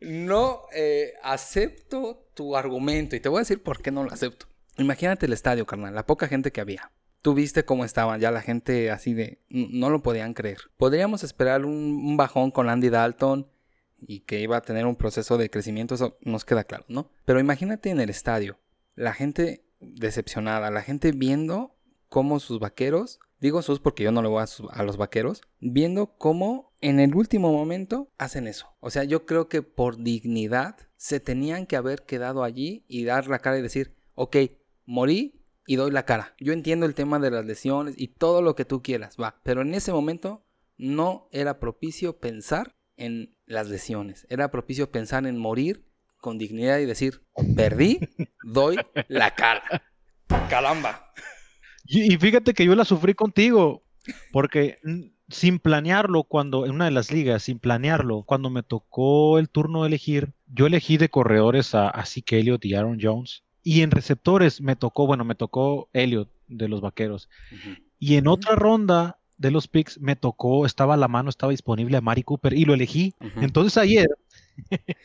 No 0.00 0.64
eh, 0.74 1.14
acepto 1.22 2.28
tu 2.34 2.56
argumento 2.56 3.16
y 3.16 3.20
te 3.20 3.30
voy 3.30 3.38
a 3.38 3.40
decir 3.40 3.62
por 3.62 3.80
qué 3.80 3.90
no 3.90 4.04
lo 4.04 4.12
acepto. 4.12 4.46
Imagínate 4.76 5.24
el 5.24 5.32
estadio, 5.32 5.64
carnal, 5.64 5.94
la 5.94 6.04
poca 6.04 6.28
gente 6.28 6.52
que 6.52 6.60
había. 6.60 6.92
Tú 7.22 7.32
viste 7.32 7.64
cómo 7.64 7.86
estaba 7.86 8.18
ya 8.18 8.30
la 8.30 8.42
gente 8.42 8.90
así 8.90 9.14
de... 9.14 9.40
No 9.48 9.88
lo 9.88 10.02
podían 10.02 10.34
creer. 10.34 10.58
Podríamos 10.76 11.24
esperar 11.24 11.64
un, 11.64 12.18
bajón 12.18 12.52
con 12.52 12.68
Andy 12.68 12.90
Dalton 12.90 13.50
y 14.06 14.20
que 14.20 14.40
iba 14.40 14.58
a 14.58 14.60
tener 14.60 14.84
un 14.84 14.94
proceso 14.94 15.38
de 15.38 15.50
crecimiento, 15.50 15.96
eso 15.96 16.18
nos 16.20 16.44
queda 16.44 16.62
claro, 16.62 16.84
¿no? 16.86 17.10
Pero 17.24 17.40
imagínate 17.40 17.90
en 17.90 17.98
el 17.98 18.10
estadio, 18.10 18.60
la 18.98 19.14
gente 19.14 19.64
decepcionada, 19.80 20.70
la 20.70 20.82
gente 20.82 21.12
viendo 21.12 21.76
cómo 22.08 22.40
sus 22.40 22.58
vaqueros, 22.58 23.20
digo 23.38 23.62
sus 23.62 23.78
porque 23.78 24.02
yo 24.02 24.10
no 24.10 24.22
le 24.22 24.28
voy 24.28 24.42
a, 24.42 24.46
a, 24.72 24.82
los 24.82 24.96
vaqueros, 24.96 25.42
viendo 25.60 26.16
cómo 26.16 26.74
en 26.80 26.98
el 26.98 27.14
último 27.14 27.52
momento 27.52 28.10
hacen 28.18 28.48
eso. 28.48 28.74
O 28.80 28.90
sea, 28.90 29.04
yo 29.04 29.24
creo 29.24 29.48
que 29.48 29.62
por 29.62 30.02
dignidad 30.02 30.76
se 30.96 31.20
tenían 31.20 31.66
que 31.66 31.76
haber 31.76 32.04
quedado 32.06 32.42
allí 32.42 32.84
y 32.88 33.04
dar 33.04 33.28
la 33.28 33.38
cara 33.38 33.58
y 33.58 33.62
decir, 33.62 33.94
ok, 34.14 34.36
morí, 34.84 35.34
y 35.64 35.76
doy 35.76 35.90
la 35.90 36.06
cara. 36.06 36.34
Yo 36.40 36.54
entiendo 36.54 36.86
el 36.86 36.94
tema 36.94 37.18
de 37.18 37.30
las 37.30 37.44
lesiones 37.44 37.94
y 37.98 38.08
todo 38.08 38.40
lo 38.40 38.56
que 38.56 38.64
tú 38.64 38.82
quieras, 38.82 39.16
va. 39.20 39.38
Pero 39.42 39.60
en 39.60 39.74
ese 39.74 39.92
momento 39.92 40.46
no 40.78 41.28
era 41.30 41.60
propicio 41.60 42.18
pensar 42.18 42.74
en 42.96 43.36
las 43.44 43.68
lesiones. 43.68 44.26
Era 44.30 44.50
propicio 44.50 44.90
pensar 44.90 45.26
en 45.26 45.36
morir 45.36 45.87
con 46.20 46.38
dignidad 46.38 46.78
y 46.78 46.86
decir, 46.86 47.22
perdí, 47.56 48.00
doy 48.42 48.76
la 49.08 49.34
cara. 49.34 49.62
Caramba. 50.48 51.12
Y, 51.84 52.12
y 52.12 52.16
fíjate 52.18 52.54
que 52.54 52.64
yo 52.64 52.74
la 52.74 52.84
sufrí 52.84 53.14
contigo, 53.14 53.82
porque 54.32 54.78
mm, 54.84 55.04
sin 55.28 55.58
planearlo, 55.58 56.24
cuando 56.24 56.66
en 56.66 56.72
una 56.72 56.86
de 56.86 56.90
las 56.90 57.12
ligas, 57.12 57.44
sin 57.44 57.58
planearlo, 57.58 58.22
cuando 58.22 58.50
me 58.50 58.62
tocó 58.62 59.38
el 59.38 59.48
turno 59.48 59.82
de 59.82 59.88
elegir, 59.88 60.32
yo 60.46 60.66
elegí 60.66 60.96
de 60.96 61.10
corredores 61.10 61.74
a, 61.74 61.88
a 61.88 62.04
Zeke 62.06 62.38
Elliott 62.38 62.64
y 62.64 62.74
Aaron 62.74 62.98
Jones. 63.00 63.44
Y 63.62 63.82
en 63.82 63.90
receptores 63.90 64.60
me 64.60 64.76
tocó, 64.76 65.06
bueno, 65.06 65.24
me 65.24 65.34
tocó 65.34 65.88
Elliott 65.92 66.30
de 66.46 66.68
los 66.68 66.80
Vaqueros. 66.80 67.28
Y 67.98 68.16
en 68.16 68.26
otra 68.26 68.54
ronda 68.54 69.18
de 69.36 69.50
los 69.50 69.68
picks 69.68 70.00
me 70.00 70.16
tocó, 70.16 70.64
estaba 70.64 70.94
a 70.94 70.96
la 70.96 71.08
mano, 71.08 71.28
estaba 71.30 71.50
disponible 71.50 71.96
a 71.96 72.00
Mari 72.00 72.22
Cooper 72.22 72.54
y 72.54 72.64
lo 72.64 72.74
elegí. 72.74 73.14
Entonces 73.36 73.76
ayer, 73.76 74.08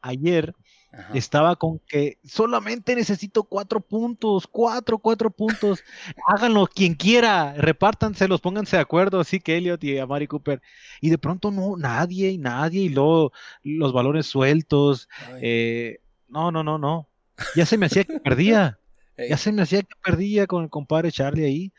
ayer 0.00 0.54
Ajá. 0.92 1.12
estaba 1.14 1.56
con 1.56 1.78
que 1.80 2.18
solamente 2.24 2.94
necesito 2.96 3.44
cuatro 3.44 3.80
puntos, 3.80 4.46
cuatro, 4.46 4.98
cuatro 4.98 5.30
puntos. 5.30 5.84
Háganlo 6.26 6.66
quien 6.66 6.94
quiera, 6.94 7.54
repártanselos, 7.54 8.40
pónganse 8.40 8.76
de 8.76 8.82
acuerdo, 8.82 9.20
así 9.20 9.40
que 9.40 9.56
Elliot 9.56 9.82
y 9.84 9.98
a 9.98 10.06
Mari 10.06 10.26
Cooper. 10.26 10.60
Y 11.00 11.10
de 11.10 11.18
pronto 11.18 11.50
no, 11.50 11.76
nadie 11.76 12.30
y 12.30 12.38
nadie, 12.38 12.82
y 12.82 12.88
luego 12.88 13.32
los 13.62 13.92
balones 13.92 14.26
sueltos. 14.26 15.08
Eh, 15.40 16.00
no, 16.28 16.50
no, 16.50 16.64
no, 16.64 16.78
no. 16.78 17.08
Ya 17.54 17.66
se 17.66 17.78
me 17.78 17.86
hacía 17.86 18.04
que 18.04 18.20
perdía, 18.20 18.78
ya 19.28 19.36
se 19.36 19.52
me 19.52 19.62
hacía 19.62 19.82
que 19.82 19.94
perdía 20.02 20.46
con 20.46 20.64
el 20.64 20.70
compadre 20.70 21.12
Charlie 21.12 21.44
ahí. 21.44 21.72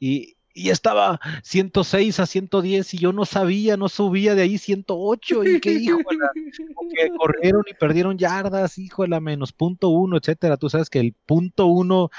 Y, 0.00 0.33
y 0.54 0.70
estaba 0.70 1.20
106 1.42 2.20
a 2.20 2.26
110 2.26 2.94
y 2.94 2.98
yo 2.98 3.12
no 3.12 3.24
sabía, 3.24 3.76
no 3.76 3.88
subía 3.88 4.36
de 4.36 4.42
ahí 4.42 4.56
108 4.56 5.44
y 5.44 5.60
qué 5.60 5.72
hijo 5.80 5.98
que 5.98 7.08
corrieron 7.18 7.64
y 7.66 7.74
perdieron 7.74 8.16
yardas, 8.16 8.78
hijo 8.78 9.02
de 9.02 9.08
la 9.08 9.20
menos 9.20 9.52
punto 9.52 9.88
uno, 9.88 10.16
etcétera. 10.16 10.56
Tú 10.56 10.70
sabes 10.70 10.88
que 10.88 11.00
el 11.00 11.12
punto 11.26 11.66
uno 11.66 12.10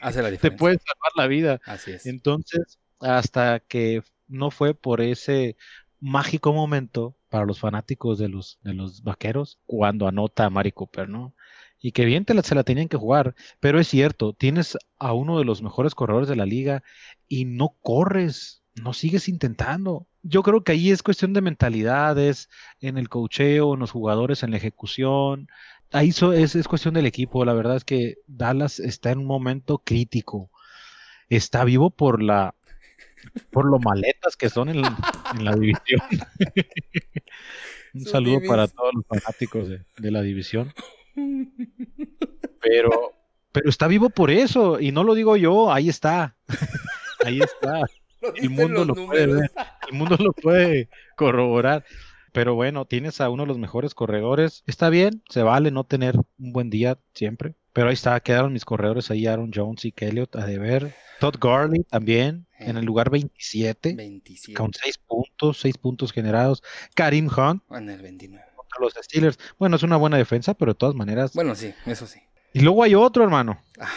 Hace 0.00 0.22
la 0.22 0.36
te 0.36 0.50
puede 0.50 0.78
salvar 0.78 1.12
la 1.16 1.28
vida. 1.28 1.60
Así 1.64 1.92
es. 1.92 2.06
Entonces, 2.06 2.80
hasta 3.00 3.60
que 3.60 4.02
no 4.26 4.50
fue 4.50 4.74
por 4.74 5.00
ese 5.00 5.56
mágico 6.00 6.52
momento 6.52 7.16
para 7.28 7.46
los 7.46 7.60
fanáticos 7.60 8.18
de 8.18 8.28
los, 8.28 8.58
de 8.62 8.74
los 8.74 9.02
vaqueros 9.02 9.60
cuando 9.66 10.08
anota 10.08 10.44
a 10.44 10.50
Mari 10.50 10.72
Cooper, 10.72 11.08
¿no? 11.08 11.34
Y 11.80 11.92
que 11.92 12.04
bien 12.06 12.24
te 12.24 12.34
la, 12.34 12.42
se 12.42 12.54
la 12.54 12.64
tenían 12.64 12.88
que 12.88 12.96
jugar, 12.96 13.34
pero 13.60 13.78
es 13.78 13.88
cierto, 13.88 14.32
tienes 14.32 14.78
a 14.98 15.12
uno 15.12 15.38
de 15.38 15.44
los 15.44 15.62
mejores 15.62 15.94
corredores 15.94 16.28
de 16.28 16.36
la 16.36 16.46
liga 16.46 16.82
y 17.28 17.44
no 17.44 17.76
corres, 17.82 18.62
no 18.74 18.92
sigues 18.94 19.28
intentando. 19.28 20.06
Yo 20.22 20.42
creo 20.42 20.64
que 20.64 20.72
ahí 20.72 20.90
es 20.90 21.02
cuestión 21.02 21.34
de 21.34 21.42
mentalidades, 21.42 22.48
en 22.80 22.96
el 22.96 23.08
cocheo, 23.10 23.74
en 23.74 23.80
los 23.80 23.90
jugadores, 23.90 24.42
en 24.42 24.50
la 24.52 24.56
ejecución. 24.56 25.48
Ahí 25.92 26.12
so- 26.12 26.32
es, 26.32 26.54
es 26.56 26.66
cuestión 26.68 26.94
del 26.94 27.06
equipo. 27.06 27.44
La 27.44 27.52
verdad 27.52 27.76
es 27.76 27.84
que 27.84 28.16
Dallas 28.26 28.80
está 28.80 29.10
en 29.10 29.18
un 29.18 29.26
momento 29.26 29.78
crítico. 29.78 30.50
Está 31.28 31.64
vivo 31.64 31.90
por 31.90 32.22
la 32.22 32.54
por 33.50 33.66
lo 33.66 33.78
maletas 33.78 34.36
que 34.36 34.50
son 34.50 34.68
en, 34.68 34.84
en 35.30 35.44
la 35.44 35.54
división. 35.54 36.00
Un 37.94 38.06
saludo 38.06 38.40
para 38.42 38.68
todos 38.68 38.92
los 38.94 39.06
fanáticos 39.06 39.68
de, 39.68 39.84
de 39.96 40.10
la 40.10 40.22
división. 40.22 40.72
Pero, 42.60 43.12
pero 43.52 43.68
está 43.68 43.86
vivo 43.86 44.10
por 44.10 44.30
eso, 44.30 44.80
y 44.80 44.90
no 44.90 45.04
lo 45.04 45.14
digo 45.14 45.36
yo, 45.36 45.72
ahí 45.72 45.88
está. 45.88 46.36
Ahí 47.24 47.40
está. 47.40 47.84
El 48.34 48.50
mundo 48.50 48.84
lo 48.84 48.94
puede. 48.94 49.48
El 49.88 49.92
mundo 49.92 50.16
lo 50.18 50.32
puede 50.32 50.90
corroborar. 51.16 51.84
Pero 52.32 52.54
bueno, 52.54 52.84
tienes 52.84 53.20
a 53.20 53.30
uno 53.30 53.44
de 53.44 53.46
los 53.46 53.58
mejores 53.58 53.94
corredores. 53.94 54.64
Está 54.66 54.90
bien, 54.90 55.22
se 55.30 55.42
vale 55.42 55.70
no 55.70 55.84
tener 55.84 56.16
un 56.16 56.52
buen 56.52 56.68
día 56.68 56.98
siempre. 57.14 57.54
Pero 57.72 57.88
ahí 57.88 57.94
está, 57.94 58.18
quedaron 58.20 58.52
mis 58.52 58.64
corredores 58.64 59.10
ahí, 59.10 59.26
Aaron 59.26 59.52
Jones 59.54 59.84
y 59.84 59.94
Elliott 59.96 60.36
a 60.36 60.44
deber. 60.44 60.94
Todd 61.20 61.36
Gurley 61.40 61.84
también, 61.84 62.46
en 62.58 62.76
el 62.76 62.84
lugar 62.84 63.08
27, 63.10 63.94
27. 63.94 64.54
con 64.54 64.72
6 64.72 64.98
puntos, 64.98 65.60
6 65.60 65.78
puntos 65.78 66.12
generados. 66.12 66.62
Karim 66.94 67.28
Hunt 67.28 67.62
En 67.70 67.88
el 67.88 68.02
29. 68.02 68.44
Contra 68.76 68.98
los 68.98 69.04
Steelers. 69.04 69.38
Bueno, 69.58 69.76
es 69.76 69.82
una 69.82 69.96
buena 69.96 70.16
defensa, 70.16 70.54
pero 70.54 70.72
de 70.72 70.78
todas 70.78 70.94
maneras. 70.94 71.32
Bueno, 71.34 71.54
sí, 71.54 71.74
eso 71.86 72.06
sí. 72.06 72.20
Y 72.52 72.60
luego 72.60 72.82
hay 72.82 72.94
otro, 72.94 73.24
hermano. 73.24 73.60
Ah. 73.80 73.88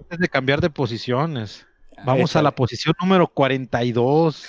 Antes 0.00 0.18
de 0.18 0.28
cambiar 0.28 0.60
de 0.60 0.70
posiciones. 0.70 1.66
Ah, 1.96 2.02
Vamos 2.06 2.34
a 2.36 2.42
la 2.42 2.50
posición 2.54 2.94
número 3.00 3.26
42. 3.28 4.44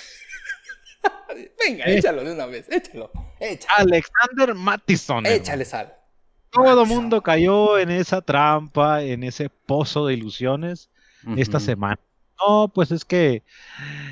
Venga, 1.66 1.84
Eh. 1.84 1.98
échalo 1.98 2.24
de 2.24 2.32
una 2.32 2.46
vez. 2.46 2.66
Échalo. 2.70 3.10
Échalo. 3.40 3.74
Alexander 3.76 4.54
Mattison. 4.54 5.18
hermano. 5.26 5.34
Échale 5.42 5.64
sal. 5.64 5.94
Todo 6.50 6.64
Mattison. 6.76 6.88
mundo 6.88 7.22
cayó 7.22 7.78
en 7.78 7.90
esa 7.90 8.22
trampa, 8.22 9.02
en 9.02 9.24
ese 9.24 9.48
pozo 9.50 10.06
de 10.06 10.14
ilusiones 10.14 10.90
esta 11.36 11.58
semana. 11.58 11.98
No, 12.40 12.68
pues 12.68 12.90
es 12.90 13.04
que 13.04 13.42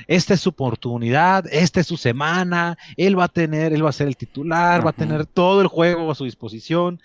esta 0.07 0.35
es 0.35 0.41
su 0.41 0.51
oportunidad, 0.51 1.45
esta 1.53 1.81
es 1.81 1.87
su 1.87 1.97
semana, 1.97 2.79
él 2.97 3.19
va 3.19 3.25
a 3.25 3.29
tener, 3.29 3.73
él 3.73 3.85
va 3.85 3.91
a 3.91 3.93
ser 3.93 4.09
el 4.09 4.17
titular, 4.17 4.85
va 4.85 4.91
a 4.91 4.95
tener 4.95 5.27
todo 5.27 5.61
el 5.61 5.67
juego 5.67 6.11
a 6.11 6.15
su 6.15 6.25
disposición, 6.25 7.01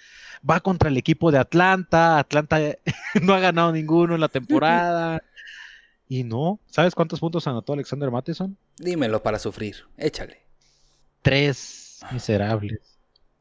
va 0.48 0.60
contra 0.60 0.90
el 0.90 0.98
equipo 0.98 1.32
de 1.32 1.40
Atlanta, 1.40 2.20
Atlanta 2.20 2.60
no 3.22 3.34
ha 3.34 3.40
ganado 3.40 3.72
ninguno 3.72 4.16
en 4.16 4.22
la 4.22 4.30
temporada. 4.30 5.24
Y 6.10 6.24
no, 6.24 6.60
¿sabes 6.68 6.96
cuántos 6.96 7.20
puntos 7.20 7.48
anotó 7.48 7.74
Alexander 7.74 8.10
Matheson? 8.10 8.58
Dímelo 8.78 9.22
para 9.24 9.40
sufrir. 9.40 9.76
Échale. 9.98 10.42
Tres 11.22 12.00
miserables 12.12 12.80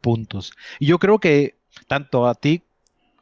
puntos. 0.01 0.53
Y 0.81 0.87
yo 0.87 0.99
creo 0.99 1.19
que 1.19 1.57
tanto 1.87 2.27
a 2.27 2.35
ti 2.35 2.63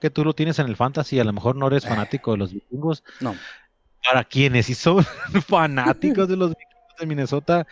que 0.01 0.11
tú 0.11 0.25
lo 0.25 0.35
tienes 0.35 0.59
en 0.59 0.67
el 0.67 0.77
fantasy, 0.77 1.19
a 1.19 1.25
lo 1.25 1.33
mejor 1.33 1.57
no 1.57 1.67
eres 1.67 1.87
fanático 1.87 2.33
de 2.33 2.38
los 2.38 2.53
vikingos, 2.53 3.03
No. 3.21 3.35
Para 4.05 4.25
quienes 4.25 4.67
sí 4.67 4.75
son 4.75 5.05
fanáticos 5.49 6.29
de 6.29 6.37
los 6.37 6.51
vikingos 6.51 6.99
de 6.99 7.07
Minnesota, 7.07 7.67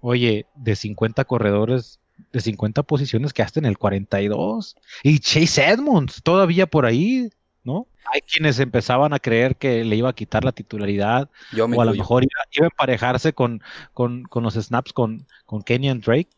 oye, 0.00 0.46
de 0.54 0.76
50 0.76 1.24
corredores, 1.24 2.00
de 2.32 2.40
50 2.40 2.82
posiciones 2.82 3.32
quedaste 3.32 3.60
en 3.60 3.66
el 3.66 3.78
42. 3.78 4.76
Y 5.02 5.18
Chase 5.18 5.68
Edmonds 5.68 6.22
todavía 6.22 6.66
por 6.66 6.86
ahí, 6.86 7.30
¿no? 7.64 7.86
Hay 8.12 8.20
quienes 8.20 8.58
empezaban 8.58 9.12
a 9.12 9.18
creer 9.18 9.56
que 9.56 9.84
le 9.84 9.96
iba 9.96 10.08
a 10.08 10.14
quitar 10.14 10.44
la 10.44 10.52
titularidad 10.52 11.30
Yo 11.52 11.68
me 11.68 11.76
o 11.76 11.80
a 11.80 11.84
lo 11.84 11.92
mejor 11.92 12.24
iba, 12.24 12.32
iba 12.50 12.66
a 12.66 12.70
emparejarse 12.70 13.32
con, 13.32 13.62
con, 13.94 14.24
con 14.24 14.42
los 14.42 14.54
snaps 14.54 14.92
con, 14.92 15.26
con 15.46 15.62
Kenyan 15.62 16.00
Drake. 16.00 16.28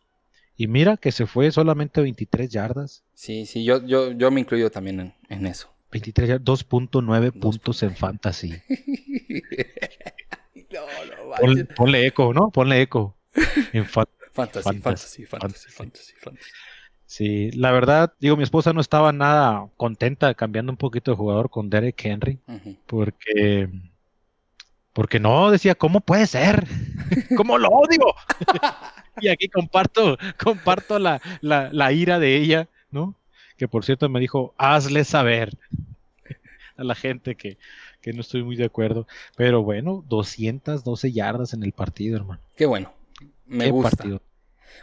Y 0.56 0.68
mira 0.68 0.96
que 0.96 1.10
se 1.10 1.26
fue 1.26 1.50
solamente 1.50 2.00
23 2.00 2.48
yardas. 2.48 3.02
Sí, 3.14 3.44
sí, 3.46 3.64
yo, 3.64 3.84
yo, 3.84 4.12
yo 4.12 4.30
me 4.30 4.40
incluyo 4.40 4.70
también 4.70 5.00
en, 5.00 5.14
en 5.28 5.46
eso. 5.46 5.73
23 5.94 6.28
yardas, 6.28 6.44
2.9 6.44 7.30
Dos 7.32 7.40
puntos 7.40 7.82
en 7.82 7.96
fantasy. 7.96 8.50
no, 10.72 10.80
no, 10.80 11.36
Pon- 11.40 11.68
ponle 11.76 12.06
eco, 12.06 12.32
¿no? 12.34 12.50
Ponle 12.50 12.80
eco. 12.82 13.16
En 13.72 13.84
fa- 13.86 14.06
Fantasy, 14.32 14.64
Fantasy, 14.80 15.24
fantasy, 15.26 15.70
fantasy, 15.70 16.12
fantasy. 16.20 16.50
sí, 17.06 17.50
la 17.52 17.70
verdad, 17.70 18.12
digo, 18.18 18.36
mi 18.36 18.42
esposa 18.42 18.72
no 18.72 18.80
estaba 18.80 19.12
nada 19.12 19.68
contenta 19.76 20.34
cambiando 20.34 20.72
un 20.72 20.76
poquito 20.76 21.12
de 21.12 21.16
jugador 21.16 21.50
con 21.50 21.70
Derek 21.70 22.04
Henry. 22.04 22.40
Porque, 22.86 23.68
porque 24.92 25.20
no, 25.20 25.52
decía, 25.52 25.76
¿cómo 25.76 26.00
puede 26.00 26.26
ser? 26.26 26.66
¿Cómo 27.36 27.58
lo 27.58 27.68
odio? 27.68 28.00
y 29.20 29.28
aquí 29.28 29.46
comparto, 29.48 30.18
comparto 30.42 30.98
la, 30.98 31.20
la, 31.40 31.68
la 31.72 31.92
ira 31.92 32.18
de 32.18 32.34
ella, 32.36 32.68
¿no? 32.90 33.14
Que 33.56 33.68
por 33.68 33.84
cierto 33.84 34.08
me 34.08 34.20
dijo, 34.20 34.54
hazle 34.58 35.04
saber 35.04 35.56
a 36.76 36.84
la 36.84 36.94
gente 36.94 37.36
que, 37.36 37.58
que 38.00 38.12
no 38.12 38.20
estoy 38.20 38.42
muy 38.42 38.56
de 38.56 38.64
acuerdo. 38.64 39.06
Pero 39.36 39.62
bueno, 39.62 40.04
212 40.08 41.12
yardas 41.12 41.54
en 41.54 41.62
el 41.62 41.72
partido, 41.72 42.16
hermano. 42.16 42.40
Qué 42.56 42.66
bueno. 42.66 42.92
Me 43.46 43.64
Qué 43.66 43.70
gusta. 43.70 43.90
partido. 43.96 44.20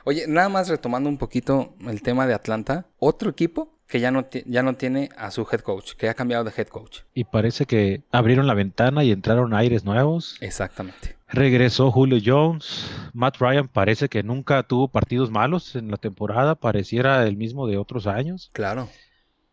Oye, 0.04 0.26
nada 0.28 0.50
más 0.50 0.70
retomando 0.70 1.10
un 1.10 1.18
poquito 1.18 1.76
el 1.88 2.02
tema 2.02 2.26
de 2.28 2.34
Atlanta. 2.34 2.86
Otro 2.98 3.30
equipo 3.30 3.70
que 3.88 4.00
ya 4.00 4.10
no, 4.10 4.26
ya 4.46 4.64
no 4.64 4.76
tiene 4.76 5.10
a 5.18 5.32
su 5.32 5.46
head 5.52 5.60
coach, 5.60 5.94
que 5.96 6.08
ha 6.08 6.14
cambiado 6.14 6.46
de 6.46 6.54
head 6.56 6.68
coach. 6.68 7.00
Y 7.14 7.26
parece 7.26 7.66
que 7.66 8.04
abrieron 8.12 8.48
la 8.48 8.54
ventana 8.54 9.04
y 9.04 9.12
entraron 9.12 9.54
aires 9.54 9.84
nuevos. 9.84 10.38
Exactamente. 10.40 11.18
Regresó 11.32 11.92
Julio 11.92 12.20
Jones. 12.24 12.90
Matt 13.14 13.38
Ryan 13.40 13.68
parece 13.68 14.10
que 14.10 14.22
nunca 14.22 14.64
tuvo 14.64 14.90
partidos 14.90 15.32
malos 15.32 15.76
en 15.76 15.90
la 15.90 15.98
temporada. 15.98 16.56
Pareciera 16.56 17.26
el 17.26 17.38
mismo 17.38 17.68
de 17.68 17.78
otros 17.78 18.06
años. 18.08 18.50
Claro. 18.54 18.90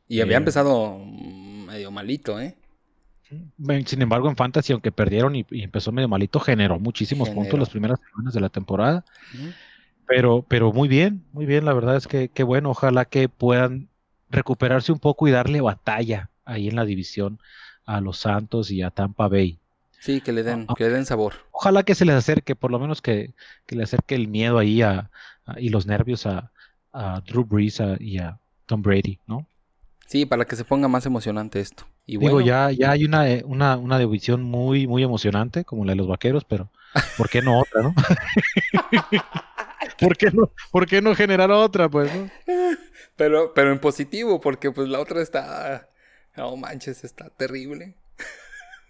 Y 0.09 0.21
había 0.21 0.37
Eh. 0.37 0.39
empezado 0.39 0.99
mm, 0.99 1.67
medio 1.67 1.91
malito, 1.91 2.41
¿eh? 2.41 2.57
Ven, 3.59 3.87
Sin 3.87 4.01
embargo, 4.03 4.29
en 4.29 4.37
Fantasy, 4.37 4.73
aunque 4.73 4.91
perdieron 4.91 5.37
y, 5.37 5.45
y 5.51 5.63
empezó 5.63 5.93
medio 5.93 6.09
malito, 6.09 6.41
generó 6.41 6.79
muchísimos 6.81 7.29
Generó. 7.29 7.43
puntos 7.43 7.61
las 7.61 7.69
primeras 7.71 8.01
semanas 8.01 8.33
de 8.35 8.41
la 8.41 8.49
temporada. 8.49 9.05
Pero, 10.07 10.45
pero 10.49 10.73
muy 10.73 10.89
bien, 10.89 11.25
muy 11.33 11.45
bien. 11.47 11.65
La 11.67 11.75
verdad 11.75 11.97
es 11.97 12.09
que 12.09 12.31
qué 12.31 12.43
bueno. 12.43 12.71
Ojalá 12.71 13.05
que 13.05 13.29
puedan 13.29 13.89
recuperarse 14.31 14.91
un 14.93 14.99
poco 14.99 15.29
y 15.29 15.31
darle 15.31 15.61
batalla 15.61 16.31
ahí 16.45 16.69
en 16.69 16.77
la 16.77 16.87
división 16.87 17.39
a 17.85 18.01
los 18.01 18.19
Santos 18.19 18.71
y 18.71 18.81
a 18.83 18.91
Tampa 18.91 19.29
Bay. 19.29 19.59
Sí, 19.99 20.21
que 20.21 20.33
le 20.33 20.43
den, 20.43 20.67
que 20.77 20.85
le 20.85 20.91
den 20.91 21.07
sabor. 21.07 21.35
Ojalá 21.51 21.83
que 21.83 21.95
se 21.95 22.05
les 22.05 22.15
acerque, 22.15 22.55
por 22.55 22.71
lo 22.71 22.79
menos 22.79 23.03
que, 23.03 23.35
que 23.67 23.77
le 23.77 23.83
acerque 23.83 24.15
el 24.15 24.29
miedo 24.29 24.59
ahí 24.59 24.83
a, 24.83 25.11
y 25.57 25.71
los 25.71 25.87
nervios 25.87 26.27
a, 26.27 26.53
a 26.93 27.23
Drew 27.27 27.45
Brees 27.45 27.83
y 27.99 28.19
a 28.19 28.39
Tom 28.67 28.83
Brady, 28.83 29.19
¿no? 29.27 29.47
Sí, 30.07 30.25
para 30.25 30.45
que 30.45 30.57
se 30.57 30.65
ponga 30.65 30.89
más 30.89 31.05
emocionante 31.05 31.61
esto. 31.61 31.85
Y 32.07 32.17
Digo, 32.17 32.41
ya, 32.41 32.71
ya 32.71 32.93
hay 32.93 33.05
una, 33.05 33.31
eh, 33.31 33.43
una, 33.45 33.77
una 33.77 33.99
división 33.99 34.43
muy, 34.43 34.87
muy 34.87 35.03
emocionante, 35.03 35.65
como 35.65 35.85
la 35.85 35.93
de 35.93 35.97
los 35.97 36.09
vaqueros, 36.09 36.45
pero 36.45 36.71
¿por 37.19 37.29
qué 37.29 37.43
no 37.43 37.61
otra, 37.61 37.83
no? 37.83 37.95
¿Por 40.01 40.17
qué 40.17 40.31
no, 40.31 40.51
por 40.71 40.87
qué 40.87 41.03
no 41.03 41.15
generar 41.15 41.51
otra, 41.51 41.91
pues, 41.91 42.15
no? 42.15 42.31
Pero, 43.17 43.53
pero 43.53 43.73
en 43.73 43.81
positivo, 43.81 44.41
porque 44.41 44.71
pues 44.71 44.89
la 44.89 45.01
otra 45.01 45.21
está. 45.21 45.89
No 46.37 46.57
manches, 46.57 47.05
está 47.05 47.29
terrible. 47.31 47.95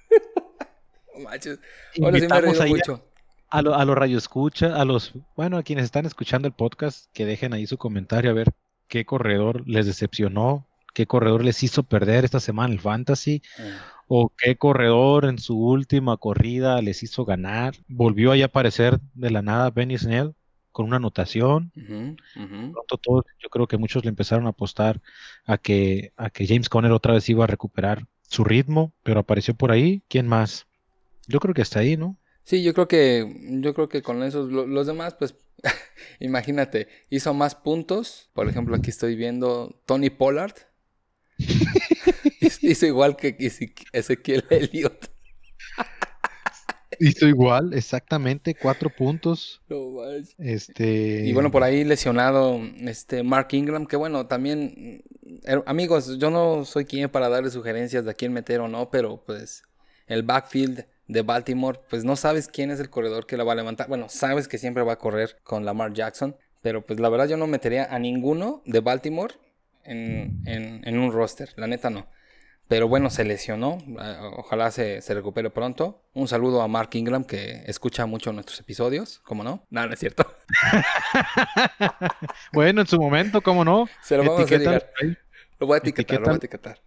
manches. 1.19 1.59
Ahora 2.03 2.19
sí 2.19 2.27
me 2.27 2.67
he 2.67 2.69
mucho. 2.69 3.05
A, 3.51 3.59
a 3.59 3.85
los 3.85 3.97
radioescucha, 3.97 4.77
a 4.77 4.85
los, 4.85 5.13
bueno, 5.35 5.57
a 5.57 5.63
quienes 5.63 5.87
están 5.87 6.05
escuchando 6.05 6.49
el 6.49 6.55
podcast, 6.55 7.07
que 7.15 7.25
dejen 7.25 7.55
ahí 7.55 7.67
su 7.67 7.79
comentario 7.79 8.31
a 8.31 8.35
ver 8.35 8.53
qué 8.89 9.07
corredor 9.07 9.67
les 9.67 9.87
decepcionó, 9.87 10.67
qué 10.95 11.07
corredor 11.07 11.45
les 11.45 11.63
hizo 11.63 11.83
perder 11.83 12.25
esta 12.25 12.41
semana 12.41 12.75
el 12.75 12.81
fantasy, 12.81 13.43
mm. 13.59 13.63
o 14.09 14.33
qué 14.37 14.57
corredor 14.57 15.25
en 15.25 15.39
su 15.39 15.59
última 15.59 16.19
corrida 16.19 16.83
les 16.83 17.03
hizo 17.03 17.25
ganar. 17.25 17.75
Volvió 17.89 18.33
ahí 18.33 18.43
a 18.43 18.47
aparecer 18.47 19.01
de 19.15 19.31
la 19.31 19.43
nada 19.43 19.71
Benny 19.71 19.97
Snell 19.97 20.35
con 20.79 20.87
una 20.87 20.99
anotación. 20.99 21.73
yo 21.75 23.49
creo 23.51 23.67
que 23.67 23.79
muchos 23.79 24.05
le 24.05 24.11
empezaron 24.11 24.47
a 24.47 24.51
apostar 24.51 25.01
a 25.45 25.59
que, 25.59 26.13
a 26.17 26.31
que 26.31 26.47
James 26.47 26.69
Conner 26.69 26.93
otra 26.93 27.15
vez 27.15 27.29
iba 27.29 27.43
a 27.43 27.49
recuperar 27.49 28.07
su 28.23 28.45
ritmo, 28.45 28.93
pero 29.03 29.19
apareció 29.19 29.55
por 29.55 29.73
ahí. 29.73 30.05
¿Quién 30.09 30.29
más? 30.29 30.68
Yo 31.29 31.39
creo 31.39 31.55
que 31.55 31.63
está 31.63 31.81
ahí, 31.81 31.97
¿no? 31.97 32.19
Sí, 32.43 32.63
yo 32.63 32.73
creo 32.73 32.89
que, 32.89 33.31
yo 33.61 33.75
creo 33.75 33.89
que 33.91 34.01
con 34.01 34.23
esos, 34.23 34.51
los 34.51 34.87
demás, 34.87 35.15
pues, 35.19 35.35
imagínate, 36.21 36.89
hizo 37.11 37.35
más 37.35 37.55
puntos. 37.55 38.31
Por 38.33 38.49
ejemplo, 38.49 38.75
aquí 38.75 38.89
estoy 38.89 39.15
viendo 39.15 39.81
Tony 39.85 40.09
Pollard. 40.09 40.55
hizo 42.63 42.87
igual 42.87 43.17
que 43.17 43.37
Ezequiel 43.93 44.45
Elliott. 44.49 45.11
Hizo 47.01 47.29
igual, 47.29 47.75
exactamente, 47.75 48.55
cuatro 48.55 48.91
puntos. 48.91 49.61
este... 50.39 51.27
Y 51.27 51.33
bueno, 51.33 51.51
por 51.51 51.63
ahí 51.63 51.85
lesionado 51.85 52.61
este 52.81 53.23
Mark 53.23 53.49
Ingram, 53.53 53.87
que 53.87 53.97
bueno, 53.97 54.27
también, 54.27 55.05
er, 55.45 55.63
amigos, 55.67 56.19
yo 56.19 56.31
no 56.31 56.65
soy 56.65 56.87
quien 56.87 57.09
para 57.11 57.29
darle 57.29 57.51
sugerencias 57.51 58.05
de 58.05 58.11
a 58.11 58.15
quién 58.15 58.33
meter 58.33 58.61
o 58.61 58.69
no, 58.69 58.91
pero 58.91 59.23
pues 59.25 59.63
el 60.07 60.23
backfield 60.23 60.87
de 61.09 61.23
Baltimore, 61.23 61.81
pues 61.91 62.05
no 62.05 62.17
sabes 62.17 62.49
quién 62.49 62.71
es 62.71 62.81
el 62.81 62.91
corredor 62.91 63.27
que 63.27 63.37
la 63.37 63.45
va 63.45 63.53
a 63.53 63.57
levantar. 63.57 63.89
Bueno, 63.89 64.09
sabes 64.09 64.47
que 64.47 64.59
siempre 64.59 64.83
va 64.83 64.95
a 64.95 64.99
correr 64.99 65.39
con 65.43 65.65
Lamar 65.65 65.93
Jackson, 65.93 66.37
pero 66.63 66.87
pues 66.87 67.01
la 67.01 67.09
verdad 67.09 67.29
yo 67.29 67.37
no 67.37 67.47
metería 67.47 67.89
a 67.91 67.99
ninguno 67.99 68.63
de 68.67 68.81
Baltimore 68.81 69.35
en, 69.85 70.43
en 70.47 70.99
un 70.99 71.13
roster, 71.13 71.53
la 71.57 71.67
neta 71.67 71.91
no. 71.91 72.07
Pero 72.69 72.87
bueno, 72.87 73.09
se 73.09 73.25
lesionó. 73.25 73.79
Ah, 73.99 74.31
ojalá 74.37 74.71
se, 74.71 75.01
recupere 75.09 75.49
pronto. 75.49 76.03
Un 76.13 76.29
saludo 76.29 76.61
a 76.61 76.69
Mark 76.69 76.91
Ingram 76.93 77.25
que 77.25 77.63
escucha 77.67 78.05
mucho 78.05 78.31
nuestros 78.33 78.61
episodios. 78.61 79.21
¿Cómo 79.21 79.43
no? 79.43 79.67
No, 79.71 79.87
no 79.87 79.93
es 79.93 79.99
cierto. 79.99 80.27
bueno, 82.53 82.83
en 82.83 82.87
su 82.87 83.01
momento, 83.01 83.41
¿cómo 83.41 83.65
no? 83.65 83.89
Se 84.03 84.19
lo 84.19 84.25
vamos 84.25 84.43
a 84.43 84.45
dedicar. 84.45 84.93
Lo 85.59 85.67
voy 85.67 85.77
a 85.77 85.79
etiquetar, 85.79 86.21
lo 86.21 86.27
voy 86.27 86.35
a 86.35 86.37
etiquetar. 86.37 86.79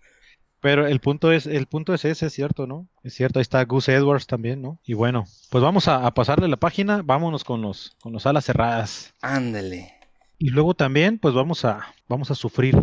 Pero 0.62 0.86
el 0.86 1.00
punto 1.00 1.32
es, 1.32 1.48
el 1.48 1.66
punto 1.66 1.94
es 1.94 2.06
ese, 2.06 2.28
es 2.28 2.34
cierto, 2.34 2.68
¿no? 2.68 2.88
Es 3.04 3.16
cierto, 3.16 3.40
ahí 3.40 3.42
está 3.42 3.64
Gus 3.66 3.90
Edwards 3.90 4.28
también, 4.28 4.62
¿no? 4.62 4.80
Y 4.84 4.94
bueno, 4.94 5.26
pues 5.50 5.64
vamos 5.64 5.88
a, 5.88 6.10
pasarle 6.14 6.48
la 6.48 6.58
página, 6.58 7.02
vámonos 7.04 7.44
con 7.44 7.64
los, 7.64 7.98
con 8.00 8.14
los 8.14 8.28
alas 8.28 8.46
cerradas. 8.46 9.14
Ándale. 9.22 9.96
Y 10.38 10.50
luego 10.50 10.76
también, 10.76 11.18
pues 11.18 11.34
vamos 11.34 11.66
a, 11.66 11.94
vamos 12.08 12.30
a 12.30 12.36
sufrir 12.36 12.78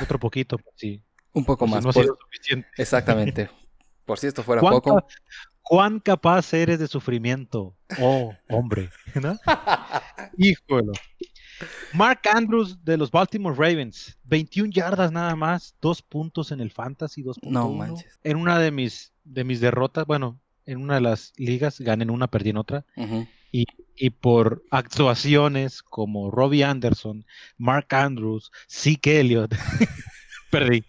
otro 0.00 0.18
poquito, 0.18 0.56
sí. 0.74 1.02
Un 1.32 1.44
poco 1.44 1.66
más. 1.66 1.84
No 1.84 1.92
suficiente. 1.92 2.68
Exactamente. 2.76 3.48
Por 4.04 4.18
si 4.18 4.26
esto 4.26 4.42
fuera 4.42 4.60
poco. 4.60 5.06
¿Cuán 5.62 5.98
capaz 5.98 6.52
eres 6.52 6.78
de 6.78 6.86
sufrimiento? 6.88 7.74
Oh, 7.98 8.34
hombre. 8.50 8.90
¿no? 9.14 9.38
Híjole. 10.36 10.92
Mark 11.92 12.20
Andrews 12.32 12.84
de 12.84 12.96
los 12.96 13.10
Baltimore 13.10 13.54
Ravens, 13.56 14.18
21 14.24 14.70
yardas 14.70 15.12
nada 15.12 15.34
más, 15.36 15.74
dos 15.80 16.02
puntos 16.02 16.52
en 16.52 16.60
el 16.60 16.70
Fantasy, 16.70 17.22
dos 17.22 17.38
puntos. 17.38 17.52
No 17.52 17.70
manches. 17.70 18.18
En 18.22 18.36
una 18.36 18.58
de 18.58 18.70
mis, 18.70 19.12
de 19.24 19.44
mis 19.44 19.60
derrotas, 19.60 20.06
bueno, 20.06 20.40
en 20.66 20.78
una 20.78 20.94
de 20.94 21.00
las 21.00 21.32
ligas, 21.36 21.80
gané 21.80 22.04
en 22.04 22.10
una, 22.10 22.28
perdí 22.28 22.50
en 22.50 22.56
otra. 22.56 22.84
y, 23.52 23.66
y, 23.96 24.10
por 24.10 24.64
actuaciones 24.70 25.82
como 25.82 26.30
Robbie 26.30 26.64
Anderson, 26.64 27.24
Mark 27.56 27.86
Andrews, 27.90 28.50
Zeke 28.68 29.20
Elliott, 29.20 29.54
perdí. 30.50 30.84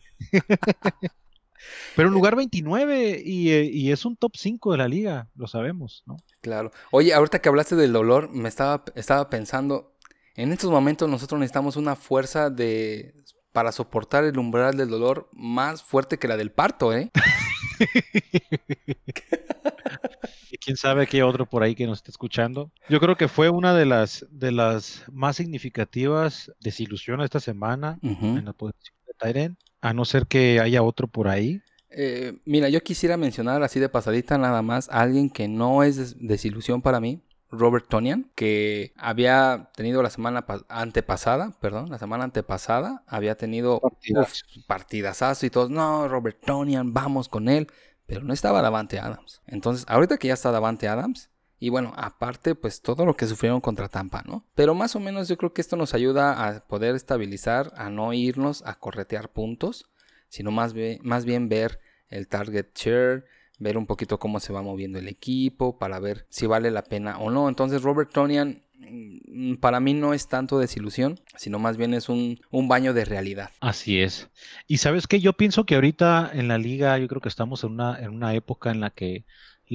Pero 1.96 2.10
en 2.10 2.14
lugar 2.14 2.36
29 2.36 3.12
eh, 3.12 3.22
y, 3.24 3.92
es 3.92 4.06
un 4.06 4.16
top 4.16 4.34
5 4.36 4.72
de 4.72 4.78
la 4.78 4.88
liga, 4.88 5.30
lo 5.36 5.48
sabemos, 5.48 6.04
¿no? 6.06 6.18
Claro. 6.42 6.72
Oye, 6.92 7.14
ahorita 7.14 7.40
que 7.40 7.50
hablaste 7.50 7.76
del 7.76 7.94
dolor, 7.94 8.30
me 8.30 8.50
estaba, 8.50 8.84
estaba 8.96 9.30
pensando, 9.30 9.95
en 10.36 10.52
estos 10.52 10.70
momentos 10.70 11.10
nosotros 11.10 11.40
necesitamos 11.40 11.76
una 11.76 11.96
fuerza 11.96 12.50
de 12.50 13.16
para 13.52 13.72
soportar 13.72 14.26
el 14.26 14.38
umbral 14.38 14.76
del 14.76 14.90
dolor 14.90 15.30
más 15.32 15.82
fuerte 15.82 16.20
que 16.20 16.28
la 16.28 16.36
del 16.36 16.52
parto, 16.52 16.94
¿eh? 16.94 17.10
y 20.52 20.58
quién 20.58 20.76
sabe 20.76 21.08
qué 21.08 21.24
otro 21.24 21.46
por 21.46 21.64
ahí 21.64 21.74
que 21.74 21.88
nos 21.88 22.00
está 22.00 22.12
escuchando. 22.12 22.70
Yo 22.90 23.00
creo 23.00 23.16
que 23.16 23.30
fue 23.30 23.50
una 23.50 23.74
de 23.74 23.86
las 23.86 24.26
de 24.30 24.52
las 24.52 25.06
más 25.10 25.38
significativas 25.38 26.52
desilusiones 26.60 27.26
esta 27.26 27.40
semana 27.40 27.98
en 28.02 28.44
la 28.44 28.52
posición 28.52 28.98
de 29.08 29.14
Tyren 29.14 29.58
a 29.80 29.94
no 29.94 30.04
ser 30.04 30.28
que 30.28 30.60
haya 30.60 30.84
otro 30.84 31.08
por 31.08 31.30
ahí. 31.30 31.62
Eh, 31.90 32.40
mira, 32.44 32.68
yo 32.68 32.84
quisiera 32.84 33.16
mencionar 33.16 33.64
así 33.64 33.80
de 33.80 33.88
pasadita 33.88 34.38
nada 34.38 34.62
más 34.62 34.90
a 34.90 35.00
alguien 35.00 35.30
que 35.30 35.48
no 35.48 35.84
es 35.84 36.18
desilusión 36.20 36.82
para 36.82 37.00
mí, 37.00 37.22
Robert 37.58 37.88
Tonian, 37.88 38.32
que 38.36 38.94
había 38.98 39.72
tenido 39.76 40.02
la 40.04 40.10
semana 40.10 40.46
antepasada, 40.70 41.58
perdón, 41.60 41.90
la 41.90 42.00
semana 42.00 42.24
antepasada, 42.26 43.04
había 43.08 43.36
tenido 43.36 43.82
partidazazo 44.68 45.46
y 45.46 45.50
todos, 45.50 45.70
no, 45.70 46.08
Robert 46.08 46.40
Tonian, 46.46 46.94
vamos 46.94 47.30
con 47.30 47.50
él, 47.50 47.68
pero 48.06 48.22
no 48.24 48.34
estaba 48.34 48.62
Davante 48.62 49.00
Adams. 49.00 49.42
Entonces, 49.48 49.86
ahorita 49.88 50.18
que 50.18 50.28
ya 50.28 50.34
está 50.34 50.52
Davante 50.52 50.88
Adams, 50.88 51.30
y 51.58 51.70
bueno, 51.70 51.94
aparte, 51.96 52.54
pues 52.54 52.82
todo 52.82 53.06
lo 53.06 53.16
que 53.16 53.28
sufrieron 53.28 53.62
contra 53.62 53.88
Tampa, 53.88 54.24
¿no? 54.26 54.46
Pero 54.56 54.76
más 54.76 54.96
o 54.96 55.00
menos 55.00 55.28
yo 55.28 55.38
creo 55.38 55.54
que 55.54 55.62
esto 55.62 55.78
nos 55.78 55.94
ayuda 55.94 56.48
a 56.48 56.68
poder 56.68 56.96
estabilizar, 56.96 57.72
a 57.76 57.90
no 57.90 58.14
irnos 58.14 58.62
a 58.66 58.76
corretear 58.76 59.32
puntos, 59.32 59.90
sino 60.28 60.52
más, 60.52 60.74
más 61.02 61.26
bien 61.26 61.50
ver 61.50 61.80
el 62.10 62.28
target 62.28 62.68
share, 62.76 63.26
ver 63.60 63.78
un 63.78 63.86
poquito 63.86 64.20
cómo 64.20 64.40
se 64.40 64.54
va 64.54 64.62
moviendo 64.62 65.00
el 65.00 65.08
equipo, 65.08 65.78
para 65.78 66.00
ver 66.00 66.26
si 66.30 66.46
vale 66.46 66.72
la 66.72 66.84
pena 66.84 67.20
o 67.20 67.32
no. 67.32 67.50
Entonces 67.50 67.82
Robert 67.82 68.12
Tonian 68.12 68.62
mm, 68.80 69.56
para 69.56 69.80
mí 69.80 69.94
no 69.94 70.14
es 70.14 70.28
tanto 70.28 70.60
desilusión, 70.60 71.20
sino 71.38 71.60
más 71.60 71.78
bien 71.78 71.94
es 71.94 72.10
un, 72.10 72.40
un, 72.52 72.68
baño 72.68 72.94
de 72.94 73.06
realidad. 73.06 73.52
Así 73.62 74.02
es. 74.02 74.30
Y 74.68 74.78
sabes 74.78 75.08
que 75.08 75.20
yo 75.20 75.34
pienso 75.34 75.66
que 75.66 75.76
ahorita 75.76 76.32
en 76.34 76.48
la 76.48 76.58
liga 76.58 76.98
yo 76.98 77.08
creo 77.08 77.22
que 77.22 77.30
estamos 77.30 77.64
en 77.64 77.72
una, 77.72 78.00
en 78.00 78.10
una 78.10 78.34
época 78.34 78.72
en 78.72 78.80
la 78.80 78.90
que 78.90 79.26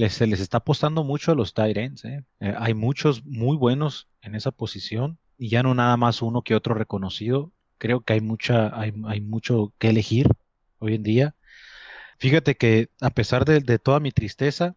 se 0.09 0.27
les 0.27 0.41
está 0.41 0.59
apostando 0.59 1.05
mucho 1.05 1.33
a 1.33 1.35
los 1.35 1.55
tight. 1.55 1.77
¿eh? 1.77 2.25
Eh, 2.41 2.55
hay 2.57 2.75
muchos 2.75 3.25
muy 3.25 3.57
buenos 3.57 4.09
en 4.23 4.35
esa 4.35 4.51
posición 4.51 5.19
y 5.39 5.49
ya 5.49 5.63
no 5.63 5.75
nada 5.75 5.97
más 5.97 6.23
uno 6.23 6.43
que 6.43 6.55
otro 6.55 6.75
reconocido. 6.75 7.53
Creo 7.79 8.03
que 8.03 8.13
hay, 8.13 8.21
mucha, 8.21 8.79
hay, 8.79 9.21
mucho 9.21 9.73
que 9.79 9.89
elegir 9.89 10.29
hoy 10.79 10.95
en 10.95 11.03
día. 11.03 11.35
Fíjate 12.21 12.55
que 12.55 12.91
a 13.01 13.09
pesar 13.09 13.47
de, 13.47 13.79
toda 13.79 13.99
mi 13.99 14.13
tristeza 14.13 14.77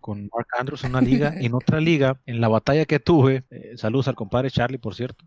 con 0.00 0.28
Mark 0.30 0.48
Andrews 0.58 0.84
en 0.84 0.90
una 0.90 1.00
liga, 1.00 1.32
en 1.40 1.54
otra 1.54 1.80
liga, 1.80 2.20
en 2.26 2.42
la 2.42 2.48
batalla 2.48 2.84
que 2.84 3.00
tuve, 3.00 3.44
eh, 3.48 3.72
saludos 3.78 4.08
al 4.08 4.14
compadre 4.14 4.50
Charlie, 4.50 4.76
por 4.76 4.94
cierto, 4.94 5.24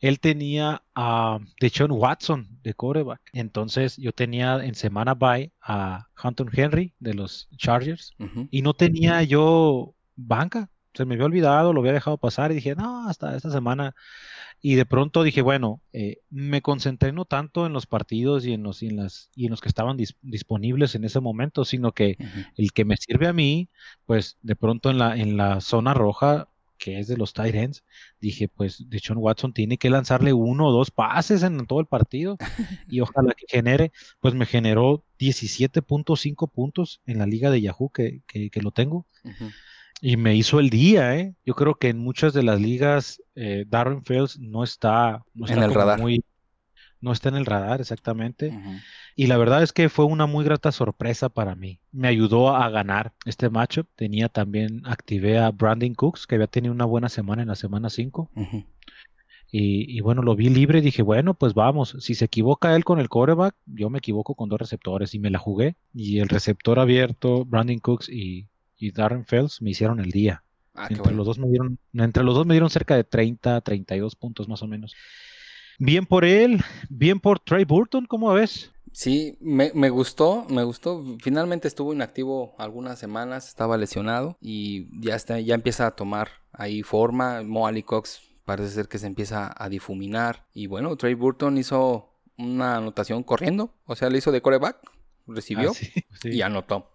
él 0.00 0.18
tenía 0.18 0.82
a 0.96 1.38
Deshaun 1.60 1.92
Watson 1.92 2.48
de 2.64 2.74
coreback. 2.74 3.20
Entonces 3.32 3.96
yo 3.96 4.10
tenía 4.10 4.56
en 4.64 4.74
semana 4.74 5.14
bye 5.14 5.52
a 5.62 6.08
Hunter 6.20 6.48
Henry 6.52 6.92
de 6.98 7.14
los 7.14 7.48
Chargers 7.56 8.16
y 8.50 8.62
no 8.62 8.74
tenía 8.74 9.22
yo 9.22 9.94
banca. 10.16 10.68
Se 10.94 11.04
me 11.04 11.14
había 11.14 11.26
olvidado, 11.26 11.72
lo 11.72 11.80
había 11.80 11.92
dejado 11.92 12.18
pasar 12.18 12.50
y 12.50 12.56
dije, 12.56 12.74
no, 12.74 13.08
hasta 13.08 13.36
esta 13.36 13.52
semana. 13.52 13.94
Y 14.60 14.74
de 14.74 14.86
pronto 14.86 15.22
dije, 15.22 15.42
bueno, 15.42 15.80
eh, 15.92 16.18
me 16.30 16.62
concentré 16.62 17.12
no 17.12 17.24
tanto 17.24 17.66
en 17.66 17.72
los 17.72 17.86
partidos 17.86 18.44
y 18.44 18.52
en 18.52 18.62
los, 18.62 18.82
y 18.82 18.88
en 18.88 18.96
las, 18.96 19.30
y 19.36 19.44
en 19.44 19.50
los 19.50 19.60
que 19.60 19.68
estaban 19.68 19.96
disponibles 19.96 20.94
en 20.94 21.04
ese 21.04 21.20
momento, 21.20 21.64
sino 21.64 21.92
que 21.92 22.16
el 22.56 22.72
que 22.72 22.84
me 22.84 22.96
sirve 22.96 23.28
a 23.28 23.32
mí, 23.32 23.68
pues 24.04 24.36
de 24.42 24.56
pronto 24.56 24.90
en 24.90 24.98
la, 24.98 25.16
en 25.16 25.36
la 25.36 25.60
zona 25.60 25.94
roja 25.94 26.48
que 26.78 26.98
es 26.98 27.08
de 27.08 27.16
los 27.16 27.32
tight 27.32 27.54
ends, 27.54 27.84
dije, 28.20 28.48
pues 28.48 28.88
de 28.88 28.98
Sean 29.00 29.18
Watson 29.18 29.52
tiene 29.52 29.76
que 29.76 29.90
lanzarle 29.90 30.32
uno 30.32 30.68
o 30.68 30.72
dos 30.72 30.90
pases 30.90 31.42
en 31.42 31.66
todo 31.66 31.80
el 31.80 31.86
partido 31.86 32.38
y 32.88 33.00
ojalá 33.00 33.34
que 33.34 33.46
genere, 33.48 33.92
pues 34.20 34.34
me 34.34 34.46
generó 34.46 35.04
17.5 35.18 36.50
puntos 36.50 37.00
en 37.04 37.18
la 37.18 37.26
liga 37.26 37.50
de 37.50 37.60
Yahoo 37.60 37.90
que, 37.90 38.22
que, 38.26 38.62
lo 38.62 38.70
tengo. 38.70 39.06
Y 40.00 40.16
me 40.16 40.36
hizo 40.36 40.60
el 40.60 40.70
día, 40.70 41.16
¿eh? 41.16 41.34
Yo 41.44 41.54
creo 41.54 41.74
que 41.74 41.88
en 41.88 41.98
muchas 41.98 42.32
de 42.32 42.42
las 42.42 42.60
ligas 42.60 43.20
eh, 43.34 43.64
Darren 43.68 44.04
Fields 44.04 44.38
no 44.38 44.62
está, 44.62 45.24
en 45.34 45.62
el 45.62 45.74
radar. 45.74 46.00
Muy, 46.00 46.24
no 47.00 47.12
está 47.12 47.28
en 47.30 47.36
el 47.36 47.46
radar 47.46 47.80
exactamente. 47.80 48.56
Y 49.16 49.26
la 49.26 49.36
verdad 49.36 49.62
es 49.62 49.72
que 49.72 49.88
fue 49.88 50.04
una 50.04 50.26
muy 50.26 50.44
grata 50.44 50.70
sorpresa 50.70 51.28
para 51.28 51.56
mí. 51.56 51.80
Me 51.90 52.08
ayudó 52.08 52.54
a 52.54 52.70
ganar 52.70 53.12
este 53.24 53.50
matchup. 53.50 53.88
Tenía 53.96 54.28
también, 54.28 54.82
activé 54.84 55.38
a 55.38 55.50
Brandon 55.50 55.94
Cooks, 55.94 56.26
que 56.26 56.36
había 56.36 56.46
tenido 56.46 56.72
una 56.72 56.84
buena 56.84 57.08
semana 57.08 57.42
en 57.42 57.48
la 57.48 57.56
semana 57.56 57.90
5. 57.90 58.30
y, 59.50 60.00
bueno, 60.00 60.22
lo 60.22 60.36
vi 60.36 60.48
libre 60.48 60.78
y 60.78 60.82
dije, 60.82 61.02
bueno, 61.02 61.34
pues 61.34 61.54
vamos. 61.54 61.96
Si 61.98 62.14
se 62.14 62.26
equivoca 62.26 62.76
él 62.76 62.84
con 62.84 63.00
el 63.00 63.08
quarterback, 63.08 63.56
yo 63.66 63.90
me 63.90 63.98
equivoco 63.98 64.36
con 64.36 64.48
dos 64.48 64.60
receptores 64.60 65.14
y 65.14 65.18
me 65.18 65.30
la 65.30 65.38
jugué. 65.40 65.74
Y 65.92 66.20
el 66.20 66.28
receptor 66.28 66.78
abierto, 66.78 67.44
Brandon 67.44 67.78
Cooks 67.78 68.08
y, 68.08 68.46
Darren 68.92 69.24
Fells 69.24 69.60
me 69.62 69.70
hicieron 69.70 70.00
el 70.00 70.10
día. 70.10 70.42
Ah, 70.74 70.86
entre, 70.90 71.12
los 71.12 71.26
dos 71.26 71.38
me 71.38 71.48
dieron, 71.48 71.78
entre 71.92 72.22
los 72.22 72.34
dos 72.34 72.46
me 72.46 72.54
dieron 72.54 72.70
cerca 72.70 72.94
de 72.94 73.04
30, 73.04 73.60
32 73.60 74.16
puntos 74.16 74.48
más 74.48 74.62
o 74.62 74.66
menos. 74.66 74.94
Bien 75.78 76.06
por 76.06 76.24
él, 76.24 76.60
bien 76.88 77.20
por 77.20 77.40
Trey 77.40 77.64
Burton, 77.64 78.06
¿cómo 78.06 78.32
ves? 78.32 78.72
Sí, 78.92 79.36
me, 79.40 79.70
me, 79.74 79.90
gustó, 79.90 80.46
me 80.48 80.64
gustó. 80.64 81.04
Finalmente 81.20 81.68
estuvo 81.68 81.92
inactivo 81.92 82.54
algunas 82.58 82.98
semanas, 82.98 83.48
estaba 83.48 83.76
lesionado 83.76 84.36
y 84.40 84.88
ya 85.00 85.14
está, 85.14 85.38
ya 85.40 85.54
empieza 85.54 85.86
a 85.86 85.92
tomar 85.92 86.28
ahí 86.52 86.82
forma. 86.82 87.42
Mo 87.42 87.68
Cox 87.84 88.20
parece 88.44 88.70
ser 88.70 88.88
que 88.88 88.98
se 88.98 89.06
empieza 89.06 89.54
a 89.56 89.68
difuminar. 89.68 90.46
Y 90.54 90.66
bueno, 90.66 90.96
Trey 90.96 91.14
Burton 91.14 91.58
hizo 91.58 92.08
una 92.38 92.76
anotación 92.76 93.22
corriendo, 93.22 93.74
o 93.84 93.96
sea, 93.96 94.10
le 94.10 94.18
hizo 94.18 94.32
de 94.32 94.40
coreback, 94.40 94.78
recibió 95.28 95.72
ah, 95.72 96.08
y 96.24 96.40
anotó. 96.42 96.90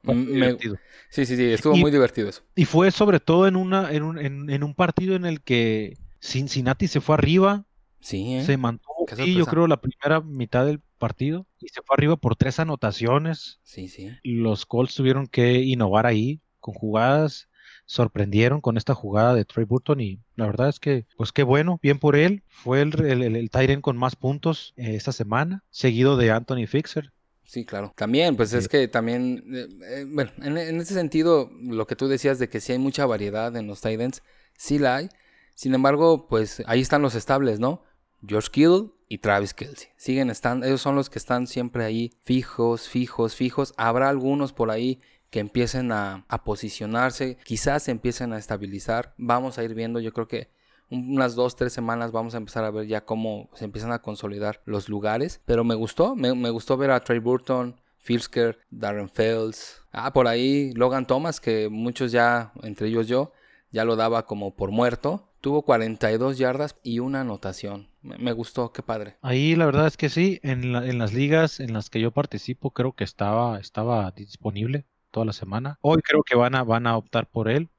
sí, 1.09 1.25
sí, 1.25 1.35
sí, 1.35 1.43
estuvo 1.51 1.75
muy 1.75 1.91
divertido 1.91 2.29
eso. 2.29 2.41
Y 2.55 2.65
fue 2.65 2.91
sobre 2.91 3.19
todo 3.19 3.47
en, 3.47 3.55
una, 3.55 3.91
en, 3.91 4.03
un, 4.03 4.19
en 4.19 4.63
un 4.63 4.73
partido 4.73 5.15
en 5.15 5.25
el 5.25 5.41
que 5.41 5.97
Cincinnati 6.19 6.87
se 6.87 7.01
fue 7.01 7.15
arriba 7.15 7.65
Sí, 8.03 8.35
¿eh? 8.35 8.43
Se 8.43 8.57
mantuvo, 8.57 9.05
sí, 9.15 9.33
yo 9.33 9.45
creo, 9.45 9.65
la 9.65 9.79
primera 9.79 10.19
mitad 10.19 10.65
del 10.65 10.81
partido 10.97 11.47
y 11.59 11.69
se 11.69 11.81
fue 11.81 11.95
arriba 11.95 12.17
por 12.17 12.35
tres 12.35 12.59
anotaciones. 12.59 13.61
Sí, 13.63 13.87
sí. 13.87 14.11
Los 14.23 14.65
Colts 14.65 14.95
tuvieron 14.95 15.27
que 15.27 15.61
innovar 15.61 16.05
ahí 16.05 16.41
con 16.59 16.73
jugadas, 16.73 17.47
sorprendieron 17.85 18.59
con 18.59 18.75
esta 18.75 18.93
jugada 18.93 19.33
de 19.33 19.45
Trey 19.45 19.63
Burton 19.63 20.01
y 20.01 20.19
la 20.35 20.47
verdad 20.47 20.67
es 20.67 20.81
que, 20.81 21.05
pues 21.15 21.31
qué 21.31 21.43
bueno, 21.43 21.79
bien 21.81 21.97
por 21.97 22.17
él. 22.17 22.43
Fue 22.49 22.81
el, 22.81 22.93
el, 23.05 23.35
el, 23.37 23.81
con 23.81 23.95
más 23.95 24.17
puntos 24.17 24.73
eh, 24.75 24.95
esta 24.95 25.13
semana, 25.13 25.63
seguido 25.69 26.17
de 26.17 26.31
Anthony 26.31 26.67
Fixer. 26.67 27.13
Sí, 27.45 27.65
claro. 27.65 27.93
También, 27.95 28.35
pues 28.35 28.53
es 28.53 28.67
que 28.67 28.87
también, 28.87 29.43
eh, 29.53 30.05
bueno, 30.07 30.31
en, 30.41 30.57
en, 30.57 30.79
ese 30.79 30.93
sentido, 30.93 31.51
lo 31.61 31.85
que 31.87 31.95
tú 31.95 32.07
decías 32.07 32.39
de 32.39 32.49
que 32.49 32.61
sí 32.61 32.71
hay 32.71 32.79
mucha 32.79 33.05
variedad 33.05 33.55
en 33.55 33.67
los 33.67 33.81
Titans, 33.81 34.23
sí 34.57 34.79
la 34.79 34.97
hay. 34.97 35.09
Sin 35.55 35.75
embargo, 35.75 36.27
pues 36.27 36.63
ahí 36.65 36.81
están 36.81 37.01
los 37.01 37.15
estables, 37.15 37.59
¿no? 37.59 37.83
George 38.25 38.49
Kittle 38.51 38.89
y 39.07 39.19
Travis 39.19 39.53
Kelsey. 39.53 39.89
Siguen 39.97 40.29
estando, 40.29 40.65
ellos 40.65 40.81
son 40.81 40.95
los 40.95 41.09
que 41.09 41.19
están 41.19 41.45
siempre 41.45 41.83
ahí 41.83 42.13
fijos, 42.23 42.89
fijos, 42.89 43.35
fijos. 43.35 43.73
Habrá 43.77 44.09
algunos 44.09 44.53
por 44.53 44.71
ahí 44.71 45.01
que 45.29 45.39
empiecen 45.39 45.91
a, 45.91 46.25
posicionarse, 46.45 47.37
quizás 47.43 47.87
empiecen 47.87 48.33
a 48.33 48.37
estabilizar. 48.37 49.13
Vamos 49.17 49.57
a 49.57 49.63
ir 49.63 49.73
viendo, 49.73 49.99
yo 49.99 50.13
creo 50.13 50.27
que 50.27 50.49
unas 50.93 51.35
dos, 51.35 51.55
tres 51.55 51.73
semanas 51.73 52.11
vamos 52.11 52.35
a 52.35 52.37
empezar 52.37 52.63
a 52.63 52.71
ver 52.71 52.87
ya 52.87 53.03
cómo 53.03 53.49
se 53.53 53.65
empiezan 53.65 53.91
a 53.91 53.99
consolidar 53.99 54.61
los 54.65 54.89
lugares. 54.89 55.41
Pero 55.45 55.63
me 55.63 55.75
gustó, 55.75 56.15
me, 56.15 56.49
gustó 56.49 56.77
ver 56.77 56.91
a 56.91 56.99
Trey 56.99 57.19
Burton, 57.19 57.79
Filsker, 57.97 58.59
Darren 58.69 59.09
Fields. 59.09 59.81
Ah, 59.91 60.13
por 60.13 60.27
ahí 60.27 60.71
Logan 60.73 61.07
Thomas, 61.07 61.39
que 61.39 61.69
muchos 61.69 62.11
ya, 62.11 62.53
entre 62.63 62.87
ellos 62.87 63.07
yo, 63.07 63.31
ya 63.71 63.85
lo 63.85 63.95
daba 63.95 64.25
como 64.25 64.55
por 64.55 64.71
muerto. 64.71 65.29
Tuvo 65.41 65.63
42 65.63 66.37
yardas 66.37 66.77
y 66.83 66.99
una 66.99 67.21
anotación. 67.21 67.89
Me, 68.01 68.31
gustó, 68.31 68.71
qué 68.71 68.81
padre. 68.81 69.17
Ahí 69.21 69.55
la 69.55 69.65
verdad 69.65 69.87
es 69.87 69.97
que 69.97 70.09
sí, 70.09 70.39
en, 70.43 70.71
las 70.97 71.13
ligas 71.13 71.59
en 71.59 71.73
las 71.73 71.89
que 71.89 71.99
yo 71.99 72.11
participo 72.11 72.71
creo 72.71 72.93
que 72.93 73.03
estaba, 73.03 73.59
estaba 73.59 74.11
disponible 74.11 74.85
toda 75.11 75.25
la 75.25 75.33
semana. 75.33 75.77
Hoy 75.81 76.01
creo 76.01 76.23
que 76.23 76.35
van 76.35 76.55
a, 76.55 76.63
van 76.63 76.87
a 76.87 76.97
optar 76.97 77.27
por 77.27 77.49
él. 77.49 77.69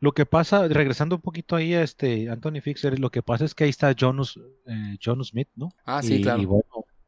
Lo 0.00 0.12
que 0.12 0.26
pasa, 0.26 0.68
regresando 0.68 1.16
un 1.16 1.22
poquito 1.22 1.56
ahí 1.56 1.74
a 1.74 1.82
este 1.82 2.30
Anthony 2.30 2.60
Fixer, 2.62 2.98
lo 2.98 3.10
que 3.10 3.22
pasa 3.22 3.44
es 3.44 3.54
que 3.54 3.64
ahí 3.64 3.70
está 3.70 3.92
Jonas, 3.92 4.38
eh, 4.66 4.96
Smith, 5.24 5.48
¿no? 5.54 5.70
Ah, 5.84 6.02
sí, 6.02 6.20
claro. 6.20 6.42
Y 6.42 6.46
bueno, 6.46 6.64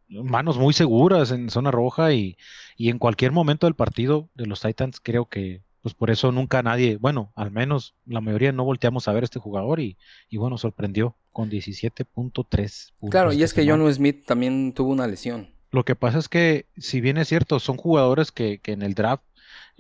manos 0.09 0.59
muy 0.59 0.73
seguras 0.73 1.31
en 1.31 1.51
zona 1.51 1.71
roja 1.71 2.13
y, 2.13 2.37
y 2.77 2.91
en 2.91 2.99
cualquier 2.99 3.33
momento 3.33 3.67
del 3.67 3.75
partido 3.75 4.29
de 4.35 4.47
los 4.47 4.61
Titans 4.61 5.01
creo 5.01 5.27
que 5.27 5.63
pues 5.83 5.95
por 5.95 6.11
eso 6.11 6.31
nunca 6.31 6.63
nadie, 6.63 6.99
bueno, 6.99 7.33
al 7.35 7.51
menos 7.51 7.95
la 8.05 8.21
mayoría 8.21 8.53
no 8.53 8.65
volteamos 8.65 9.09
a 9.09 9.13
ver 9.13 9.23
a 9.23 9.25
este 9.25 9.39
jugador 9.39 9.81
y, 9.81 9.97
y 10.29 10.37
bueno, 10.37 10.59
sorprendió 10.59 11.17
con 11.33 11.49
17.3. 11.49 12.93
Claro, 13.11 13.33
y 13.33 13.43
es 13.43 13.55
que 13.55 13.67
John 13.67 13.91
Smith 13.93 14.27
también 14.27 14.75
tuvo 14.75 14.91
una 14.91 15.07
lesión. 15.07 15.49
Lo 15.71 15.85
que 15.85 15.95
pasa 15.95 16.19
es 16.19 16.29
que, 16.29 16.67
si 16.77 17.01
bien 17.01 17.17
es 17.17 17.29
cierto, 17.29 17.61
son 17.61 17.77
jugadores 17.77 18.33
que, 18.33 18.59
que 18.59 18.73
en 18.73 18.83
el 18.83 18.95
draft 18.95 19.23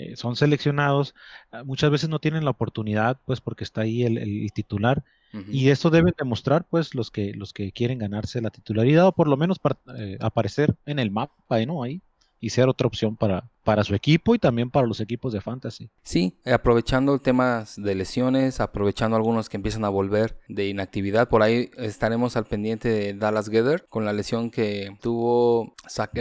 eh, 0.00 0.16
son 0.16 0.36
seleccionados, 0.36 1.14
ah, 1.52 1.62
muchas 1.64 1.90
veces 1.90 2.08
no 2.08 2.18
tienen 2.18 2.44
la 2.44 2.50
oportunidad, 2.50 3.18
pues 3.26 3.40
porque 3.40 3.64
está 3.64 3.82
ahí 3.82 4.04
el, 4.04 4.50
titular. 4.52 5.04
Y 5.48 5.68
eso 5.68 5.90
deben 5.90 6.12
demostrar, 6.18 6.66
pues, 6.68 6.96
los 6.96 7.12
que, 7.12 7.32
los 7.34 7.52
que 7.52 7.70
quieren 7.70 7.98
ganarse 7.98 8.40
la 8.40 8.50
titularidad 8.50 9.06
o 9.06 9.12
por 9.12 9.28
lo 9.28 9.36
menos 9.36 9.58
eh, 9.96 10.18
aparecer 10.20 10.74
en 10.86 10.98
el 10.98 11.12
mapa, 11.12 11.64
¿no? 11.66 11.84
Ahí 11.84 12.02
y 12.40 12.50
ser 12.50 12.68
otra 12.68 12.86
opción 12.86 13.16
para, 13.16 13.50
para 13.62 13.84
su 13.84 13.94
equipo 13.94 14.34
y 14.34 14.38
también 14.38 14.70
para 14.70 14.86
los 14.86 15.00
equipos 15.00 15.32
de 15.32 15.42
fantasy. 15.42 15.90
Sí, 16.02 16.38
aprovechando 16.46 17.18
temas 17.18 17.76
de 17.76 17.94
lesiones, 17.94 18.60
aprovechando 18.60 19.16
algunos 19.16 19.48
que 19.48 19.58
empiezan 19.58 19.84
a 19.84 19.90
volver 19.90 20.38
de 20.48 20.68
inactividad, 20.68 21.28
por 21.28 21.42
ahí 21.42 21.70
estaremos 21.76 22.36
al 22.36 22.46
pendiente 22.46 22.88
de 22.88 23.14
Dallas 23.14 23.50
Gether 23.50 23.86
con 23.88 24.04
la 24.06 24.14
lesión 24.14 24.50
que 24.50 24.96
tuvo 25.00 25.74
Zach 25.88 26.12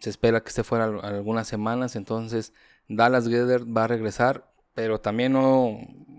Se 0.00 0.10
espera 0.10 0.42
que 0.42 0.48
esté 0.48 0.64
fuera 0.64 0.84
algunas 0.84 1.46
semanas, 1.46 1.94
entonces 1.94 2.52
Dallas 2.96 3.28
Gether 3.28 3.64
va 3.64 3.84
a 3.84 3.88
regresar, 3.88 4.50
pero 4.74 5.00
también 5.00 5.32
no, 5.32 5.78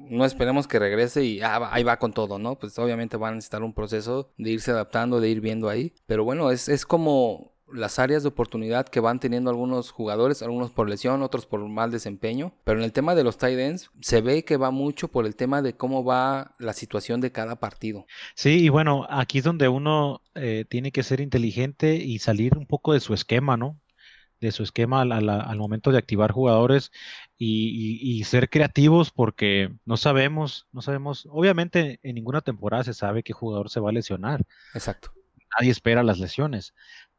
no 0.09 0.25
esperemos 0.25 0.67
que 0.67 0.79
regrese 0.79 1.23
y 1.23 1.41
ah, 1.41 1.69
ahí 1.71 1.83
va 1.83 1.97
con 1.97 2.13
todo, 2.13 2.39
¿no? 2.39 2.57
Pues 2.57 2.77
obviamente 2.79 3.17
van 3.17 3.33
a 3.33 3.35
necesitar 3.35 3.63
un 3.63 3.73
proceso 3.73 4.31
de 4.37 4.51
irse 4.51 4.71
adaptando, 4.71 5.19
de 5.19 5.29
ir 5.29 5.41
viendo 5.41 5.69
ahí. 5.69 5.93
Pero 6.05 6.23
bueno, 6.23 6.51
es, 6.51 6.69
es 6.69 6.85
como 6.85 7.53
las 7.73 7.99
áreas 7.99 8.23
de 8.23 8.29
oportunidad 8.29 8.87
que 8.87 8.99
van 8.99 9.19
teniendo 9.19 9.49
algunos 9.49 9.91
jugadores, 9.91 10.41
algunos 10.41 10.71
por 10.71 10.89
lesión, 10.89 11.23
otros 11.23 11.45
por 11.45 11.67
mal 11.67 11.91
desempeño. 11.91 12.53
Pero 12.63 12.79
en 12.79 12.85
el 12.85 12.93
tema 12.93 13.15
de 13.15 13.23
los 13.23 13.37
tight 13.37 13.57
ends, 13.57 13.89
se 13.99 14.21
ve 14.21 14.45
que 14.45 14.57
va 14.57 14.71
mucho 14.71 15.07
por 15.07 15.25
el 15.25 15.35
tema 15.35 15.61
de 15.61 15.75
cómo 15.75 16.03
va 16.03 16.55
la 16.59 16.73
situación 16.73 17.19
de 17.21 17.31
cada 17.31 17.59
partido. 17.59 18.05
Sí, 18.35 18.65
y 18.65 18.69
bueno, 18.69 19.07
aquí 19.09 19.39
es 19.39 19.43
donde 19.43 19.67
uno 19.67 20.21
eh, 20.35 20.65
tiene 20.69 20.91
que 20.91 21.03
ser 21.03 21.19
inteligente 21.19 21.95
y 21.95 22.19
salir 22.19 22.57
un 22.57 22.67
poco 22.67 22.93
de 22.93 22.99
su 22.99 23.13
esquema, 23.13 23.57
¿no? 23.57 23.79
De 24.43 24.51
su 24.51 24.63
esquema 24.63 24.99
al, 24.99 25.57
momento 25.57 25.89
de 25.89 25.97
activar 25.97 26.33
jugadores 26.33 26.91
y, 27.37 27.97
y, 28.01 28.23
ser 28.25 28.49
creativos 28.49 29.09
porque 29.09 29.73
no 29.85 29.95
sabemos, 29.95 30.67
no 30.73 30.81
sabemos, 30.81 31.29
obviamente 31.31 32.01
en 32.03 32.15
ninguna 32.15 32.41
temporada 32.41 32.83
se 32.83 32.93
sabe 32.93 33.23
qué 33.23 33.31
jugador 33.31 33.69
se 33.69 33.79
va 33.79 33.91
a 33.91 33.93
lesionar. 33.93 34.43
Exacto. 34.73 35.13
Nadie 35.57 35.71
espera 35.71 36.03
las 36.03 36.19
lesiones 36.19 36.73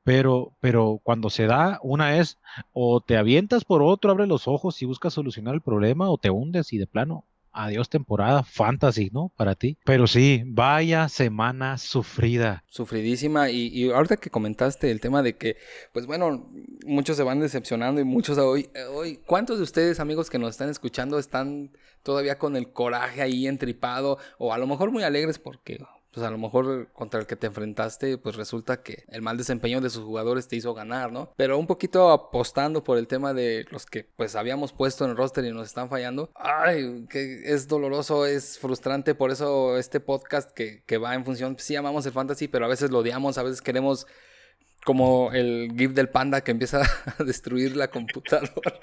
pero, 0.04 0.54
pero 0.60 1.00
cuando 1.02 1.30
se 1.30 1.46
da, 1.46 1.80
una 1.82 2.18
es 2.18 2.38
o 2.72 3.00
te 3.00 3.16
avientas 3.16 3.64
por 3.64 3.82
otro, 3.82 4.10
abre 4.10 4.26
los 4.26 4.46
ojos 4.46 4.80
y 4.82 4.84
buscas 4.84 5.14
solucionar 5.14 5.54
el 5.54 5.62
problema, 5.62 6.10
o 6.10 6.18
te 6.18 6.30
hundes 6.30 6.72
y 6.72 6.78
de 6.78 6.86
plano, 6.86 7.24
adiós 7.54 7.88
temporada, 7.88 8.42
fantasy, 8.42 9.10
¿no? 9.12 9.32
Para 9.36 9.54
ti. 9.54 9.78
Pero 9.84 10.06
sí, 10.06 10.42
vaya 10.46 11.08
semana 11.08 11.78
sufrida. 11.78 12.64
Sufridísima. 12.68 13.50
Y, 13.50 13.90
ahorita 13.90 14.16
que 14.16 14.30
comentaste 14.30 14.90
el 14.90 15.00
tema 15.00 15.22
de 15.22 15.36
que, 15.36 15.56
pues 15.92 16.06
bueno, 16.06 16.50
muchos 16.84 17.16
se 17.16 17.22
van 17.22 17.40
decepcionando 17.40 18.00
y 18.00 18.04
muchos 18.04 18.36
hoy, 18.38 18.68
hoy, 18.92 19.20
¿cuántos 19.26 19.58
de 19.58 19.64
ustedes, 19.64 20.00
amigos 20.00 20.28
que 20.28 20.38
nos 20.38 20.50
están 20.50 20.68
escuchando, 20.68 21.18
están 21.18 21.70
todavía 22.02 22.38
con 22.38 22.56
el 22.56 22.72
coraje 22.72 23.22
ahí 23.22 23.46
entripado 23.46 24.18
o 24.38 24.52
a 24.52 24.58
lo 24.58 24.66
mejor 24.66 24.90
muy 24.90 25.02
alegres 25.02 25.38
porque 25.38 25.78
pues 26.14 26.24
a 26.24 26.30
lo 26.30 26.38
mejor 26.38 26.88
contra 26.92 27.18
el 27.18 27.26
que 27.26 27.34
te 27.34 27.48
enfrentaste, 27.48 28.18
pues 28.18 28.36
resulta 28.36 28.82
que 28.82 29.04
el 29.08 29.20
mal 29.20 29.36
desempeño 29.36 29.80
de 29.80 29.90
sus 29.90 30.04
jugadores 30.04 30.46
te 30.46 30.54
hizo 30.54 30.72
ganar, 30.72 31.10
¿no? 31.12 31.32
Pero 31.36 31.58
un 31.58 31.66
poquito 31.66 32.10
apostando 32.10 32.84
por 32.84 32.98
el 32.98 33.08
tema 33.08 33.34
de 33.34 33.66
los 33.70 33.84
que 33.84 34.08
pues 34.16 34.36
habíamos 34.36 34.72
puesto 34.72 35.04
en 35.04 35.10
el 35.10 35.16
roster 35.16 35.44
y 35.44 35.52
nos 35.52 35.66
están 35.66 35.88
fallando. 35.88 36.30
Ay, 36.36 37.06
que 37.10 37.52
es 37.52 37.66
doloroso, 37.66 38.26
es 38.26 38.58
frustrante, 38.60 39.14
por 39.14 39.32
eso 39.32 39.76
este 39.76 39.98
podcast 39.98 40.52
que, 40.52 40.84
que 40.86 40.98
va 40.98 41.14
en 41.14 41.24
función, 41.24 41.56
sí 41.58 41.74
amamos 41.74 42.06
el 42.06 42.12
fantasy, 42.12 42.46
pero 42.46 42.64
a 42.64 42.68
veces 42.68 42.90
lo 42.90 43.00
odiamos, 43.00 43.36
a 43.36 43.42
veces 43.42 43.60
queremos 43.60 44.06
como 44.84 45.32
el 45.32 45.72
GIF 45.76 45.92
del 45.92 46.10
panda 46.10 46.42
que 46.42 46.52
empieza 46.52 46.82
a 47.18 47.24
destruir 47.24 47.76
la 47.76 47.88
computadora. 47.88 48.78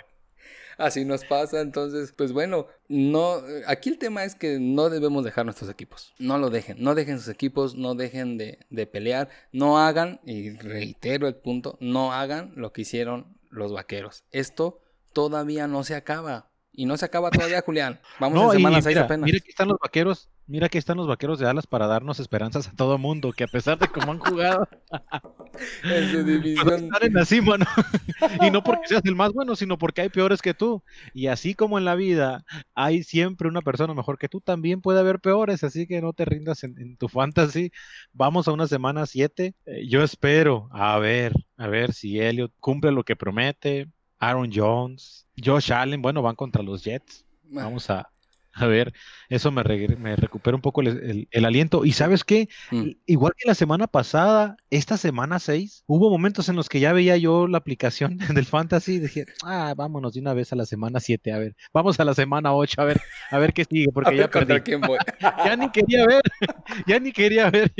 Así 0.78 1.05
nos 1.05 1.26
pasa, 1.26 1.61
entonces, 1.61 2.11
pues 2.11 2.32
bueno, 2.32 2.67
no, 2.88 3.41
aquí 3.67 3.89
el 3.89 3.97
tema 3.97 4.24
es 4.24 4.36
que 4.36 4.59
no 4.59 4.89
debemos 4.89 5.24
dejar 5.24 5.45
nuestros 5.45 5.69
equipos, 5.69 6.13
no 6.19 6.38
lo 6.38 6.49
dejen, 6.49 6.78
no 6.82 6.95
dejen 6.95 7.19
sus 7.19 7.30
equipos, 7.30 7.76
no 7.76 7.95
dejen 7.95 8.38
de, 8.38 8.59
de 8.69 8.88
pelear, 8.88 9.30
no 9.51 9.80
hagan, 9.80 10.19
y 10.26 10.51
reitero 10.57 11.28
el 11.28 11.36
punto, 11.36 11.78
no 11.80 12.13
hagan 12.13 12.53
lo 12.55 12.74
que 12.74 12.82
hicieron 12.82 13.38
los 13.49 13.74
vaqueros. 13.74 14.24
Esto 14.32 14.82
todavía 15.13 15.67
no 15.67 15.84
se 15.84 15.95
acaba. 15.95 16.47
Y 16.74 16.86
no 16.86 16.95
se 16.95 17.03
acaba 17.03 17.32
todavía, 17.32 17.61
Julián. 17.61 17.99
Vamos 18.19 18.49
a 18.49 18.53
semana 18.53 18.82
6 18.82 18.97
apenas. 18.97 19.26
Mira 19.26 19.39
que 19.41 19.49
están 19.49 19.67
los 19.67 19.78
vaqueros, 19.78 20.30
mira 20.48 20.70
que 20.70 20.78
están 20.78 20.98
los 20.98 21.08
vaqueros 21.08 21.39
de 21.39 21.48
alas 21.48 21.68
para 21.68 21.88
darnos 21.88 22.20
esperanzas 22.20 22.68
a 22.68 22.76
todo 22.76 22.98
mundo, 22.98 23.32
que 23.32 23.44
a 23.44 23.48
pesar 23.48 23.78
de 23.80 23.88
cómo 23.88 24.12
han 24.12 24.20
jugado, 24.20 24.68
están 25.84 27.04
en 27.04 27.14
la 27.14 27.26
cima, 27.26 27.58
¿no? 27.58 27.66
y 28.48 28.52
no 28.52 28.64
porque 28.64 28.88
seas 28.88 29.06
el 29.06 29.16
más 29.16 29.34
bueno, 29.34 29.56
sino 29.56 29.78
porque 29.78 30.02
hay 30.02 30.10
peores 30.10 30.42
que 30.42 30.54
tú. 30.54 30.84
Y 31.14 31.28
así 31.28 31.54
como 31.54 31.78
en 31.78 31.86
la 31.86 31.96
vida 31.96 32.44
hay 32.74 33.04
siempre 33.04 33.48
una 33.48 33.62
persona 33.62 33.94
mejor 33.94 34.18
que 34.18 34.30
tú, 34.30 34.42
también 34.42 34.82
puede 34.82 35.00
haber 35.00 35.20
peores, 35.20 35.64
así 35.64 35.88
que 35.88 36.02
no 36.02 36.14
te 36.14 36.26
rindas 36.26 36.64
en, 36.64 36.98
tu 36.98 37.08
fantasy. 37.08 37.72
Vamos 38.14 38.48
a 38.48 38.52
una 38.52 38.68
semana 38.68 39.06
7. 39.06 39.54
Eh, 39.66 39.88
yo 39.88 40.04
espero, 40.04 40.70
a 40.72 40.98
ver, 41.00 41.34
a 41.58 41.68
ver 41.68 41.94
si 41.94 42.20
Elliot 42.20 42.52
cumple 42.60 42.92
lo 42.92 43.04
que 43.04 43.16
promete. 43.16 43.89
Aaron 44.20 44.52
Jones, 44.54 45.26
Josh 45.44 45.74
Allen, 45.74 46.02
bueno, 46.02 46.22
van 46.22 46.36
contra 46.36 46.62
los 46.62 46.84
Jets. 46.84 47.26
Vamos 47.44 47.89
a, 47.89 48.12
ver, 48.60 48.93
eso 49.30 49.52
me, 49.52 49.64
me 49.64 50.16
recupera 50.16 50.56
un 50.56 50.62
poco 50.62 50.82
el, 50.82 51.28
aliento. 51.45 51.86
Y 51.86 51.93
sabes 51.93 52.24
qué, 52.24 52.49
mm. 52.72 52.89
igual 53.06 53.34
que 53.38 53.47
la 53.47 53.56
semana 53.56 53.88
pasada, 53.88 54.58
esta 54.70 54.97
semana 54.97 55.39
6, 55.39 55.84
hubo 55.88 56.10
momentos 56.10 56.49
en 56.49 56.56
los 56.56 56.70
que 56.70 56.80
ya 56.80 56.93
veía 56.93 57.18
yo 57.18 57.47
la 57.47 57.58
aplicación 57.58 58.18
del 58.36 58.45
Fantasy 58.45 58.95
y 58.95 58.99
dije, 58.99 59.26
ah, 59.43 59.74
vámonos 59.76 60.14
de 60.14 60.20
una 60.20 60.34
vez 60.34 60.52
a 60.54 60.56
la 60.56 60.66
semana 60.66 60.99
7, 60.99 61.32
a 61.32 61.38
ver, 61.38 61.56
vamos 61.74 61.99
a 61.99 62.06
la 62.06 62.14
semana 62.14 62.54
8, 62.54 62.82
a 62.82 62.86
ver, 62.86 63.02
a 63.30 63.39
ver 63.39 63.54
qué 63.54 63.66
sigue, 63.66 63.88
porque 63.93 64.18
ya 64.18 64.30
perdí. 64.30 64.52
ya 65.45 65.56
ni 65.56 65.72
quería 65.72 66.06
ver, 66.06 66.22
ya 66.88 66.99
ni 66.99 67.12
quería 67.12 67.49
ver. 67.49 67.72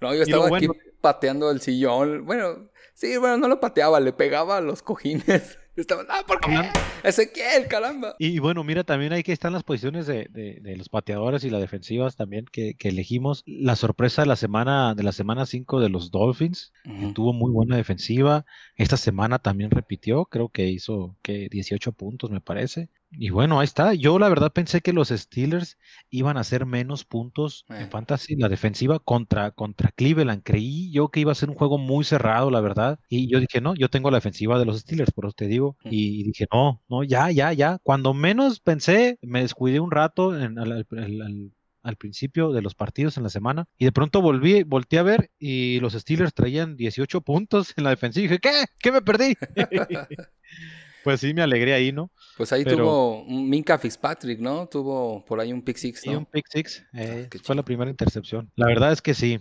no, 0.00 0.14
yo 0.14 0.22
estaba 0.22 0.56
aquí 0.56 0.66
pateando 1.00 1.50
el 1.50 1.60
sillón. 1.60 2.26
Bueno, 2.26 2.70
Sí, 3.00 3.16
bueno, 3.16 3.38
no 3.38 3.48
lo 3.48 3.60
pateaba, 3.60 3.98
le 3.98 4.12
pegaba 4.12 4.58
a 4.58 4.60
los 4.60 4.82
cojines. 4.82 5.58
Estaban, 5.76 6.06
ah, 6.08 6.22
¿por 6.26 6.40
qué? 6.40 6.68
Ezequiel, 7.04 7.68
caramba. 7.68 8.16
Y 8.18 8.38
bueno, 8.40 8.64
mira, 8.64 8.84
también 8.84 9.12
ahí 9.12 9.22
que 9.22 9.32
están 9.32 9.52
las 9.52 9.62
posiciones 9.62 10.06
de, 10.06 10.26
de, 10.30 10.76
los 10.76 10.88
pateadores 10.88 11.44
y 11.44 11.50
las 11.50 11.60
defensivas 11.60 12.16
también 12.16 12.44
que, 12.50 12.74
que, 12.74 12.88
elegimos. 12.88 13.44
La 13.46 13.76
sorpresa 13.76 14.22
de 14.22 14.28
la 14.28 14.36
semana, 14.36 14.94
de 14.94 15.02
la 15.02 15.12
semana 15.12 15.46
5 15.46 15.80
de 15.80 15.88
los 15.88 16.10
Dolphins, 16.10 16.72
tuvo 17.14 17.32
muy 17.32 17.52
buena 17.52 17.76
defensiva. 17.76 18.44
Esta 18.76 18.96
semana 18.96 19.38
también 19.38 19.70
repitió, 19.70 20.24
creo 20.26 20.48
que 20.48 20.66
hizo 20.66 21.16
que 21.22 21.48
18 21.48 21.92
puntos, 21.92 22.30
me 22.30 22.40
parece. 22.40 22.88
Y 23.12 23.30
bueno, 23.30 23.58
ahí 23.58 23.64
está. 23.64 23.94
Yo 23.94 24.18
la 24.18 24.28
verdad 24.28 24.52
pensé 24.52 24.80
que 24.80 24.92
los 24.92 25.08
Steelers 25.08 25.78
iban 26.10 26.36
a 26.36 26.40
hacer 26.40 26.64
menos 26.64 27.04
puntos 27.04 27.64
en 27.68 27.82
eh. 27.82 27.86
fantasy, 27.86 28.36
la 28.36 28.48
defensiva 28.48 29.00
contra, 29.00 29.50
contra 29.50 29.90
Cleveland. 29.90 30.42
Creí 30.44 30.92
yo 30.92 31.08
que 31.08 31.20
iba 31.20 31.32
a 31.32 31.34
ser 31.34 31.50
un 31.50 31.56
juego 31.56 31.76
muy 31.76 32.04
cerrado, 32.04 32.50
la 32.50 32.60
verdad. 32.60 33.00
Y 33.08 33.28
yo 33.28 33.40
dije, 33.40 33.60
no, 33.60 33.74
yo 33.74 33.88
tengo 33.88 34.10
la 34.10 34.18
defensiva 34.18 34.58
de 34.58 34.64
los 34.64 34.80
Steelers, 34.80 35.10
por 35.10 35.26
eso 35.26 35.32
te 35.32 35.48
digo. 35.48 35.76
Y 35.84 36.22
dije, 36.22 36.46
no, 36.52 36.82
no, 36.88 37.02
ya, 37.02 37.30
ya, 37.30 37.52
ya. 37.52 37.78
Cuando 37.82 38.14
menos 38.14 38.60
pensé, 38.60 39.18
me 39.22 39.42
descuidé 39.42 39.80
un 39.80 39.90
rato 39.90 40.38
en, 40.38 40.58
al, 40.58 41.96
principio 41.96 42.52
de 42.52 42.62
los 42.62 42.74
partidos 42.74 43.16
en 43.16 43.24
la 43.24 43.30
semana 43.30 43.66
y 43.76 43.86
de 43.86 43.92
pronto 43.92 44.22
volví, 44.22 44.62
volteé 44.62 45.00
a 45.00 45.02
ver 45.02 45.30
y 45.38 45.80
los 45.80 45.94
Steelers 45.94 46.32
traían 46.32 46.76
18 46.76 47.20
puntos 47.22 47.74
en 47.76 47.84
la 47.84 47.90
defensiva 47.90 48.24
y 48.24 48.28
dije, 48.28 48.40
¿qué? 48.40 48.64
¿Qué 48.78 48.92
me 48.92 49.02
perdí? 49.02 49.34
Pues 51.04 51.20
sí, 51.20 51.32
me 51.34 51.42
alegré 51.42 51.74
ahí, 51.74 51.92
¿no? 51.92 52.10
Pues 52.36 52.52
ahí 52.52 52.64
tuvo 52.64 53.24
Minka 53.26 53.78
Fitzpatrick, 53.78 54.40
¿no? 54.40 54.66
Tuvo 54.66 55.24
por 55.24 55.40
ahí 55.40 55.52
un 55.52 55.62
pick 55.62 55.76
six, 55.76 56.04
¿no? 56.06 56.12
Sí, 56.12 56.16
un 56.16 56.26
pick 56.26 56.46
six. 56.50 56.84
Ah, 56.92 57.02
eh, 57.02 57.28
fue 57.42 57.56
la 57.56 57.62
primera 57.62 57.90
intercepción. 57.90 58.50
La 58.56 58.66
verdad 58.66 58.92
es 58.92 59.02
que 59.02 59.14
sí. 59.14 59.40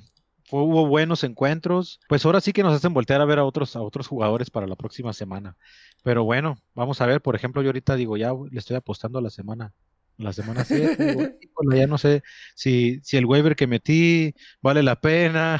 hubo 0.51 0.87
buenos 0.87 1.23
encuentros. 1.23 1.99
Pues 2.07 2.25
ahora 2.25 2.41
sí 2.41 2.53
que 2.53 2.63
nos 2.63 2.73
hacen 2.73 2.93
voltear 2.93 3.21
a 3.21 3.25
ver 3.25 3.39
a 3.39 3.45
otros, 3.45 3.75
a 3.75 3.81
otros 3.81 4.07
jugadores 4.07 4.49
para 4.49 4.67
la 4.67 4.75
próxima 4.75 5.13
semana. 5.13 5.55
Pero 6.03 6.23
bueno, 6.23 6.57
vamos 6.75 7.01
a 7.01 7.05
ver. 7.05 7.21
Por 7.21 7.35
ejemplo, 7.35 7.61
yo 7.61 7.69
ahorita 7.69 7.95
digo, 7.95 8.17
ya 8.17 8.33
le 8.49 8.59
estoy 8.59 8.75
apostando 8.75 9.19
a 9.19 9.21
la 9.21 9.29
semana 9.29 9.73
la 10.19 10.33
semana 10.33 10.65
7. 10.65 11.37
ya 11.75 11.87
no 11.87 11.97
sé 11.97 12.23
si, 12.55 12.99
si 13.03 13.17
el 13.17 13.25
waiver 13.25 13.55
que 13.55 13.67
metí 13.67 14.35
vale 14.61 14.83
la 14.83 14.99
pena. 14.99 15.59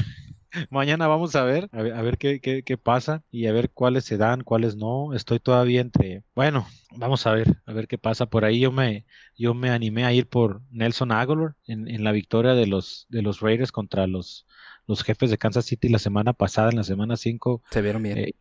Mañana 0.70 1.08
vamos 1.08 1.36
a 1.36 1.44
ver, 1.44 1.70
a 1.72 1.82
ver, 1.82 2.18
qué, 2.18 2.40
qué, 2.42 2.78
pasa 2.78 3.24
y 3.32 3.48
a 3.48 3.52
ver 3.52 3.70
cuáles 3.72 4.06
se 4.06 4.18
dan, 4.18 4.44
cuáles 4.44 4.76
no. 4.76 5.14
Estoy 5.14 5.40
todavía 5.40 5.82
entre, 5.82 6.24
bueno, 6.36 6.68
vamos 6.96 7.26
a 7.28 7.34
ver, 7.34 7.62
a 7.66 7.74
ver 7.74 7.88
qué 7.88 7.98
pasa. 7.98 8.26
Por 8.28 8.46
ahí 8.46 8.60
yo 8.60 8.72
me, 8.72 9.06
yo 9.38 9.54
me 9.54 9.70
animé 9.70 10.06
a 10.06 10.14
ir 10.14 10.28
por 10.28 10.62
Nelson 10.72 11.12
Aguilar 11.12 11.56
en, 11.68 11.88
en 11.88 12.04
la 12.04 12.12
victoria 12.12 12.54
de 12.54 12.68
los, 12.68 13.06
de 13.10 13.22
los 13.22 13.42
Raiders 13.42 13.72
contra 13.72 14.08
los, 14.08 14.48
los 14.88 15.04
jefes 15.04 15.30
de 15.30 15.38
Kansas 15.38 15.66
City 15.66 15.88
la 15.88 16.00
semana 16.00 16.34
pasada, 16.34 16.70
en 16.72 16.78
la 16.78 16.84
semana 16.84 17.16
5. 17.16 17.64
Se 17.70 17.82
vieron 17.82 18.02
bien. 18.04 18.18
Eh, 18.18 18.34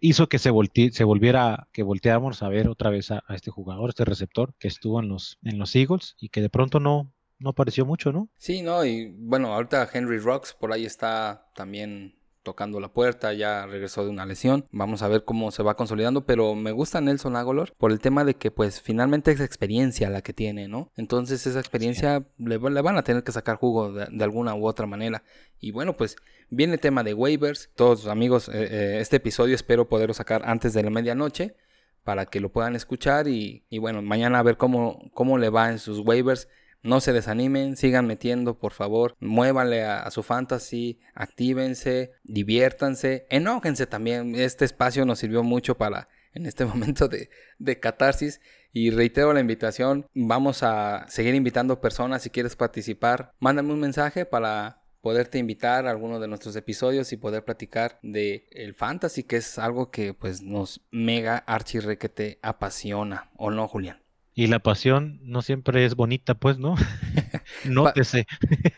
hizo 0.00 0.28
que, 0.28 0.38
se, 0.38 0.50
se 0.92 1.04
volviera, 1.04 1.68
que 1.72 1.82
volteáramos 1.82 2.42
a 2.42 2.48
ver 2.48 2.68
otra 2.68 2.90
vez 2.90 3.10
a, 3.10 3.24
a, 3.26 3.34
este 3.34 3.50
jugador, 3.50 3.90
este 3.90 4.04
receptor 4.04 4.54
que 4.58 4.68
estuvo 4.68 5.00
en 5.00 5.08
los, 5.08 5.38
en 5.42 5.58
los 5.58 5.74
Eagles 5.74 6.14
y 6.18 6.28
que 6.28 6.40
de 6.40 6.48
pronto 6.48 6.80
no, 6.80 7.12
no 7.38 7.50
apareció 7.50 7.84
mucho, 7.84 8.12
¿no? 8.12 8.28
Sí, 8.36 8.62
no, 8.62 8.84
y 8.84 9.12
bueno, 9.18 9.52
ahorita 9.54 9.88
Henry 9.92 10.18
Rocks 10.18 10.54
por 10.54 10.72
ahí 10.72 10.84
está 10.84 11.48
también 11.54 12.16
tocando 12.46 12.78
la 12.78 12.92
puerta, 12.92 13.32
ya 13.32 13.66
regresó 13.66 14.04
de 14.04 14.10
una 14.10 14.24
lesión. 14.24 14.66
Vamos 14.70 15.02
a 15.02 15.08
ver 15.08 15.24
cómo 15.24 15.50
se 15.50 15.64
va 15.64 15.74
consolidando, 15.74 16.26
pero 16.26 16.54
me 16.54 16.70
gusta 16.70 17.00
Nelson 17.00 17.34
Agolor 17.34 17.74
por 17.76 17.90
el 17.90 17.98
tema 17.98 18.24
de 18.24 18.34
que 18.34 18.52
pues 18.52 18.80
finalmente 18.80 19.32
es 19.32 19.40
experiencia 19.40 20.10
la 20.10 20.22
que 20.22 20.32
tiene, 20.32 20.68
¿no? 20.68 20.92
Entonces 20.94 21.44
esa 21.44 21.58
experiencia 21.58 22.24
le, 22.38 22.58
van 22.58 22.96
a 22.96 23.02
tener 23.02 23.24
que 23.24 23.32
sacar 23.32 23.56
jugo 23.56 23.92
de, 23.92 24.24
alguna 24.24 24.54
u 24.54 24.64
otra 24.64 24.86
manera. 24.86 25.24
Y 25.58 25.72
bueno, 25.72 25.96
pues 25.96 26.14
viene 26.48 26.74
el 26.74 26.80
tema 26.80 27.02
de 27.02 27.14
waivers. 27.14 27.70
Todos 27.74 28.06
amigos, 28.06 28.48
eh, 28.48 28.52
eh, 28.70 28.98
este 29.00 29.16
episodio 29.16 29.56
espero 29.56 29.88
poderlo 29.88 30.14
sacar 30.14 30.42
antes 30.44 30.72
de 30.72 30.84
la 30.84 30.90
medianoche 30.90 31.56
para 32.04 32.26
que 32.26 32.38
lo 32.38 32.52
puedan 32.52 32.76
escuchar 32.76 33.26
y, 33.26 33.64
y 33.68 33.78
bueno, 33.78 34.02
mañana 34.02 34.38
a 34.38 34.44
ver 34.44 34.56
cómo, 34.56 35.10
cómo 35.14 35.36
le 35.36 35.50
va 35.50 35.68
en 35.70 35.80
sus 35.80 35.98
waivers 35.98 36.46
no 36.82 37.00
se 37.00 37.12
desanimen, 37.12 37.76
sigan 37.76 38.06
metiendo, 38.06 38.58
por 38.58 38.72
favor. 38.72 39.16
Muévanle 39.20 39.84
a, 39.84 40.10
su 40.10 40.22
fantasy, 40.22 41.00
actívense, 41.14 42.12
diviértanse, 42.24 43.26
enójense 43.30 43.86
también. 43.86 44.34
Este 44.34 44.64
espacio 44.64 45.04
nos 45.04 45.18
sirvió 45.18 45.42
mucho 45.42 45.76
para 45.76 46.08
en 46.32 46.46
este 46.46 46.64
momento 46.66 47.08
de, 47.08 47.30
de 47.58 47.80
catarsis. 47.80 48.40
Y 48.72 48.90
reitero 48.90 49.32
la 49.32 49.40
invitación, 49.40 50.06
vamos 50.14 50.62
a 50.62 51.06
seguir 51.08 51.34
invitando 51.34 51.80
personas. 51.80 52.22
Si 52.22 52.30
quieres 52.30 52.56
participar, 52.56 53.32
mándame 53.38 53.72
un 53.72 53.80
mensaje 53.80 54.26
para 54.26 54.82
poderte 55.00 55.38
invitar 55.38 55.86
a 55.86 55.90
alguno 55.90 56.18
de 56.18 56.26
nuestros 56.26 56.56
episodios 56.56 57.12
y 57.12 57.16
poder 57.16 57.44
platicar 57.44 57.98
de 58.02 58.48
el 58.50 58.74
fantasy, 58.74 59.22
que 59.22 59.36
es 59.36 59.56
algo 59.58 59.90
que 59.90 60.14
pues 60.14 60.42
nos 60.42 60.84
mega 60.90 61.38
archirrequete 61.38 62.40
apasiona, 62.42 63.30
¿o 63.36 63.52
no, 63.52 63.68
Julián? 63.68 64.02
Y 64.38 64.48
la 64.48 64.58
pasión 64.58 65.18
no 65.22 65.40
siempre 65.40 65.86
es 65.86 65.94
bonita, 65.94 66.34
pues, 66.34 66.58
¿no? 66.58 66.74
Nótese. 67.64 68.26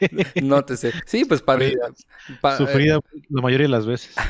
Nótese. 0.41 0.93
Sí, 1.05 1.25
pues 1.25 1.43
para... 1.43 1.69
Sufrida, 2.57 3.01
la 3.29 3.43
mayoría 3.43 3.67
de 3.67 3.73
las 3.73 3.85
veces. 3.85 4.15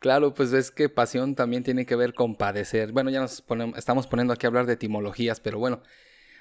Claro, 0.00 0.34
pues 0.34 0.52
es 0.52 0.70
que 0.70 0.90
pasión 0.90 1.34
también 1.34 1.62
tiene 1.62 1.86
que 1.86 1.96
ver 1.96 2.12
con 2.12 2.36
padecer. 2.36 2.92
Bueno, 2.92 3.08
ya 3.08 3.20
nos 3.20 3.40
ponemos, 3.40 3.78
estamos 3.78 4.06
poniendo 4.06 4.34
aquí 4.34 4.44
a 4.44 4.48
hablar 4.48 4.66
de 4.66 4.74
etimologías, 4.74 5.40
pero 5.40 5.58
bueno. 5.58 5.82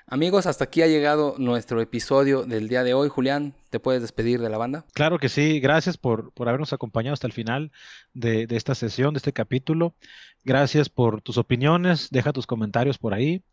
Amigos, 0.05 0.47
hasta 0.47 0.65
aquí 0.65 0.81
ha 0.81 0.87
llegado 0.87 1.35
nuestro 1.37 1.79
episodio 1.79 2.43
del 2.43 2.67
día 2.67 2.83
de 2.83 2.93
hoy. 2.93 3.07
Julián, 3.07 3.55
¿te 3.69 3.79
puedes 3.79 4.01
despedir 4.01 4.41
de 4.41 4.49
la 4.49 4.57
banda? 4.57 4.85
Claro 4.93 5.17
que 5.17 5.29
sí, 5.29 5.61
gracias 5.61 5.95
por, 5.95 6.33
por 6.33 6.49
habernos 6.49 6.73
acompañado 6.73 7.13
hasta 7.13 7.27
el 7.27 7.31
final 7.31 7.71
de, 8.13 8.47
de 8.47 8.57
esta 8.57 8.75
sesión, 8.75 9.13
de 9.13 9.19
este 9.19 9.31
capítulo. 9.31 9.95
Gracias 10.43 10.89
por 10.89 11.21
tus 11.21 11.37
opiniones, 11.37 12.09
deja 12.11 12.33
tus 12.33 12.45
comentarios 12.45 12.97
por 12.97 13.13
ahí. 13.13 13.45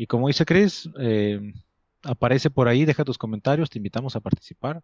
Y 0.00 0.06
como 0.06 0.28
dice 0.28 0.46
Chris, 0.46 0.88
eh, 0.98 1.52
aparece 2.04 2.48
por 2.48 2.68
ahí, 2.68 2.86
deja 2.86 3.04
tus 3.04 3.18
comentarios, 3.18 3.68
te 3.68 3.78
invitamos 3.78 4.16
a 4.16 4.20
participar. 4.20 4.82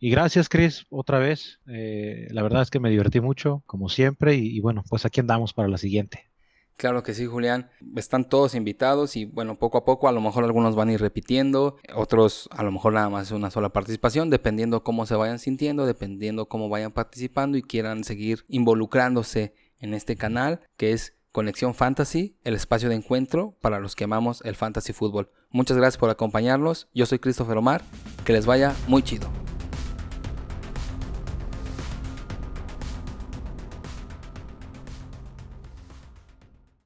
Y 0.00 0.08
gracias, 0.08 0.48
Chris, 0.48 0.86
otra 0.88 1.18
vez. 1.18 1.60
Eh, 1.66 2.28
la 2.30 2.42
verdad 2.42 2.62
es 2.62 2.70
que 2.70 2.80
me 2.80 2.88
divertí 2.88 3.20
mucho, 3.20 3.62
como 3.66 3.90
siempre, 3.90 4.36
y, 4.36 4.58
bueno, 4.60 4.84
pues 4.88 5.04
aquí 5.04 5.20
andamos 5.20 5.52
para 5.52 5.68
la 5.68 5.76
siguiente. 5.76 6.30
Claro 6.78 7.02
que 7.02 7.12
sí, 7.12 7.26
Julián. 7.26 7.68
Están 7.94 8.26
todos 8.26 8.54
invitados 8.54 9.16
y 9.16 9.26
bueno, 9.26 9.58
poco 9.58 9.76
a 9.76 9.84
poco 9.84 10.08
a 10.08 10.12
lo 10.12 10.22
mejor 10.22 10.44
algunos 10.44 10.74
van 10.74 10.88
a 10.88 10.92
ir 10.94 11.00
repitiendo, 11.02 11.76
otros 11.94 12.48
a 12.50 12.62
lo 12.62 12.72
mejor 12.72 12.94
nada 12.94 13.10
más 13.10 13.30
una 13.32 13.50
sola 13.50 13.68
participación, 13.68 14.30
dependiendo 14.30 14.82
cómo 14.82 15.04
se 15.04 15.14
vayan 15.14 15.40
sintiendo, 15.40 15.84
dependiendo 15.84 16.48
cómo 16.48 16.70
vayan 16.70 16.92
participando 16.92 17.58
y 17.58 17.62
quieran 17.62 18.02
seguir 18.02 18.46
involucrándose 18.48 19.52
en 19.78 19.92
este 19.92 20.16
canal 20.16 20.60
que 20.78 20.92
es 20.92 21.17
Conexión 21.32 21.74
Fantasy, 21.74 22.36
el 22.44 22.54
espacio 22.54 22.88
de 22.88 22.96
encuentro 22.96 23.56
para 23.60 23.80
los 23.80 23.94
que 23.94 24.04
amamos 24.04 24.40
el 24.44 24.56
fantasy 24.56 24.92
fútbol. 24.92 25.30
Muchas 25.50 25.76
gracias 25.76 25.98
por 25.98 26.10
acompañarnos. 26.10 26.88
Yo 26.94 27.06
soy 27.06 27.18
Christopher 27.18 27.56
Omar. 27.56 27.82
Que 28.24 28.32
les 28.32 28.46
vaya 28.46 28.74
muy 28.86 29.02
chido. 29.02 29.28